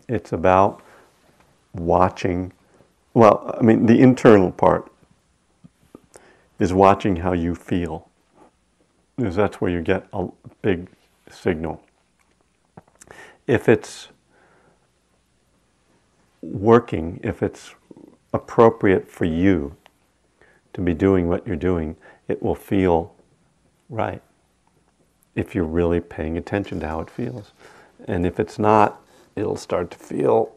It's 0.07 0.31
about 0.31 0.81
watching. 1.73 2.51
Well, 3.13 3.55
I 3.59 3.61
mean, 3.61 3.85
the 3.85 3.99
internal 3.99 4.51
part 4.51 4.91
is 6.59 6.73
watching 6.73 7.17
how 7.17 7.33
you 7.33 7.53
feel, 7.55 8.09
because 9.17 9.35
that's 9.35 9.61
where 9.61 9.71
you 9.71 9.81
get 9.81 10.07
a 10.13 10.27
big 10.61 10.89
signal. 11.29 11.83
If 13.47 13.69
it's 13.69 14.09
working, 16.41 17.19
if 17.23 17.43
it's 17.43 17.75
appropriate 18.33 19.09
for 19.09 19.25
you 19.25 19.75
to 20.73 20.81
be 20.81 20.93
doing 20.93 21.27
what 21.27 21.45
you're 21.45 21.55
doing, 21.55 21.95
it 22.27 22.41
will 22.41 22.55
feel 22.55 23.13
right 23.89 24.21
if 25.35 25.55
you're 25.55 25.63
really 25.65 25.99
paying 25.99 26.37
attention 26.37 26.79
to 26.79 26.87
how 26.87 26.99
it 26.99 27.09
feels. 27.09 27.53
And 28.07 28.25
if 28.25 28.39
it's 28.39 28.59
not, 28.59 29.01
it'll 29.35 29.55
start 29.55 29.91
to 29.91 29.97
feel 29.97 30.55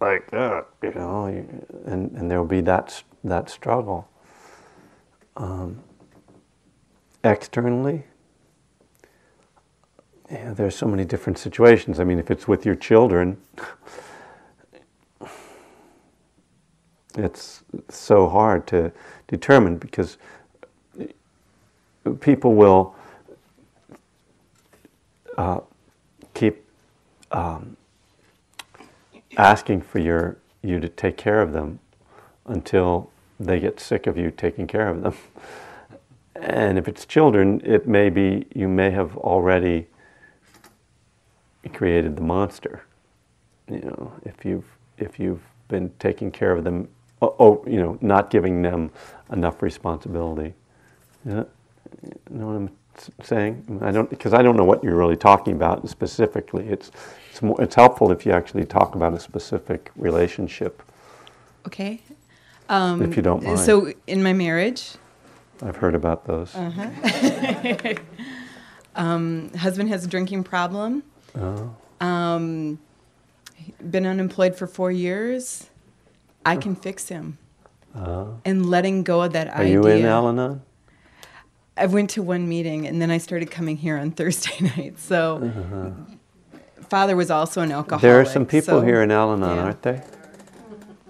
like 0.00 0.30
that, 0.30 0.66
you 0.82 0.92
know, 0.92 1.24
and, 1.24 2.12
and 2.12 2.30
there 2.30 2.38
will 2.38 2.46
be 2.46 2.60
that, 2.62 3.02
that 3.24 3.50
struggle. 3.50 4.08
Um, 5.36 5.82
externally, 7.28 8.04
yeah, 10.30 10.52
there's 10.52 10.76
so 10.76 10.86
many 10.86 11.04
different 11.04 11.38
situations. 11.38 12.00
I 12.00 12.04
mean, 12.04 12.18
if 12.18 12.30
it's 12.30 12.48
with 12.48 12.66
your 12.66 12.74
children, 12.74 13.38
it's 17.16 17.62
so 17.88 18.28
hard 18.28 18.66
to 18.68 18.92
determine 19.26 19.76
because 19.78 20.18
people 22.20 22.54
will 22.54 22.94
uh, 25.36 25.60
keep 26.34 26.64
um, 27.32 27.76
asking 29.36 29.82
for 29.82 29.98
your 29.98 30.38
you 30.62 30.80
to 30.80 30.88
take 30.88 31.16
care 31.16 31.40
of 31.40 31.52
them 31.52 31.78
until 32.46 33.10
they 33.38 33.60
get 33.60 33.78
sick 33.78 34.06
of 34.06 34.16
you 34.16 34.30
taking 34.30 34.66
care 34.66 34.88
of 34.88 35.02
them. 35.02 35.14
And 36.40 36.78
if 36.78 36.88
it's 36.88 37.04
children, 37.04 37.60
it 37.64 37.86
may 37.88 38.10
be 38.10 38.46
you 38.54 38.68
may 38.68 38.90
have 38.90 39.16
already 39.16 39.86
created 41.74 42.16
the 42.16 42.22
monster. 42.22 42.82
You 43.68 43.80
know, 43.80 44.12
if 44.24 44.44
you've 44.44 44.64
if 44.98 45.18
you've 45.18 45.42
been 45.68 45.90
taking 45.98 46.30
care 46.30 46.52
of 46.52 46.64
them, 46.64 46.88
oh, 47.20 47.34
oh 47.38 47.64
you 47.66 47.80
know, 47.80 47.98
not 48.00 48.30
giving 48.30 48.62
them 48.62 48.90
enough 49.32 49.62
responsibility. 49.62 50.54
Yeah, 51.24 51.44
you 52.02 52.38
know 52.38 52.46
what 52.46 52.56
I'm 52.56 52.70
saying? 53.22 53.80
I 53.82 53.90
don't 53.90 54.08
because 54.08 54.32
I 54.32 54.42
don't 54.42 54.56
know 54.56 54.64
what 54.64 54.82
you're 54.82 54.96
really 54.96 55.16
talking 55.16 55.54
about 55.54 55.88
specifically. 55.88 56.66
It's 56.68 56.90
it's, 57.30 57.42
more, 57.42 57.60
it's 57.60 57.74
helpful 57.74 58.10
if 58.10 58.24
you 58.24 58.32
actually 58.32 58.64
talk 58.64 58.94
about 58.94 59.12
a 59.14 59.20
specific 59.20 59.90
relationship. 59.96 60.82
Okay. 61.66 62.00
Um, 62.68 63.02
if 63.02 63.16
you 63.16 63.22
don't 63.22 63.42
mind. 63.42 63.58
So 63.58 63.92
in 64.06 64.22
my 64.22 64.32
marriage, 64.32 64.92
I've 65.62 65.76
heard 65.76 65.94
about 65.94 66.24
those. 66.26 66.54
Uh-huh. 66.54 67.94
um, 68.96 69.52
husband 69.54 69.88
has 69.88 70.04
a 70.04 70.08
drinking 70.08 70.44
problem. 70.44 71.02
Oh. 71.36 71.74
Um, 72.00 72.78
been 73.90 74.06
unemployed 74.06 74.56
for 74.56 74.66
four 74.66 74.90
years. 74.92 75.68
I 76.46 76.56
can 76.56 76.74
fix 76.76 77.08
him. 77.08 77.38
Oh. 77.96 78.38
And 78.44 78.66
letting 78.70 79.02
go 79.02 79.22
of 79.22 79.32
that 79.32 79.48
Are 79.48 79.62
idea. 79.62 79.72
you 79.72 79.86
in 79.86 80.04
Al-Anon? 80.04 80.62
I 81.76 81.86
went 81.86 82.10
to 82.10 82.22
one 82.22 82.48
meeting 82.48 82.86
and 82.86 83.00
then 83.00 83.10
I 83.10 83.18
started 83.18 83.50
coming 83.50 83.76
here 83.76 83.96
on 83.96 84.10
Thursday 84.18 84.70
night. 84.76 84.98
So, 84.98 85.36
Uh-huh. 85.42 85.90
father 86.88 87.16
was 87.16 87.30
also 87.30 87.62
an 87.62 87.72
alcoholic. 87.72 88.02
There 88.02 88.20
are 88.20 88.24
some 88.24 88.46
people 88.46 88.80
so- 88.80 88.86
here 88.86 89.02
in 89.02 89.10
Al-Anon, 89.10 89.56
yeah. 89.56 89.62
aren't 89.62 89.82
they? 89.82 90.02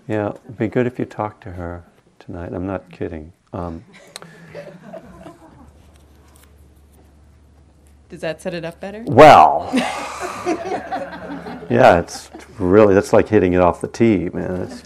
Yeah, 0.09 0.31
it'd 0.45 0.57
be 0.57 0.69
good 0.69 0.87
if 0.87 0.99
you 0.99 1.05
talk 1.05 1.39
to 1.43 1.51
her 1.53 1.85
tonight. 2.19 2.53
I'm 2.55 2.67
not 2.67 2.91
kidding. 2.91 3.33
Um, 3.53 3.85
Does 8.09 8.21
that 8.23 8.41
set 8.41 8.55
it 8.55 8.65
up 8.65 8.81
better? 8.81 9.05
well, 9.07 9.71
yeah, 11.71 11.99
it's 11.99 12.31
really 12.59 12.95
that's 12.95 13.13
like 13.13 13.29
hitting 13.29 13.53
it 13.53 13.61
off 13.61 13.81
the 13.81 13.89
tee, 13.89 14.31
man. 14.31 14.63
It's, 14.63 14.83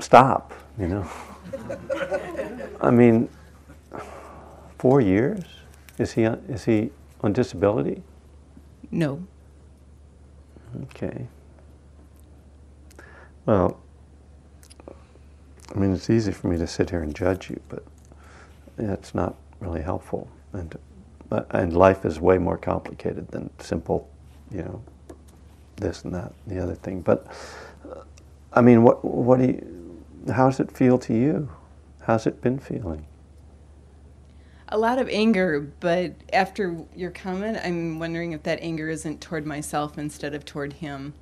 stop, 0.00 0.52
you 0.78 0.88
know. 0.88 1.08
I 2.80 2.90
mean, 2.90 3.28
four 4.78 5.00
years? 5.00 5.44
Is 5.98 6.12
he 6.12 6.26
on, 6.26 6.42
is 6.48 6.64
he 6.64 6.90
on 7.20 7.32
disability? 7.32 8.02
No. 8.90 9.24
Okay. 10.84 11.26
Well, 13.46 13.80
I 15.74 15.78
mean, 15.78 15.92
it's 15.92 16.10
easy 16.10 16.32
for 16.32 16.48
me 16.48 16.58
to 16.58 16.66
sit 16.66 16.90
here 16.90 17.02
and 17.02 17.14
judge 17.14 17.50
you, 17.50 17.60
but 17.68 17.84
that's 18.76 19.14
not 19.14 19.36
really 19.60 19.82
helpful. 19.82 20.28
And 20.52 20.76
uh, 21.30 21.42
and 21.50 21.76
life 21.76 22.04
is 22.04 22.20
way 22.20 22.38
more 22.38 22.56
complicated 22.56 23.28
than 23.28 23.50
simple, 23.58 24.08
you 24.50 24.62
know, 24.62 24.82
this 25.76 26.04
and 26.04 26.14
that, 26.14 26.32
and 26.46 26.56
the 26.56 26.62
other 26.62 26.74
thing. 26.74 27.02
But 27.02 27.26
uh, 27.90 28.02
I 28.52 28.60
mean, 28.62 28.82
what 28.82 29.04
what 29.04 29.38
do 29.38 29.46
you? 29.46 30.04
How's 30.32 30.60
it 30.60 30.70
feel 30.70 30.98
to 30.98 31.14
you? 31.14 31.48
How's 32.00 32.26
it 32.26 32.40
been 32.40 32.58
feeling? 32.58 33.04
A 34.70 34.76
lot 34.78 34.98
of 34.98 35.08
anger, 35.08 35.60
but 35.80 36.12
after 36.32 36.84
your 36.94 37.10
comment, 37.10 37.58
I'm 37.64 37.98
wondering 37.98 38.32
if 38.32 38.42
that 38.42 38.58
anger 38.60 38.90
isn't 38.90 39.20
toward 39.20 39.46
myself 39.46 39.96
instead 39.96 40.34
of 40.34 40.44
toward 40.44 40.74
him. 40.74 41.14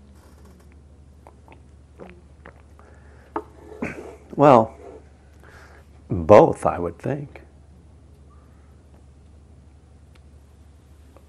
Well, 4.34 4.76
both, 6.08 6.66
I 6.66 6.78
would 6.78 6.98
think. 6.98 7.42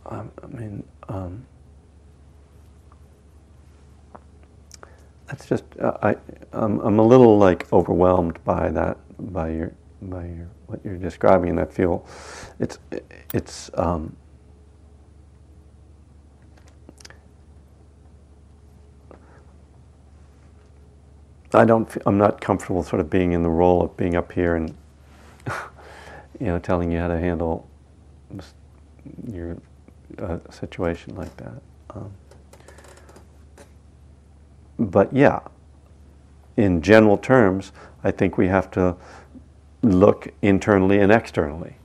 Um, 0.07 0.31
I 0.41 0.47
mean, 0.47 0.83
um, 1.09 1.45
that's 5.27 5.45
just 5.47 5.63
uh, 5.81 5.97
I. 6.01 6.15
I'm, 6.53 6.79
I'm 6.79 6.99
a 6.99 7.03
little 7.03 7.37
like 7.37 7.71
overwhelmed 7.73 8.43
by 8.45 8.69
that, 8.69 8.97
by 9.33 9.49
your, 9.49 9.73
by 10.01 10.25
your 10.25 10.49
what 10.67 10.79
you're 10.85 10.97
describing, 10.97 11.49
and 11.49 11.59
I 11.59 11.65
feel 11.65 12.05
it's 12.59 12.79
it's. 13.33 13.69
Um, 13.73 14.15
I 21.53 21.65
don't. 21.65 21.89
I'm 22.05 22.17
not 22.17 22.39
comfortable 22.39 22.83
sort 22.83 23.01
of 23.01 23.09
being 23.09 23.33
in 23.33 23.43
the 23.43 23.49
role 23.49 23.83
of 23.83 23.97
being 23.97 24.15
up 24.15 24.31
here 24.31 24.55
and, 24.55 24.73
you 26.39 26.47
know, 26.47 26.59
telling 26.59 26.91
you 26.91 26.99
how 26.99 27.07
to 27.09 27.19
handle 27.19 27.67
your 29.29 29.57
uh, 30.19 30.39
situation 30.49 31.15
like 31.15 31.35
that. 31.37 31.61
Um, 31.91 32.11
but 34.79 35.13
yeah, 35.13 35.39
in 36.55 36.81
general 36.81 37.17
terms, 37.17 37.71
I 38.03 38.11
think 38.11 38.37
we 38.37 38.47
have 38.47 38.69
to 38.71 38.95
look 39.81 40.27
internally 40.41 40.99
and 40.99 41.11
externally 41.11 41.75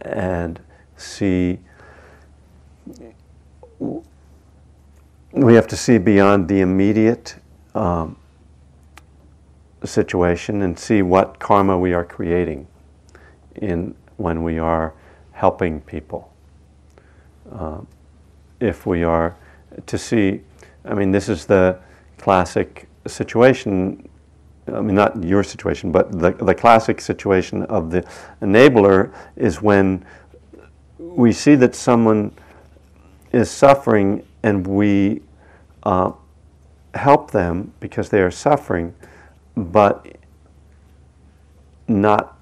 and 0.00 0.60
see. 0.96 1.58
We 5.32 5.54
have 5.54 5.66
to 5.68 5.76
see 5.76 5.98
beyond 5.98 6.48
the 6.48 6.60
immediate. 6.60 7.36
Um, 7.74 8.16
situation 9.86 10.62
and 10.62 10.78
see 10.78 11.02
what 11.02 11.38
karma 11.38 11.78
we 11.78 11.92
are 11.92 12.04
creating 12.04 12.66
in 13.56 13.94
when 14.16 14.42
we 14.42 14.58
are 14.58 14.94
helping 15.32 15.80
people. 15.82 16.32
Uh, 17.52 17.80
if 18.60 18.86
we 18.86 19.04
are 19.04 19.36
to 19.86 19.98
see, 19.98 20.40
I 20.84 20.94
mean, 20.94 21.10
this 21.10 21.28
is 21.28 21.46
the 21.46 21.78
classic 22.18 22.88
situation. 23.06 24.08
I 24.66 24.80
mean, 24.80 24.94
not 24.94 25.22
your 25.22 25.42
situation, 25.42 25.92
but 25.92 26.10
the, 26.12 26.30
the 26.30 26.54
classic 26.54 27.00
situation 27.00 27.64
of 27.64 27.90
the 27.90 28.02
enabler 28.40 29.12
is 29.36 29.60
when 29.60 30.04
we 30.98 31.32
see 31.32 31.54
that 31.56 31.74
someone 31.74 32.32
is 33.32 33.50
suffering 33.50 34.24
and 34.42 34.66
we 34.66 35.20
uh, 35.82 36.12
help 36.94 37.30
them 37.30 37.72
because 37.80 38.08
they 38.08 38.20
are 38.20 38.30
suffering 38.30 38.94
but 39.56 40.06
not 41.88 42.33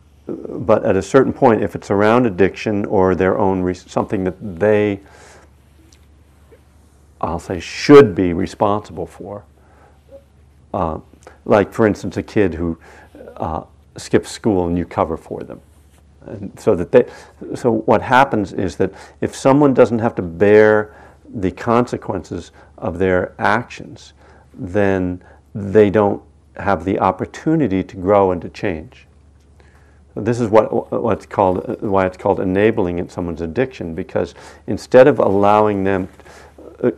but 0.49 0.85
at 0.85 0.97
a 0.97 1.03
certain 1.03 1.33
point 1.33 1.63
if 1.63 1.75
it's 1.75 1.91
around 1.91 2.27
addiction 2.27 2.85
or 2.87 3.15
their 3.15 3.39
own 3.39 3.63
re- 3.63 3.75
something 3.75 4.25
that 4.25 4.37
they 4.59 5.01
i'll 7.21 7.39
say 7.39 7.59
should 7.61 8.15
be 8.15 8.33
responsible 8.33 9.07
for 9.07 9.45
uh, 10.75 10.99
like 11.45 11.73
for 11.73 11.87
instance 11.87 12.17
a 12.17 12.23
kid 12.23 12.55
who 12.55 12.79
uh, 13.37 13.63
skips 13.97 14.31
school 14.31 14.67
and 14.67 14.79
you 14.79 14.85
cover 14.85 15.17
for 15.17 15.43
them 15.43 15.61
and 16.27 16.59
so 16.59 16.75
that 16.75 16.93
they 16.93 17.05
so 17.55 17.71
what 17.71 18.01
happens 18.01 18.53
is 18.53 18.77
that 18.77 18.93
if 19.21 19.35
someone 19.35 19.75
doesn't 19.75 19.99
have 19.99 20.15
to 20.15 20.23
bear 20.23 20.95
the 21.35 21.51
consequences 21.51 22.53
of 22.79 22.99
their 22.99 23.35
actions 23.39 24.13
then 24.55 25.23
they 25.55 25.91
don't 25.91 26.23
have 26.57 26.85
the 26.85 26.99
opportunity 26.99 27.83
to 27.83 27.97
grow 27.97 28.31
and 28.31 28.43
to 28.43 28.49
change. 28.49 29.07
This 30.15 30.41
is 30.41 30.49
what 30.49 30.93
what's 30.93 31.25
called 31.25 31.81
why 31.81 32.07
it's 32.07 32.17
called 32.17 32.41
enabling 32.41 32.99
in 32.99 33.09
someone's 33.09 33.41
addiction 33.41 33.95
because 33.95 34.35
instead 34.67 35.07
of 35.07 35.19
allowing 35.19 35.85
them, 35.85 36.09
uh, 36.83 36.91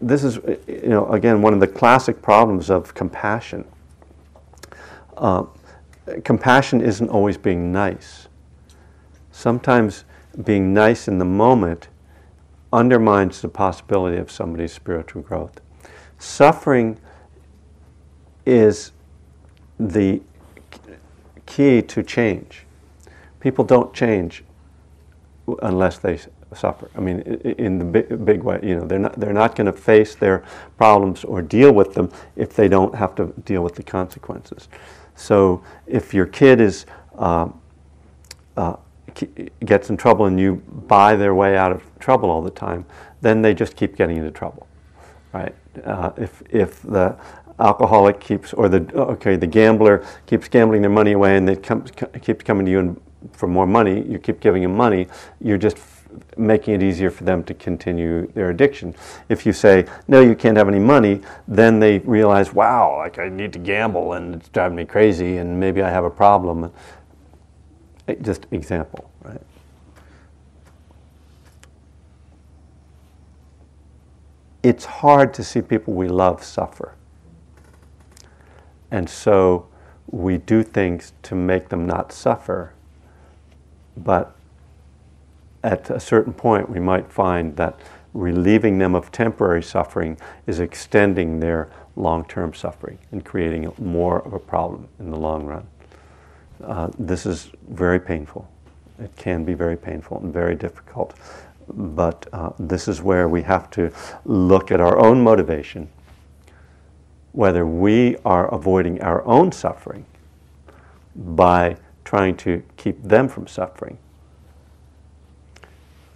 this 0.00 0.22
is 0.22 0.36
you 0.68 0.88
know 0.88 1.08
again 1.08 1.42
one 1.42 1.52
of 1.52 1.60
the 1.60 1.66
classic 1.66 2.22
problems 2.22 2.70
of 2.70 2.94
compassion. 2.94 3.64
Uh, 5.16 5.44
compassion 6.22 6.80
isn't 6.80 7.08
always 7.08 7.36
being 7.36 7.72
nice. 7.72 8.28
Sometimes 9.32 10.04
being 10.44 10.72
nice 10.72 11.08
in 11.08 11.18
the 11.18 11.24
moment 11.24 11.88
undermines 12.72 13.40
the 13.40 13.48
possibility 13.48 14.18
of 14.18 14.30
somebody's 14.30 14.72
spiritual 14.72 15.22
growth. 15.22 15.60
Suffering 16.18 16.98
is 18.44 18.92
the 19.78 20.20
key 21.46 21.82
to 21.82 22.02
change. 22.02 22.66
People 23.40 23.64
don't 23.64 23.94
change 23.94 24.44
unless 25.62 25.98
they 25.98 26.18
suffer. 26.54 26.90
I 26.96 27.00
mean, 27.00 27.20
in 27.20 27.78
the 27.78 27.84
big, 27.84 28.24
big 28.24 28.42
way, 28.42 28.60
you 28.62 28.76
know, 28.76 28.86
they're 28.86 28.98
not, 28.98 29.18
they're 29.18 29.32
not 29.32 29.56
going 29.56 29.66
to 29.66 29.72
face 29.72 30.14
their 30.14 30.44
problems 30.76 31.24
or 31.24 31.42
deal 31.42 31.72
with 31.72 31.94
them 31.94 32.10
if 32.36 32.54
they 32.54 32.68
don't 32.68 32.94
have 32.94 33.14
to 33.16 33.26
deal 33.44 33.62
with 33.62 33.74
the 33.74 33.82
consequences. 33.82 34.68
So 35.14 35.62
if 35.86 36.12
your 36.12 36.26
kid 36.26 36.60
is, 36.60 36.86
uh, 37.18 37.48
uh, 38.56 38.76
gets 39.64 39.90
in 39.90 39.96
trouble 39.96 40.26
and 40.26 40.38
you 40.38 40.56
buy 40.88 41.16
their 41.16 41.34
way 41.34 41.56
out 41.56 41.72
of 41.72 41.82
trouble 41.98 42.30
all 42.30 42.42
the 42.42 42.50
time, 42.50 42.84
then 43.22 43.42
they 43.42 43.54
just 43.54 43.76
keep 43.76 43.96
getting 43.96 44.18
into 44.18 44.30
trouble, 44.30 44.66
right? 45.32 45.54
Uh, 45.84 46.10
if, 46.16 46.42
if 46.50 46.82
the 46.82 47.16
alcoholic 47.58 48.20
keeps, 48.20 48.52
or 48.52 48.68
the 48.68 48.86
okay, 48.94 49.36
the 49.36 49.46
gambler 49.46 50.04
keeps 50.26 50.48
gambling 50.48 50.82
their 50.82 50.90
money 50.90 51.12
away, 51.12 51.36
and 51.36 51.48
they 51.48 51.56
come, 51.56 51.82
coming 51.82 52.66
to 52.66 52.72
you 52.72 52.78
and 52.78 53.00
for 53.32 53.46
more 53.46 53.66
money. 53.66 54.02
You 54.06 54.18
keep 54.18 54.40
giving 54.40 54.62
them 54.62 54.76
money. 54.76 55.06
You're 55.40 55.58
just 55.58 55.78
making 56.36 56.74
it 56.74 56.82
easier 56.82 57.10
for 57.10 57.24
them 57.24 57.42
to 57.44 57.54
continue 57.54 58.26
their 58.32 58.50
addiction. 58.50 58.94
If 59.28 59.44
you 59.44 59.52
say 59.52 59.86
no, 60.08 60.20
you 60.20 60.34
can't 60.34 60.56
have 60.56 60.68
any 60.68 60.78
money, 60.78 61.20
then 61.48 61.78
they 61.78 61.98
realize, 62.00 62.52
wow, 62.52 62.96
like 62.98 63.18
I 63.18 63.28
need 63.28 63.52
to 63.54 63.58
gamble, 63.58 64.12
and 64.14 64.36
it's 64.36 64.48
driving 64.48 64.76
me 64.76 64.84
crazy, 64.84 65.36
and 65.36 65.58
maybe 65.58 65.82
I 65.82 65.90
have 65.90 66.04
a 66.04 66.10
problem. 66.10 66.72
Eh, 68.08 68.14
just 68.22 68.46
example, 68.50 69.10
right? 69.22 69.40
It's 74.62 74.84
hard 74.84 75.32
to 75.34 75.44
see 75.44 75.62
people 75.62 75.94
we 75.94 76.08
love 76.08 76.42
suffer. 76.42 76.94
And 78.90 79.08
so 79.08 79.66
we 80.10 80.38
do 80.38 80.62
things 80.62 81.12
to 81.22 81.34
make 81.34 81.68
them 81.68 81.86
not 81.86 82.12
suffer. 82.12 82.72
But 83.96 84.34
at 85.64 85.90
a 85.90 85.98
certain 85.98 86.32
point, 86.32 86.70
we 86.70 86.80
might 86.80 87.10
find 87.10 87.56
that 87.56 87.78
relieving 88.14 88.78
them 88.78 88.94
of 88.94 89.12
temporary 89.12 89.62
suffering 89.62 90.16
is 90.46 90.60
extending 90.60 91.40
their 91.40 91.68
long 91.96 92.24
term 92.26 92.54
suffering 92.54 92.98
and 93.10 93.24
creating 93.24 93.72
more 93.78 94.20
of 94.20 94.32
a 94.32 94.38
problem 94.38 94.88
in 94.98 95.10
the 95.10 95.16
long 95.16 95.44
run. 95.44 95.66
Uh, 96.62 96.88
this 96.98 97.26
is 97.26 97.50
very 97.68 97.98
painful. 97.98 98.48
It 98.98 99.14
can 99.16 99.44
be 99.44 99.54
very 99.54 99.76
painful 99.76 100.18
and 100.18 100.32
very 100.32 100.54
difficult. 100.54 101.14
But 101.68 102.26
uh, 102.32 102.50
this 102.58 102.88
is 102.88 103.02
where 103.02 103.28
we 103.28 103.42
have 103.42 103.70
to 103.72 103.92
look 104.24 104.70
at 104.70 104.80
our 104.80 104.98
own 104.98 105.22
motivation 105.22 105.88
whether 107.36 107.66
we 107.66 108.16
are 108.24 108.52
avoiding 108.52 109.00
our 109.02 109.22
own 109.26 109.52
suffering 109.52 110.06
by 111.14 111.76
trying 112.02 112.34
to 112.34 112.62
keep 112.78 113.02
them 113.02 113.28
from 113.28 113.46
suffering. 113.46 113.98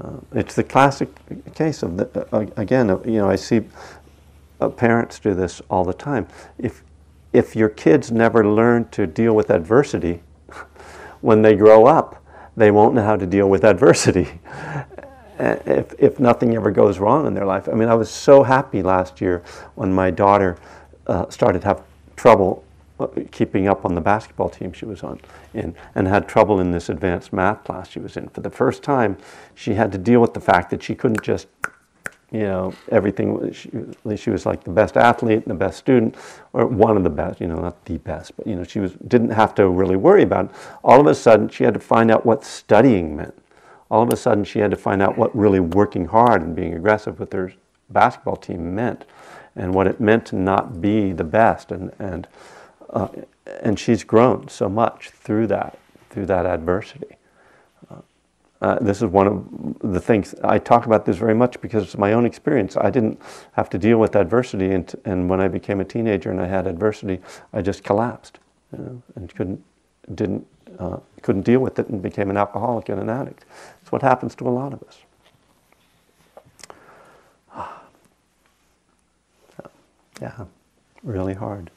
Uh, 0.00 0.16
it's 0.32 0.54
the 0.54 0.64
classic 0.64 1.10
case 1.54 1.82
of 1.82 1.98
the, 1.98 2.26
uh, 2.34 2.46
again, 2.56 2.88
uh, 2.88 2.98
you 3.04 3.18
know, 3.18 3.28
I 3.28 3.36
see 3.36 3.60
uh, 4.62 4.70
parents 4.70 5.18
do 5.18 5.34
this 5.34 5.60
all 5.68 5.84
the 5.84 5.92
time. 5.92 6.26
If, 6.56 6.82
if 7.34 7.54
your 7.54 7.68
kids 7.68 8.10
never 8.10 8.46
learn 8.48 8.88
to 8.88 9.06
deal 9.06 9.36
with 9.36 9.50
adversity, 9.50 10.22
when 11.20 11.42
they 11.42 11.54
grow 11.54 11.84
up, 11.84 12.24
they 12.56 12.70
won't 12.70 12.94
know 12.94 13.04
how 13.04 13.16
to 13.16 13.26
deal 13.26 13.50
with 13.50 13.62
adversity. 13.62 14.40
if, 15.38 15.94
if 15.98 16.18
nothing 16.18 16.56
ever 16.56 16.70
goes 16.70 16.98
wrong 16.98 17.26
in 17.26 17.34
their 17.34 17.46
life. 17.46 17.68
I 17.68 17.72
mean, 17.72 17.90
I 17.90 17.94
was 17.94 18.10
so 18.10 18.42
happy 18.42 18.82
last 18.82 19.20
year 19.20 19.42
when 19.74 19.92
my 19.92 20.10
daughter 20.10 20.56
uh, 21.06 21.28
started 21.28 21.62
to 21.62 21.68
have 21.68 21.82
trouble 22.16 22.64
uh, 23.00 23.08
keeping 23.30 23.66
up 23.66 23.86
on 23.86 23.94
the 23.94 24.00
basketball 24.00 24.50
team 24.50 24.72
she 24.74 24.84
was 24.84 25.02
on 25.02 25.18
in, 25.54 25.74
and 25.94 26.06
had 26.06 26.28
trouble 26.28 26.60
in 26.60 26.70
this 26.70 26.90
advanced 26.90 27.32
math 27.32 27.64
class 27.64 27.88
she 27.88 27.98
was 27.98 28.16
in. 28.16 28.28
For 28.28 28.42
the 28.42 28.50
first 28.50 28.82
time, 28.82 29.16
she 29.54 29.72
had 29.72 29.90
to 29.92 29.98
deal 29.98 30.20
with 30.20 30.34
the 30.34 30.40
fact 30.40 30.68
that 30.70 30.82
she 30.82 30.94
couldn't 30.94 31.22
just, 31.22 31.46
you 32.30 32.40
know, 32.40 32.74
everything. 32.90 33.52
She, 33.52 33.70
she 34.16 34.28
was 34.28 34.44
like 34.44 34.64
the 34.64 34.70
best 34.70 34.98
athlete 34.98 35.38
and 35.38 35.46
the 35.46 35.54
best 35.54 35.78
student, 35.78 36.14
or 36.52 36.66
one 36.66 36.98
of 36.98 37.02
the 37.02 37.10
best. 37.10 37.40
You 37.40 37.46
know, 37.46 37.56
not 37.56 37.82
the 37.86 37.96
best, 37.96 38.36
but 38.36 38.46
you 38.46 38.54
know, 38.54 38.64
she 38.64 38.80
was 38.80 38.92
didn't 39.08 39.30
have 39.30 39.54
to 39.54 39.68
really 39.68 39.96
worry 39.96 40.22
about 40.22 40.46
it. 40.46 40.50
All 40.84 41.00
of 41.00 41.06
a 41.06 41.14
sudden, 41.14 41.48
she 41.48 41.64
had 41.64 41.72
to 41.72 41.80
find 41.80 42.10
out 42.10 42.26
what 42.26 42.44
studying 42.44 43.16
meant. 43.16 43.34
All 43.90 44.02
of 44.02 44.12
a 44.12 44.16
sudden, 44.16 44.44
she 44.44 44.58
had 44.58 44.70
to 44.72 44.76
find 44.76 45.00
out 45.00 45.16
what 45.16 45.34
really 45.34 45.60
working 45.60 46.04
hard 46.04 46.42
and 46.42 46.54
being 46.54 46.74
aggressive 46.74 47.18
with 47.18 47.32
her 47.32 47.52
basketball 47.88 48.36
team 48.36 48.74
meant 48.74 49.06
and 49.60 49.74
what 49.74 49.86
it 49.86 50.00
meant 50.00 50.26
to 50.26 50.36
not 50.36 50.80
be 50.80 51.12
the 51.12 51.24
best. 51.24 51.70
And, 51.70 51.92
and, 51.98 52.26
uh, 52.90 53.08
and 53.60 53.78
she's 53.78 54.02
grown 54.04 54.48
so 54.48 54.68
much 54.68 55.10
through 55.10 55.46
that, 55.48 55.78
through 56.08 56.26
that 56.26 56.46
adversity. 56.46 57.16
Uh, 58.62 58.78
this 58.80 58.98
is 58.98 59.04
one 59.04 59.26
of 59.26 59.92
the 59.92 60.00
things 60.00 60.34
I 60.44 60.58
talk 60.58 60.84
about 60.84 61.06
this 61.06 61.16
very 61.16 61.34
much 61.34 61.60
because 61.62 61.82
it's 61.82 61.96
my 61.96 62.12
own 62.12 62.26
experience. 62.26 62.76
I 62.76 62.90
didn't 62.90 63.18
have 63.52 63.70
to 63.70 63.78
deal 63.78 63.98
with 63.98 64.16
adversity, 64.16 64.70
and, 64.72 64.94
and 65.06 65.30
when 65.30 65.40
I 65.40 65.48
became 65.48 65.80
a 65.80 65.84
teenager 65.84 66.30
and 66.30 66.38
I 66.38 66.46
had 66.46 66.66
adversity, 66.66 67.20
I 67.54 67.62
just 67.62 67.82
collapsed, 67.84 68.38
you 68.72 68.84
know, 68.84 69.02
and 69.16 69.34
couldn't 69.34 69.64
didn't 70.14 70.46
uh, 70.78 70.98
couldn't 71.22 71.42
deal 71.42 71.60
with 71.60 71.78
it 71.78 71.88
and 71.88 72.02
became 72.02 72.28
an 72.30 72.36
alcoholic 72.36 72.90
and 72.90 73.00
an 73.00 73.08
addict. 73.08 73.44
It's 73.80 73.92
what 73.92 74.02
happens 74.02 74.34
to 74.36 74.48
a 74.48 74.50
lot 74.50 74.72
of 74.74 74.82
us. 74.82 74.98
Yeah, 80.20 80.44
really 81.02 81.34
hard. 81.34 81.70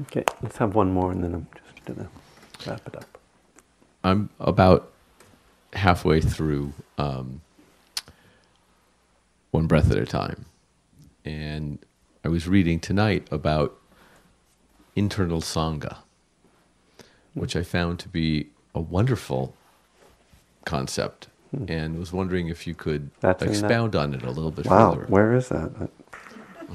Okay, 0.00 0.24
let's 0.42 0.56
have 0.56 0.74
one 0.74 0.92
more 0.92 1.12
and 1.12 1.22
then 1.22 1.34
I'm 1.34 1.46
just 1.54 1.84
going 1.84 2.00
to 2.00 2.68
wrap 2.68 2.86
it 2.88 2.96
up. 2.96 3.18
I'm 4.02 4.28
about 4.40 4.92
halfway 5.72 6.20
through 6.20 6.72
um, 6.98 7.40
One 9.52 9.68
Breath 9.68 9.92
at 9.92 9.98
a 9.98 10.06
Time. 10.06 10.46
And 11.24 11.78
I 12.24 12.28
was 12.28 12.48
reading 12.48 12.80
tonight 12.80 13.28
about 13.30 13.78
internal 14.96 15.40
Sangha, 15.40 15.98
which 17.34 17.56
I 17.56 17.62
found 17.62 17.98
to 18.00 18.08
be 18.08 18.48
a 18.74 18.80
wonderful 18.80 19.54
concept. 20.64 21.28
Hmm. 21.50 21.64
And 21.68 21.98
was 21.98 22.12
wondering 22.12 22.48
if 22.48 22.66
you 22.66 22.74
could 22.74 23.10
That's 23.20 23.40
that- 23.40 23.48
expound 23.48 23.94
on 23.94 24.14
it 24.14 24.22
a 24.22 24.30
little 24.30 24.50
bit 24.50 24.66
Wow, 24.66 24.94
further. 24.94 25.06
where 25.06 25.34
is 25.34 25.48
that? 25.50 25.90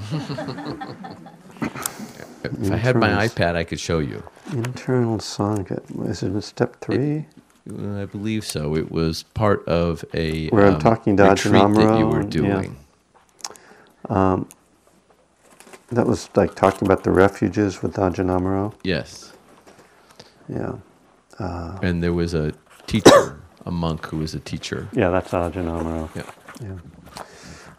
if 2.44 2.70
I 2.72 2.76
had 2.76 2.96
my 2.96 3.26
iPad, 3.26 3.56
I 3.56 3.64
could 3.64 3.80
show 3.80 3.98
you. 3.98 4.22
Internal 4.52 5.18
Sangha. 5.18 5.80
Is 6.08 6.22
it 6.22 6.28
in 6.28 6.40
step 6.42 6.80
three? 6.80 7.26
Uh, 7.70 8.02
I 8.02 8.04
believe 8.06 8.44
so. 8.46 8.74
It 8.76 8.90
was 8.90 9.22
part 9.22 9.66
of 9.68 10.04
a 10.14 10.48
Where 10.48 10.66
I'm 10.66 10.74
um, 10.76 10.80
talking 10.80 11.16
retreat 11.16 11.52
that 11.52 11.98
you 11.98 12.06
were 12.06 12.22
Amaro, 12.22 12.24
yeah. 12.24 12.30
doing. 12.30 12.76
That 15.90 16.06
was 16.06 16.28
like 16.36 16.54
talking 16.54 16.86
about 16.86 17.04
the 17.04 17.10
refuges 17.10 17.82
with 17.82 17.94
Ajahn 17.94 18.26
Amaro. 18.26 18.74
Yes. 18.84 19.32
Yeah. 20.48 20.76
And 21.82 22.02
there 22.02 22.12
was 22.12 22.34
a 22.34 22.52
teacher, 22.86 23.40
a 23.66 23.70
monk 23.70 24.06
who 24.06 24.18
was 24.18 24.34
a 24.34 24.40
teacher. 24.40 24.88
Yeah, 24.92 25.10
that's 25.10 25.30
Ajahn 25.32 25.66
Amaro. 25.66 26.08
Yeah. 26.14 26.30
Yeah. 26.62 26.78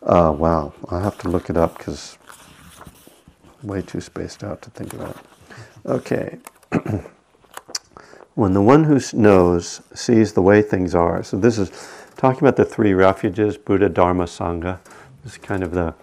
Uh, 0.03 0.32
wow. 0.32 0.74
I'll 0.89 1.01
have 1.01 1.18
to 1.20 1.30
look 1.30 1.49
it 1.49 1.57
up 1.57 1.78
because 1.78 2.18
way 3.64 3.82
too 3.82 4.01
spaced 4.01 4.43
out 4.43 4.62
to 4.64 4.70
think 4.72 4.93
about. 4.93 5.18
Okay. 5.86 6.39
when 8.36 8.53
the 8.53 8.62
one 8.62 8.84
who 8.86 8.99
knows 9.14 9.82
sees 9.93 10.34
the 10.34 10.41
way 10.41 10.62
things 10.62 10.95
are. 10.95 11.24
So 11.24 11.38
this 11.38 11.57
is 11.57 11.72
talking 12.18 12.39
about 12.39 12.55
the 12.55 12.66
three 12.66 12.93
refuges, 12.93 13.57
Buddha, 13.57 13.89
Dharma, 13.89 14.26
Sangha. 14.26 14.80
This 15.24 15.34
is 15.34 15.38
kind 15.38 15.64
of 15.64 15.72
the, 15.72 15.93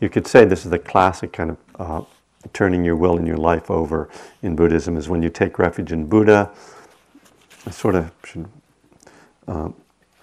you 0.00 0.08
could 0.08 0.26
say 0.26 0.44
this 0.44 0.64
is 0.64 0.70
the 0.70 0.78
classic 0.78 1.32
kind 1.32 1.50
of 1.50 1.58
uh, 1.78 2.02
turning 2.52 2.84
your 2.84 2.96
will 2.96 3.16
and 3.18 3.26
your 3.26 3.36
life 3.36 3.70
over 3.70 4.08
in 4.42 4.56
Buddhism 4.56 4.96
is 4.96 5.08
when 5.08 5.22
you 5.22 5.30
take 5.30 5.58
refuge 5.58 5.92
in 5.92 6.06
Buddha. 6.06 6.50
I 7.66 7.70
sort 7.70 7.94
of 7.94 8.12
should 8.24 8.48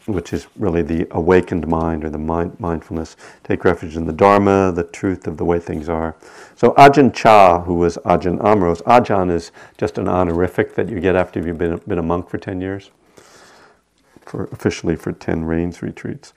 which 0.05 0.33
is 0.33 0.47
really 0.55 0.81
the 0.81 1.07
awakened 1.11 1.67
mind 1.67 2.03
or 2.03 2.09
the 2.09 2.17
mind, 2.17 2.59
mindfulness. 2.59 3.15
Take 3.43 3.63
refuge 3.63 3.95
in 3.95 4.05
the 4.05 4.13
Dharma, 4.13 4.71
the 4.71 4.83
truth 4.83 5.27
of 5.27 5.37
the 5.37 5.45
way 5.45 5.59
things 5.59 5.89
are. 5.89 6.15
So 6.55 6.71
Ajahn 6.73 7.13
Chah, 7.13 7.61
who 7.61 7.75
was 7.75 7.97
Ajahn 8.05 8.39
Amaro's, 8.39 8.81
Ajahn 8.83 9.31
is 9.31 9.51
just 9.77 9.97
an 9.97 10.07
honorific 10.07 10.75
that 10.75 10.89
you 10.89 10.99
get 10.99 11.15
after 11.15 11.39
you've 11.39 11.57
been, 11.57 11.81
been 11.87 11.97
a 11.97 12.03
monk 12.03 12.29
for 12.29 12.37
10 12.37 12.61
years, 12.61 12.91
for 14.25 14.45
officially 14.45 14.95
for 14.95 15.11
10 15.11 15.43
rains 15.43 15.81
retreats. 15.81 16.33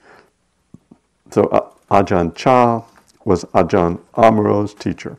So 1.31 1.43
uh, 1.45 1.69
Ajahn 1.91 2.35
Chah 2.35 2.83
was 3.29 3.45
Ajahn 3.53 3.99
Amaro's 4.15 4.73
teacher. 4.73 5.15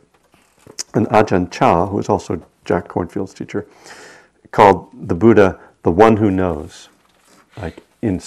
And 0.93 1.07
Ajahn 1.07 1.49
Chah, 1.49 1.87
who 1.87 1.95
was 1.95 2.09
also 2.09 2.45
Jack 2.65 2.89
Kornfield's 2.89 3.33
teacher, 3.33 3.65
called 4.51 4.89
the 5.07 5.15
Buddha 5.15 5.57
the 5.83 5.91
one 5.91 6.17
who 6.17 6.29
knows 6.29 6.89
like 7.55 7.77
in 8.01 8.21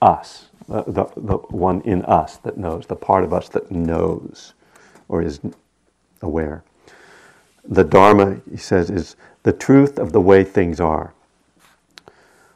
us, 0.00 0.46
the, 0.66 0.84
the, 0.84 1.04
the 1.18 1.36
one 1.50 1.82
in 1.82 2.02
us 2.06 2.38
that 2.38 2.56
knows, 2.56 2.86
the 2.86 2.96
part 2.96 3.22
of 3.22 3.34
us 3.34 3.50
that 3.50 3.70
knows 3.70 4.54
or 5.06 5.20
is 5.20 5.38
aware. 6.22 6.64
The 7.66 7.84
Dharma, 7.84 8.40
he 8.50 8.56
says, 8.56 8.88
is 8.88 9.16
the 9.42 9.52
truth 9.52 9.98
of 9.98 10.12
the 10.12 10.20
way 10.22 10.44
things 10.44 10.80
are. 10.80 11.12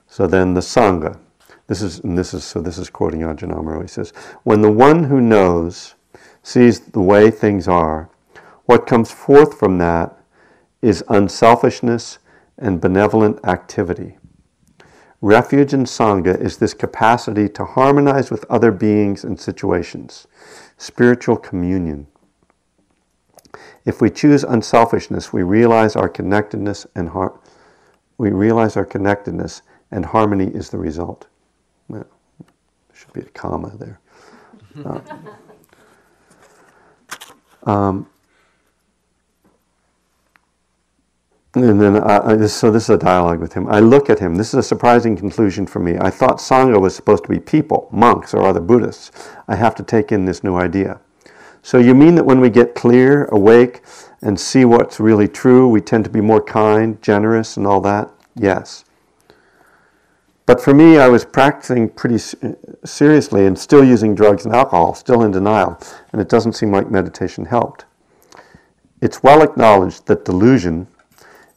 So 0.09 0.27
then 0.27 0.55
the 0.55 0.63
Sangha, 0.63 1.19
this 1.67 1.83
is, 1.83 1.99
and 1.99 2.17
this 2.17 2.33
is, 2.33 2.43
so 2.43 2.63
this 2.63 2.79
is 2.79 2.89
quoting 2.89 3.21
Ajahn 3.21 3.53
Amaro, 3.55 3.83
he 3.83 3.89
says, 3.89 4.15
when 4.45 4.63
the 4.63 4.73
one 4.73 5.05
who 5.05 5.21
knows 5.21 5.95
sees 6.45 6.79
the 6.81 7.01
way 7.01 7.31
things 7.31 7.67
are, 7.67 8.11
what 8.67 8.87
comes 8.87 9.11
forth 9.11 9.59
from 9.59 9.79
that 9.79 10.17
is 10.83 11.03
unselfishness 11.09 12.19
and 12.59 12.81
benevolent 12.81 13.43
activity. 13.45 14.19
Refuge 15.23 15.73
in 15.73 15.85
Sangha 15.85 16.39
is 16.39 16.59
this 16.59 16.75
capacity 16.75 17.49
to 17.49 17.65
harmonize 17.65 18.31
with 18.31 18.45
other 18.51 18.71
beings 18.71 19.25
and 19.25 19.41
situations, 19.41 20.27
spiritual 20.77 21.39
communion. 21.39 22.07
If 23.87 24.03
we 24.03 24.11
choose 24.11 24.45
unselfishness, 24.45 25.33
we 25.33 25.43
realize 25.43 25.97
our 25.97 26.11
connectedness 26.11 26.87
and 26.95 27.09
har- 27.09 27.41
we 28.19 28.31
realize 28.31 28.77
our 28.77 28.85
connectedness 28.85 29.63
and 29.91 30.05
harmony 30.05 30.49
is 30.49 30.69
the 30.69 30.79
result. 30.79 31.27
Well, 31.89 32.05
there 32.39 32.97
should 32.97 33.13
be 33.15 33.23
a 33.23 33.25
comma 33.25 33.73
there. 33.79 34.01
Uh, 34.85 35.01
um, 37.65 38.07
And 41.57 41.81
then, 41.81 42.03
I, 42.03 42.33
I, 42.33 42.47
so 42.47 42.73
this 42.73 42.85
is 42.85 42.91
a 42.91 42.99
dialogue 42.99 43.39
with 43.39 43.53
him. 43.53 43.69
I 43.69 43.79
look 43.79 44.11
at 44.11 44.19
him. 44.19 44.35
This 44.35 44.49
is 44.49 44.55
a 44.55 44.63
surprising 44.63 45.17
conclusion 45.17 45.69
for 45.69 45.79
me. 45.79 45.97
I 46.01 46.11
thought 46.11 46.39
Sangha 46.39 46.81
was 46.81 46.97
supposed 46.97 47.23
to 47.25 47.29
be 47.29 47.39
people, 47.39 47.89
monks, 47.93 48.35
or 48.35 48.45
other 48.45 48.61
Buddhists. 48.61 49.13
I 49.47 49.55
have 49.55 49.77
to 49.77 49.85
take 49.85 50.11
in 50.11 50.25
this 50.25 50.43
new 50.43 50.57
idea. 50.57 50.99
So 51.63 51.79
you 51.79 51.95
mean 51.95 52.17
that 52.17 52.27
when 52.27 52.41
we 52.41 52.51
get 52.51 52.75
clear, 52.75 53.27
awake, 53.27 53.83
and 54.21 54.39
see 54.39 54.65
what's 54.65 54.99
really 54.99 55.29
true, 55.29 55.69
we 55.69 55.81
tend 55.81 56.03
to 56.05 56.11
be 56.11 56.21
more 56.21 56.43
kind, 56.43 57.01
generous, 57.01 57.57
and 57.57 57.69
all 57.69 57.81
that? 57.83 58.11
Yes. 58.35 58.85
But 60.47 60.61
for 60.61 60.75
me, 60.75 60.99
I 60.99 61.09
was 61.09 61.25
practicing 61.25 61.89
pretty 61.89 62.17
uh, 62.43 62.53
seriously 62.85 63.47
and 63.47 63.59
still 63.59 63.83
using 63.83 64.15
drugs 64.15 64.45
and 64.45 64.55
alcohol, 64.55 64.95
still 64.95 65.23
in 65.23 65.31
denial, 65.31 65.81
and 66.13 66.21
it 66.21 66.29
doesn't 66.29 66.53
seem 66.53 66.71
like 66.71 66.91
meditation 66.91 67.47
helped. 67.47 67.87
It's 69.01 69.23
well 69.23 69.43
acknowledged 69.43 70.07
that 70.07 70.25
delusion 70.25 70.87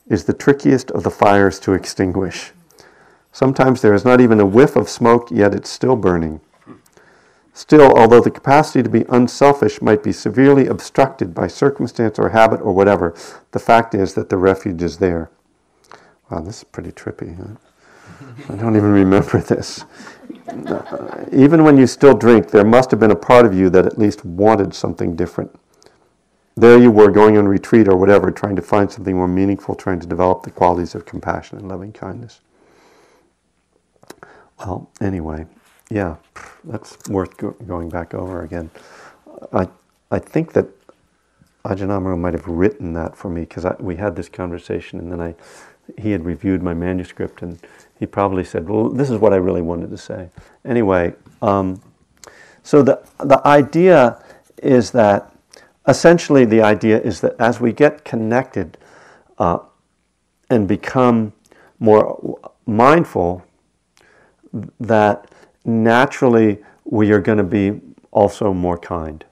is 0.07 0.23
the 0.23 0.33
trickiest 0.33 0.89
of 0.91 1.03
the 1.03 1.11
fires 1.11 1.59
to 1.59 1.73
extinguish. 1.73 2.53
Sometimes 3.33 3.81
there 3.81 3.93
is 3.93 4.05
not 4.05 4.21
even 4.21 4.39
a 4.39 4.45
whiff 4.45 4.75
of 4.75 4.89
smoke, 4.89 5.29
yet 5.31 5.53
it's 5.53 5.69
still 5.69 5.95
burning. 5.95 6.39
Still, 7.53 7.91
although 7.97 8.21
the 8.21 8.31
capacity 8.31 8.83
to 8.83 8.89
be 8.89 9.03
unselfish 9.09 9.81
might 9.81 10.03
be 10.03 10.13
severely 10.13 10.67
obstructed 10.67 11.33
by 11.33 11.47
circumstance 11.47 12.17
or 12.19 12.29
habit 12.29 12.61
or 12.61 12.71
whatever, 12.71 13.15
the 13.51 13.59
fact 13.59 13.93
is 13.95 14.13
that 14.13 14.29
the 14.29 14.37
refuge 14.37 14.81
is 14.81 14.99
there. 14.99 15.29
Wow, 16.29 16.41
this 16.41 16.59
is 16.59 16.63
pretty 16.65 16.91
trippy. 16.91 17.35
Huh? 17.35 17.66
I 18.49 18.55
don't 18.55 18.75
even 18.75 18.91
remember 18.91 19.39
this. 19.39 19.85
Uh, 20.47 21.25
even 21.31 21.63
when 21.63 21.77
you 21.77 21.85
still 21.87 22.15
drink, 22.15 22.49
there 22.49 22.63
must 22.63 22.91
have 22.91 22.99
been 22.99 23.11
a 23.11 23.15
part 23.15 23.45
of 23.45 23.53
you 23.53 23.69
that 23.69 23.85
at 23.85 23.97
least 23.97 24.23
wanted 24.25 24.73
something 24.73 25.15
different. 25.15 25.53
There 26.55 26.79
you 26.79 26.89
were 26.89 27.11
going 27.11 27.37
on 27.37 27.47
retreat 27.47 27.87
or 27.87 27.97
whatever, 27.97 28.31
trying 28.31 28.55
to 28.55 28.61
find 28.61 28.91
something 28.91 29.15
more 29.15 29.27
meaningful, 29.27 29.75
trying 29.75 29.99
to 29.99 30.07
develop 30.07 30.43
the 30.43 30.51
qualities 30.51 30.95
of 30.95 31.05
compassion 31.05 31.59
and 31.59 31.67
loving 31.67 31.93
kindness. 31.93 32.41
Well, 34.57 34.89
anyway, 34.99 35.45
yeah, 35.91 36.15
that's 36.63 36.97
worth 37.09 37.37
go- 37.37 37.55
going 37.67 37.89
back 37.89 38.13
over 38.13 38.41
again. 38.41 38.71
I, 39.53 39.67
I 40.09 40.19
think 40.19 40.53
that 40.53 40.65
Ajahn 41.63 42.17
might 42.19 42.33
have 42.33 42.47
written 42.47 42.93
that 42.93 43.15
for 43.15 43.29
me 43.29 43.41
because 43.41 43.65
we 43.79 43.97
had 43.97 44.15
this 44.15 44.29
conversation 44.29 44.99
and 44.99 45.11
then 45.11 45.21
I, 45.21 45.35
he 45.97 46.11
had 46.11 46.25
reviewed 46.25 46.63
my 46.63 46.73
manuscript 46.73 47.41
and 47.41 47.59
he 47.99 48.05
probably 48.05 48.43
said, 48.43 48.69
well, 48.69 48.89
this 48.89 49.09
is 49.09 49.17
what 49.17 49.33
I 49.33 49.37
really 49.37 49.61
wanted 49.61 49.89
to 49.89 49.97
say. 49.97 50.29
Anyway, 50.65 51.13
um, 51.41 51.81
so 52.63 52.81
the, 52.81 53.01
the 53.19 53.45
idea 53.47 54.23
is 54.61 54.91
that 54.91 55.33
essentially 55.87 56.45
the 56.45 56.61
idea 56.61 56.99
is 56.99 57.21
that 57.21 57.35
as 57.39 57.59
we 57.59 57.71
get 57.71 58.03
connected 58.03 58.77
uh, 59.37 59.59
and 60.49 60.67
become 60.67 61.33
more 61.79 62.39
mindful, 62.65 63.43
that 64.79 65.29
naturally 65.65 66.59
we 66.85 67.11
are 67.11 67.19
going 67.19 67.37
to 67.37 67.43
be 67.43 67.79
also 68.11 68.53
more 68.53 68.77
kind 68.77 69.25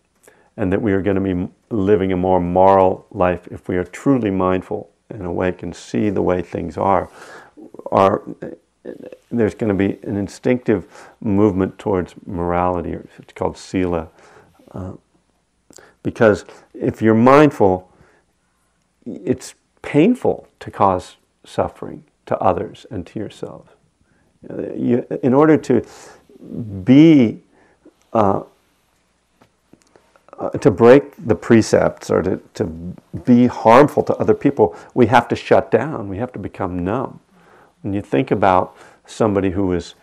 and 0.57 0.71
that 0.71 0.81
we 0.81 0.93
are 0.93 1.01
going 1.01 1.15
to 1.15 1.35
be 1.35 1.49
living 1.69 2.11
a 2.11 2.17
more 2.17 2.39
moral 2.39 3.05
life 3.11 3.47
if 3.51 3.67
we 3.67 3.77
are 3.77 3.83
truly 3.83 4.31
mindful 4.31 4.89
and 5.09 5.25
awake 5.25 5.63
and 5.63 5.75
see 5.75 6.09
the 6.09 6.21
way 6.21 6.41
things 6.41 6.77
are. 6.77 7.09
Are 7.91 8.23
there's 9.31 9.55
going 9.55 9.69
to 9.69 9.73
be 9.73 9.97
an 10.07 10.15
instinctive 10.15 11.09
movement 11.21 11.77
towards 11.79 12.13
morality, 12.25 12.91
it's 13.17 13.33
called 13.33 13.57
sila. 13.57 14.09
Uh, 14.71 14.93
because 16.03 16.45
if 16.73 17.01
you're 17.01 17.15
mindful, 17.15 17.91
it's 19.05 19.55
painful 19.81 20.47
to 20.59 20.69
cause 20.69 21.17
suffering 21.43 22.03
to 22.27 22.37
others 22.39 22.85
and 22.91 23.05
to 23.07 23.19
yourself. 23.19 23.75
You, 24.47 25.05
in 25.23 25.33
order 25.33 25.57
to 25.57 25.83
be 26.83 27.41
uh, 28.13 28.43
uh, 30.37 30.49
to 30.49 30.69
break 30.69 31.13
the 31.25 31.35
precepts 31.35 32.11
or 32.11 32.21
to, 32.21 32.37
to 32.53 32.65
be 33.23 33.47
harmful 33.47 34.03
to 34.03 34.13
other 34.17 34.33
people, 34.33 34.75
we 34.93 35.07
have 35.07 35.27
to 35.29 35.35
shut 35.35 35.71
down. 35.71 36.09
We 36.09 36.17
have 36.17 36.33
to 36.33 36.39
become 36.39 36.83
numb. 36.83 37.19
When 37.85 37.93
you 37.93 38.01
think 38.01 38.31
about 38.31 38.75
somebody 39.05 39.51
who 39.51 39.71
is 39.73 39.93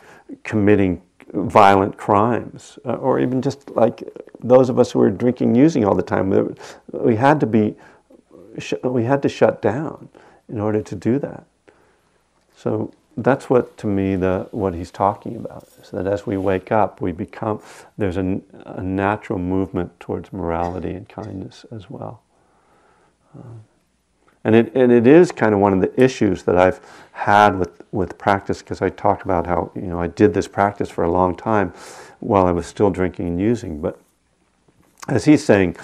committing 0.45 1.03
violent 1.33 1.97
crimes, 1.97 2.79
uh, 2.85 2.93
or 2.93 3.19
even 3.19 3.43
just 3.43 3.69
like 3.71 4.05
those 4.39 4.69
of 4.69 4.79
us 4.79 4.93
who 4.93 5.01
are 5.01 5.11
drinking, 5.11 5.57
using 5.57 5.85
all 5.85 5.97
the 5.97 6.03
time, 6.03 6.57
we 6.93 7.17
had 7.17 7.41
to 7.41 7.47
be, 7.47 7.75
we 8.85 9.03
had 9.03 9.21
to 9.23 9.29
shut 9.29 9.61
down 9.61 10.09
in 10.49 10.61
order 10.61 10.81
to 10.81 10.95
do 10.95 11.19
that. 11.19 11.45
So 12.55 12.93
that's 13.17 13.51
what 13.51 13.77
to 13.79 13.89
me 13.89 14.15
the 14.15 14.47
what 14.53 14.75
he's 14.75 14.93
talking 14.93 15.35
about 15.35 15.67
is 15.83 15.91
that 15.91 16.07
as 16.07 16.25
we 16.25 16.37
wake 16.39 16.73
up 16.73 17.03
we 17.03 17.13
become 17.13 17.61
there's 17.99 18.17
a, 18.17 18.41
a 18.65 18.83
natural 18.83 19.39
movement 19.39 20.01
towards 20.01 20.33
morality 20.33 20.93
and 20.93 21.07
kindness 21.11 21.67
as 21.71 21.91
well 21.91 22.23
um, 23.37 23.63
and 24.45 24.55
it 24.55 24.75
and 24.75 24.91
it 24.93 25.07
is 25.07 25.33
kind 25.33 25.55
of 25.55 25.61
one 25.61 25.73
of 25.73 25.81
the 25.81 26.03
issues 26.03 26.43
that 26.45 26.57
I've 26.57 26.81
had 27.13 27.59
with 27.59 27.83
with 27.93 28.19
practice 28.19 28.61
because 28.61 28.83
I 28.83 28.89
talked 28.89 29.23
about 29.23 29.47
how 29.47 29.71
you 29.75 29.83
know 29.83 30.01
I 30.01 30.09
did 30.09 30.35
this 30.35 30.49
practice 30.49 30.91
for 30.91 31.05
a 31.05 31.11
long 31.11 31.37
time 31.37 31.73
while 32.21 32.47
I 32.47 32.53
was 32.53 32.67
still 32.67 32.91
drinking 32.91 33.29
and 33.29 33.41
using 33.41 33.81
but 33.81 33.99
as 35.09 35.25
he's 35.25 35.45
saying 35.45 35.77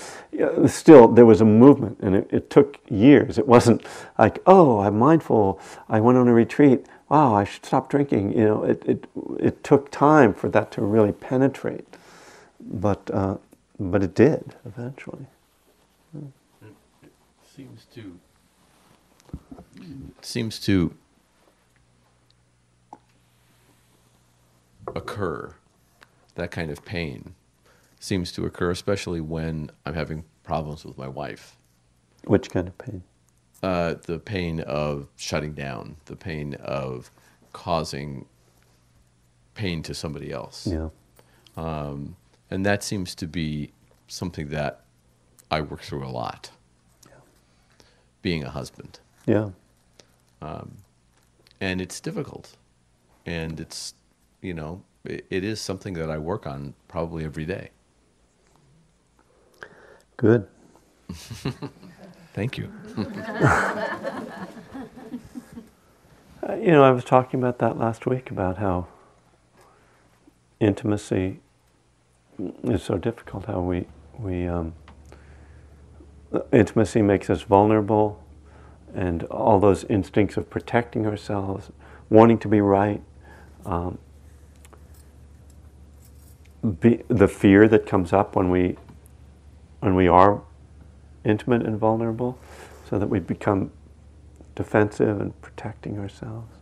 still 0.67 1.09
there 1.09 1.27
was 1.27 1.41
a 1.41 1.45
movement 1.45 1.99
and 2.01 2.15
it, 2.15 2.29
it 2.31 2.51
took 2.51 2.79
years 2.89 3.39
it 3.39 3.47
wasn't 3.47 3.85
like 4.19 4.39
oh 4.47 4.81
I'm 4.81 4.99
mindful 4.99 5.61
I 5.89 6.01
went 6.01 6.19
on 6.19 6.29
a 6.29 6.33
retreat 6.35 6.87
wow, 7.09 7.35
I 7.35 7.45
should 7.45 7.65
stop 7.65 7.89
drinking. 7.89 8.37
You 8.37 8.45
know, 8.45 8.65
it, 8.65 8.83
it, 8.87 9.05
it 9.39 9.65
took 9.65 9.91
time 9.91 10.35
for 10.35 10.49
that 10.51 10.71
to 10.73 10.83
really 10.83 11.13
penetrate, 11.13 11.87
but, 12.61 13.11
uh, 13.13 13.37
but 13.79 14.03
it 14.03 14.15
did 14.15 14.55
eventually. 14.65 15.27
It 16.15 16.73
seems 17.57 17.87
to 17.95 18.19
seems 20.23 20.59
to 20.61 20.95
occur. 24.95 25.55
That 26.35 26.51
kind 26.51 26.71
of 26.71 26.85
pain 26.85 27.35
seems 28.01 28.31
to 28.33 28.47
occur, 28.47 28.71
especially 28.71 29.21
when 29.21 29.71
I'm 29.85 29.95
having 29.95 30.25
problems 30.45 30.85
with 30.85 30.97
my 30.97 31.09
wife. 31.09 31.57
Which 32.25 32.51
kind 32.51 32.69
of 32.69 32.79
pain? 32.79 33.03
uh, 33.63 33.95
the 34.03 34.19
pain 34.19 34.61
of 34.61 35.09
shutting 35.17 35.53
down, 35.53 35.97
the 36.07 36.17
pain 36.17 36.55
of 36.55 37.11
causing 37.53 38.27
pain 39.55 39.83
to 39.83 39.95
somebody 39.95 40.33
else. 40.33 40.67
Yeah. 40.67 40.91
Um, 41.57 42.17
and 42.51 42.65
that 42.65 42.83
seems 42.83 43.15
to 43.17 43.27
be 43.27 43.73
something 44.07 44.49
that 44.49 44.83
I 45.51 45.61
work 45.61 45.83
through 45.83 46.05
a 46.05 46.09
lot. 46.09 46.51
Yeah. 47.07 47.17
Being 48.23 48.45
a 48.45 48.51
husband. 48.51 49.01
Yeah. 49.27 49.51
Um, 50.41 50.77
and 51.61 51.81
it's 51.81 52.01
difficult. 52.01 52.57
And 53.27 53.61
it's, 53.61 53.95
you 54.41 54.55
know, 54.55 54.83
it, 55.05 55.27
it 55.31 55.45
is 55.45 55.61
something 55.61 55.95
that 55.95 56.11
I 56.11 56.19
work 56.19 56.47
on 56.47 56.75
probably 56.87 57.25
every 57.25 57.45
day. 57.45 57.71
Good. 60.17 60.49
Thank 62.35 62.59
you. 62.59 62.73
uh, 62.97 63.05
you 66.55 66.73
know, 66.73 66.85
I 66.85 66.91
was 66.91 67.05
talking 67.05 67.41
about 67.41 67.59
that 67.59 67.79
last 67.79 68.07
week 68.07 68.31
about 68.31 68.59
how 68.59 68.89
intimacy 70.61 71.41
is 72.65 72.83
so 72.83 72.99
difficult. 72.99 73.47
How 73.47 73.61
we 73.61 73.87
we 74.19 74.47
um, 74.47 74.75
intimacy 76.53 77.03
makes 77.03 77.31
us 77.31 77.43
vulnerable, 77.43 78.23
and 78.95 79.25
all 79.25 79.61
those 79.61 79.85
instincts 79.85 80.37
of 80.37 80.49
protecting 80.51 81.07
ourselves, 81.07 81.71
wanting 82.11 82.39
to 82.39 82.49
be 82.49 82.61
right. 82.61 83.03
Um, 83.65 83.99
be, 86.81 87.03
the 87.09 87.29
fear 87.29 87.69
that 87.69 87.87
comes 87.87 88.13
up 88.13 88.35
when 88.35 88.51
we 88.51 88.77
when 89.81 89.95
we 89.95 90.09
are 90.09 90.43
intimate 91.25 91.63
and 91.63 91.79
vulnerable 91.79 92.39
so 92.89 92.99
that 92.99 93.07
we 93.07 93.21
become 93.21 93.71
defensive 94.55 95.21
and 95.21 95.41
protecting 95.41 95.99
ourselves. 95.99 96.53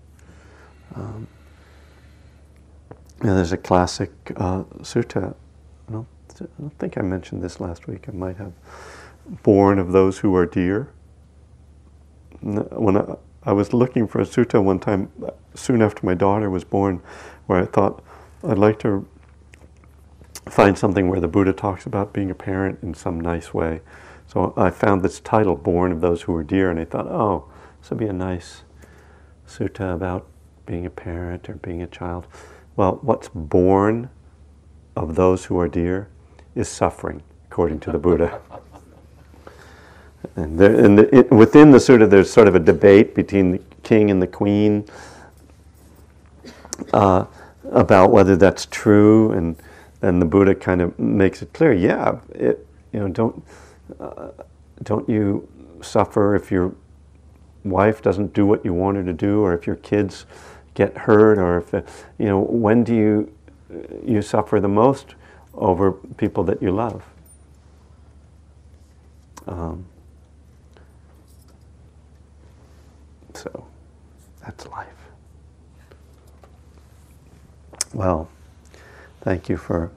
Um, 0.94 1.26
there's 3.20 3.52
a 3.52 3.56
classic 3.56 4.10
uh, 4.36 4.64
sutta. 4.82 5.34
I 5.88 5.92
don't, 5.92 6.06
I 6.40 6.46
don't 6.60 6.78
think 6.78 6.98
I 6.98 7.02
mentioned 7.02 7.42
this 7.42 7.60
last 7.60 7.86
week. 7.86 8.08
I 8.08 8.12
might 8.12 8.36
have. 8.36 8.52
Born 9.42 9.78
of 9.78 9.90
those 9.92 10.18
who 10.18 10.36
are 10.36 10.46
dear. 10.46 10.92
When 12.40 12.96
I, 12.96 13.16
I 13.42 13.52
was 13.52 13.72
looking 13.72 14.06
for 14.06 14.20
a 14.20 14.24
sutta 14.24 14.62
one 14.62 14.78
time, 14.78 15.10
soon 15.54 15.82
after 15.82 16.04
my 16.04 16.14
daughter 16.14 16.50
was 16.50 16.64
born, 16.64 17.02
where 17.46 17.62
I 17.62 17.66
thought 17.66 18.02
I'd 18.44 18.58
like 18.58 18.78
to 18.80 19.06
find 20.48 20.78
something 20.78 21.08
where 21.08 21.20
the 21.20 21.28
Buddha 21.28 21.52
talks 21.52 21.86
about 21.86 22.12
being 22.12 22.30
a 22.30 22.34
parent 22.34 22.78
in 22.82 22.94
some 22.94 23.20
nice 23.20 23.52
way. 23.52 23.80
So 24.26 24.52
I 24.56 24.70
found 24.70 25.02
this 25.02 25.20
title, 25.20 25.56
Born 25.56 25.92
of 25.92 26.00
Those 26.00 26.22
Who 26.22 26.34
Are 26.34 26.44
Dear, 26.44 26.70
and 26.70 26.80
I 26.80 26.84
thought, 26.84 27.06
oh, 27.06 27.48
this 27.80 27.90
would 27.90 27.98
be 27.98 28.06
a 28.06 28.12
nice 28.12 28.62
sutta 29.46 29.94
about 29.94 30.26
being 30.66 30.84
a 30.84 30.90
parent 30.90 31.48
or 31.48 31.54
being 31.54 31.82
a 31.82 31.86
child. 31.86 32.26
Well, 32.74 32.98
what's 33.02 33.28
born 33.28 34.10
of 34.96 35.14
those 35.14 35.46
who 35.46 35.58
are 35.58 35.68
dear 35.68 36.08
is 36.54 36.68
suffering, 36.68 37.22
according 37.50 37.80
to 37.80 37.92
the 37.92 37.98
Buddha. 37.98 38.40
and, 40.36 40.58
there, 40.58 40.74
and 40.84 40.98
the, 40.98 41.14
it, 41.14 41.30
within 41.30 41.70
the 41.70 41.78
sutta, 41.78 42.08
there's 42.08 42.30
sort 42.30 42.48
of 42.48 42.54
a 42.54 42.60
debate 42.60 43.14
between 43.14 43.52
the 43.52 43.60
king 43.82 44.10
and 44.10 44.20
the 44.20 44.26
queen 44.26 44.84
uh, 46.92 47.24
about 47.72 48.10
whether 48.10 48.36
that's 48.36 48.66
true, 48.66 49.32
and 49.32 49.56
then 50.00 50.18
the 50.18 50.26
Buddha 50.26 50.54
kind 50.54 50.80
of 50.80 50.98
makes 50.98 51.42
it 51.42 51.52
clear. 51.52 51.72
Yeah, 51.72 52.20
it, 52.30 52.66
you 52.92 53.00
know, 53.00 53.08
don't 53.08 53.44
uh, 54.00 54.30
don't 54.82 55.08
you 55.08 55.48
suffer 55.82 56.34
if 56.34 56.50
your 56.50 56.74
wife 57.64 58.02
doesn't 58.02 58.32
do 58.32 58.46
what 58.46 58.64
you 58.64 58.72
want 58.72 58.96
her 58.96 59.04
to 59.04 59.12
do, 59.12 59.40
or 59.40 59.54
if 59.54 59.66
your 59.66 59.76
kids 59.76 60.26
get 60.74 60.96
hurt, 60.96 61.38
or 61.38 61.58
if 61.58 61.74
uh, 61.74 61.82
you 62.18 62.26
know 62.26 62.40
when 62.40 62.84
do 62.84 62.94
you 62.94 63.32
you 64.04 64.22
suffer 64.22 64.60
the 64.60 64.68
most 64.68 65.14
over 65.54 65.92
people 65.92 66.44
that 66.44 66.62
you 66.62 66.70
love? 66.70 67.02
Um, 69.46 69.86
so 73.36 73.66
that's 74.44 74.66
life. 74.68 74.88
Well, 77.92 78.28
thank 79.20 79.48
you 79.48 79.56
for 79.56 79.90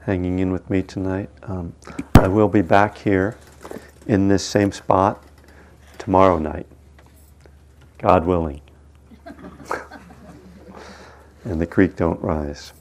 hanging 0.00 0.38
in 0.38 0.52
with 0.52 0.68
me 0.70 0.82
tonight. 0.82 1.30
Um, 1.42 1.74
I 2.14 2.28
will 2.28 2.48
be 2.48 2.62
back 2.62 2.98
here 2.98 3.36
in 4.06 4.28
this 4.28 4.44
same 4.44 4.72
spot 4.72 5.22
tomorrow 5.98 6.38
night, 6.38 6.66
God 7.98 8.26
willing. 8.26 8.60
and 11.44 11.60
the 11.60 11.66
creek 11.66 11.96
don't 11.96 12.20
rise. 12.20 12.72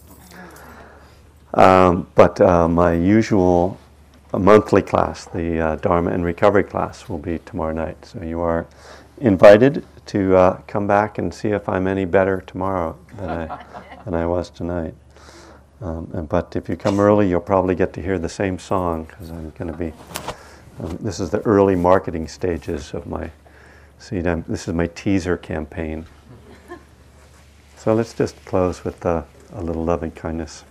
Um, 1.54 2.08
but 2.16 2.40
uh, 2.40 2.68
my 2.68 2.94
usual 2.94 3.78
monthly 4.34 4.82
class, 4.82 5.26
the 5.26 5.60
uh, 5.60 5.76
Dharma 5.78 6.12
and 6.12 6.24
Recovery 6.24 6.64
class, 6.64 7.10
will 7.10 7.18
be 7.18 7.40
tomorrow 7.40 7.74
night. 7.74 8.06
So 8.06 8.24
you 8.24 8.40
are 8.40 8.66
invited 9.22 9.86
to 10.08 10.36
uh, 10.36 10.62
come 10.68 10.88
back 10.88 11.18
and 11.18 11.34
see 11.34 11.50
if 11.50 11.70
I'm 11.70 11.88
any 11.88 12.06
better 12.06 12.42
tomorrow 12.42 12.98
than 13.18 13.30
I, 13.30 13.66
than 14.06 14.14
I 14.14 14.26
was 14.26 14.50
tonight. 14.50 14.96
Um, 15.82 16.28
but 16.30 16.56
if 16.56 16.70
you 16.70 16.76
come 16.76 17.00
early, 17.00 17.30
you'll 17.30 17.40
probably 17.40 17.76
get 17.76 17.94
to 17.94 18.02
hear 18.02 18.20
the 18.20 18.30
same 18.30 18.60
song 18.60 19.06
because 19.06 19.32
I'm 19.32 19.52
going 19.52 19.72
to 19.72 19.78
be. 19.78 19.94
Um, 20.80 20.98
this 21.02 21.20
is 21.20 21.30
the 21.30 21.42
early 21.42 21.76
marketing 21.76 22.28
stages 22.28 22.94
of 22.94 23.08
my 23.08 23.32
seed. 23.98 24.28
I'm, 24.28 24.44
this 24.48 24.68
is 24.68 24.74
my 24.74 24.88
teaser 24.88 25.38
campaign. 25.38 26.06
So 27.78 27.96
let's 27.96 28.14
just 28.14 28.46
close 28.46 28.84
with 28.84 29.04
uh, 29.04 29.24
a 29.54 29.64
little 29.64 29.84
loving 29.84 30.12
kindness. 30.12 30.64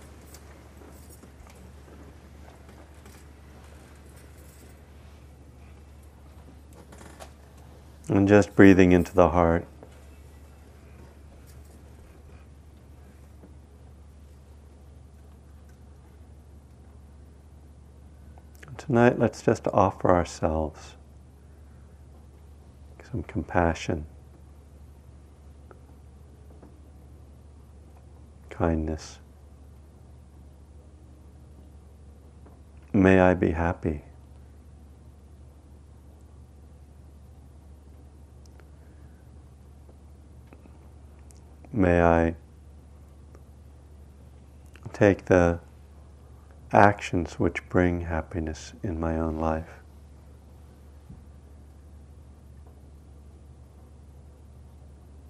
And 8.11 8.27
just 8.27 8.57
breathing 8.57 8.91
into 8.91 9.15
the 9.15 9.29
heart. 9.29 9.65
Tonight, 18.77 19.17
let's 19.17 19.41
just 19.41 19.65
offer 19.71 20.09
ourselves 20.09 20.95
some 23.09 23.23
compassion, 23.23 24.05
kindness. 28.49 29.19
May 32.91 33.21
I 33.21 33.35
be 33.35 33.51
happy. 33.51 34.01
May 41.73 42.01
I 42.01 42.35
take 44.91 45.25
the 45.25 45.59
actions 46.73 47.39
which 47.39 47.67
bring 47.69 48.01
happiness 48.01 48.73
in 48.83 48.99
my 48.99 49.17
own 49.17 49.37
life. 49.37 49.69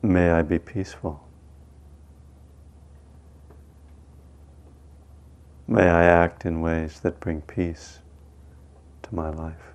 May 0.01 0.31
I 0.31 0.41
be 0.41 0.57
peaceful. 0.57 1.27
May 5.67 5.87
I 5.87 6.03
act 6.03 6.43
in 6.43 6.59
ways 6.59 6.99
that 7.01 7.19
bring 7.19 7.41
peace 7.41 7.99
to 9.03 9.15
my 9.15 9.29
life. 9.29 9.70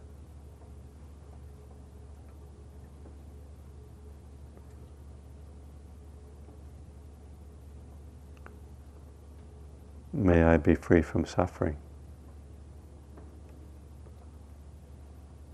May 10.17 10.45
I 10.45 10.57
be 10.57 10.75
free 10.75 11.03
from 11.03 11.27
suffering. 11.27 11.77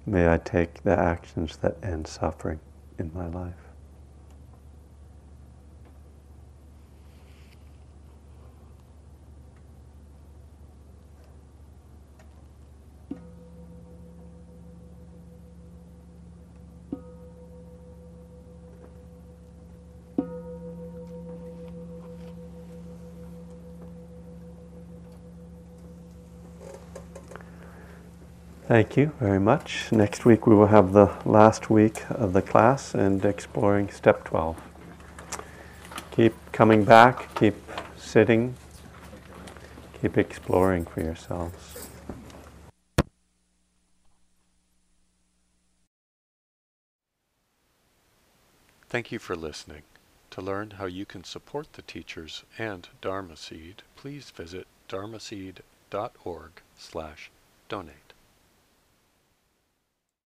May 0.07 0.33
I 0.33 0.39
take 0.39 0.85
the 0.85 0.97
actions 0.97 1.57
that 1.59 1.79
end 1.83 2.07
suffering 2.07 2.61
in 2.97 3.11
my 3.13 3.27
life. 3.27 3.72
Thank 28.73 28.97
you 28.97 29.13
very 29.21 29.39
much. 29.39 29.93
Next 29.93 30.25
week 30.25 30.47
we 30.47 30.55
will 30.55 30.69
have 30.69 30.95
the 30.95 31.13
last 31.27 31.69
week 31.69 32.05
of 32.09 32.33
the 32.33 32.41
class 32.41 32.95
and 32.95 33.23
exploring 33.23 33.91
step 33.91 34.25
12. 34.25 34.59
Keep 36.11 36.33
coming 36.53 36.83
back, 36.83 37.35
keep 37.35 37.55
sitting, 37.99 38.55
keep 40.01 40.17
exploring 40.17 40.87
for 40.87 41.03
yourselves. 41.03 41.87
Thank 48.89 49.13
you 49.13 49.19
for 49.19 49.37
listening. 49.37 49.83
To 50.31 50.41
learn 50.41 50.71
how 50.79 50.87
you 50.87 51.05
can 51.05 51.25
support 51.25 51.75
the 51.75 51.83
teachers 51.83 52.45
and 52.57 52.89
Dharma 53.03 53.37
Seed, 53.37 53.83
please 53.97 54.31
visit 54.31 54.67
dharmaseed.org 54.89 56.51
slash 56.79 57.31
donate. 57.69 58.12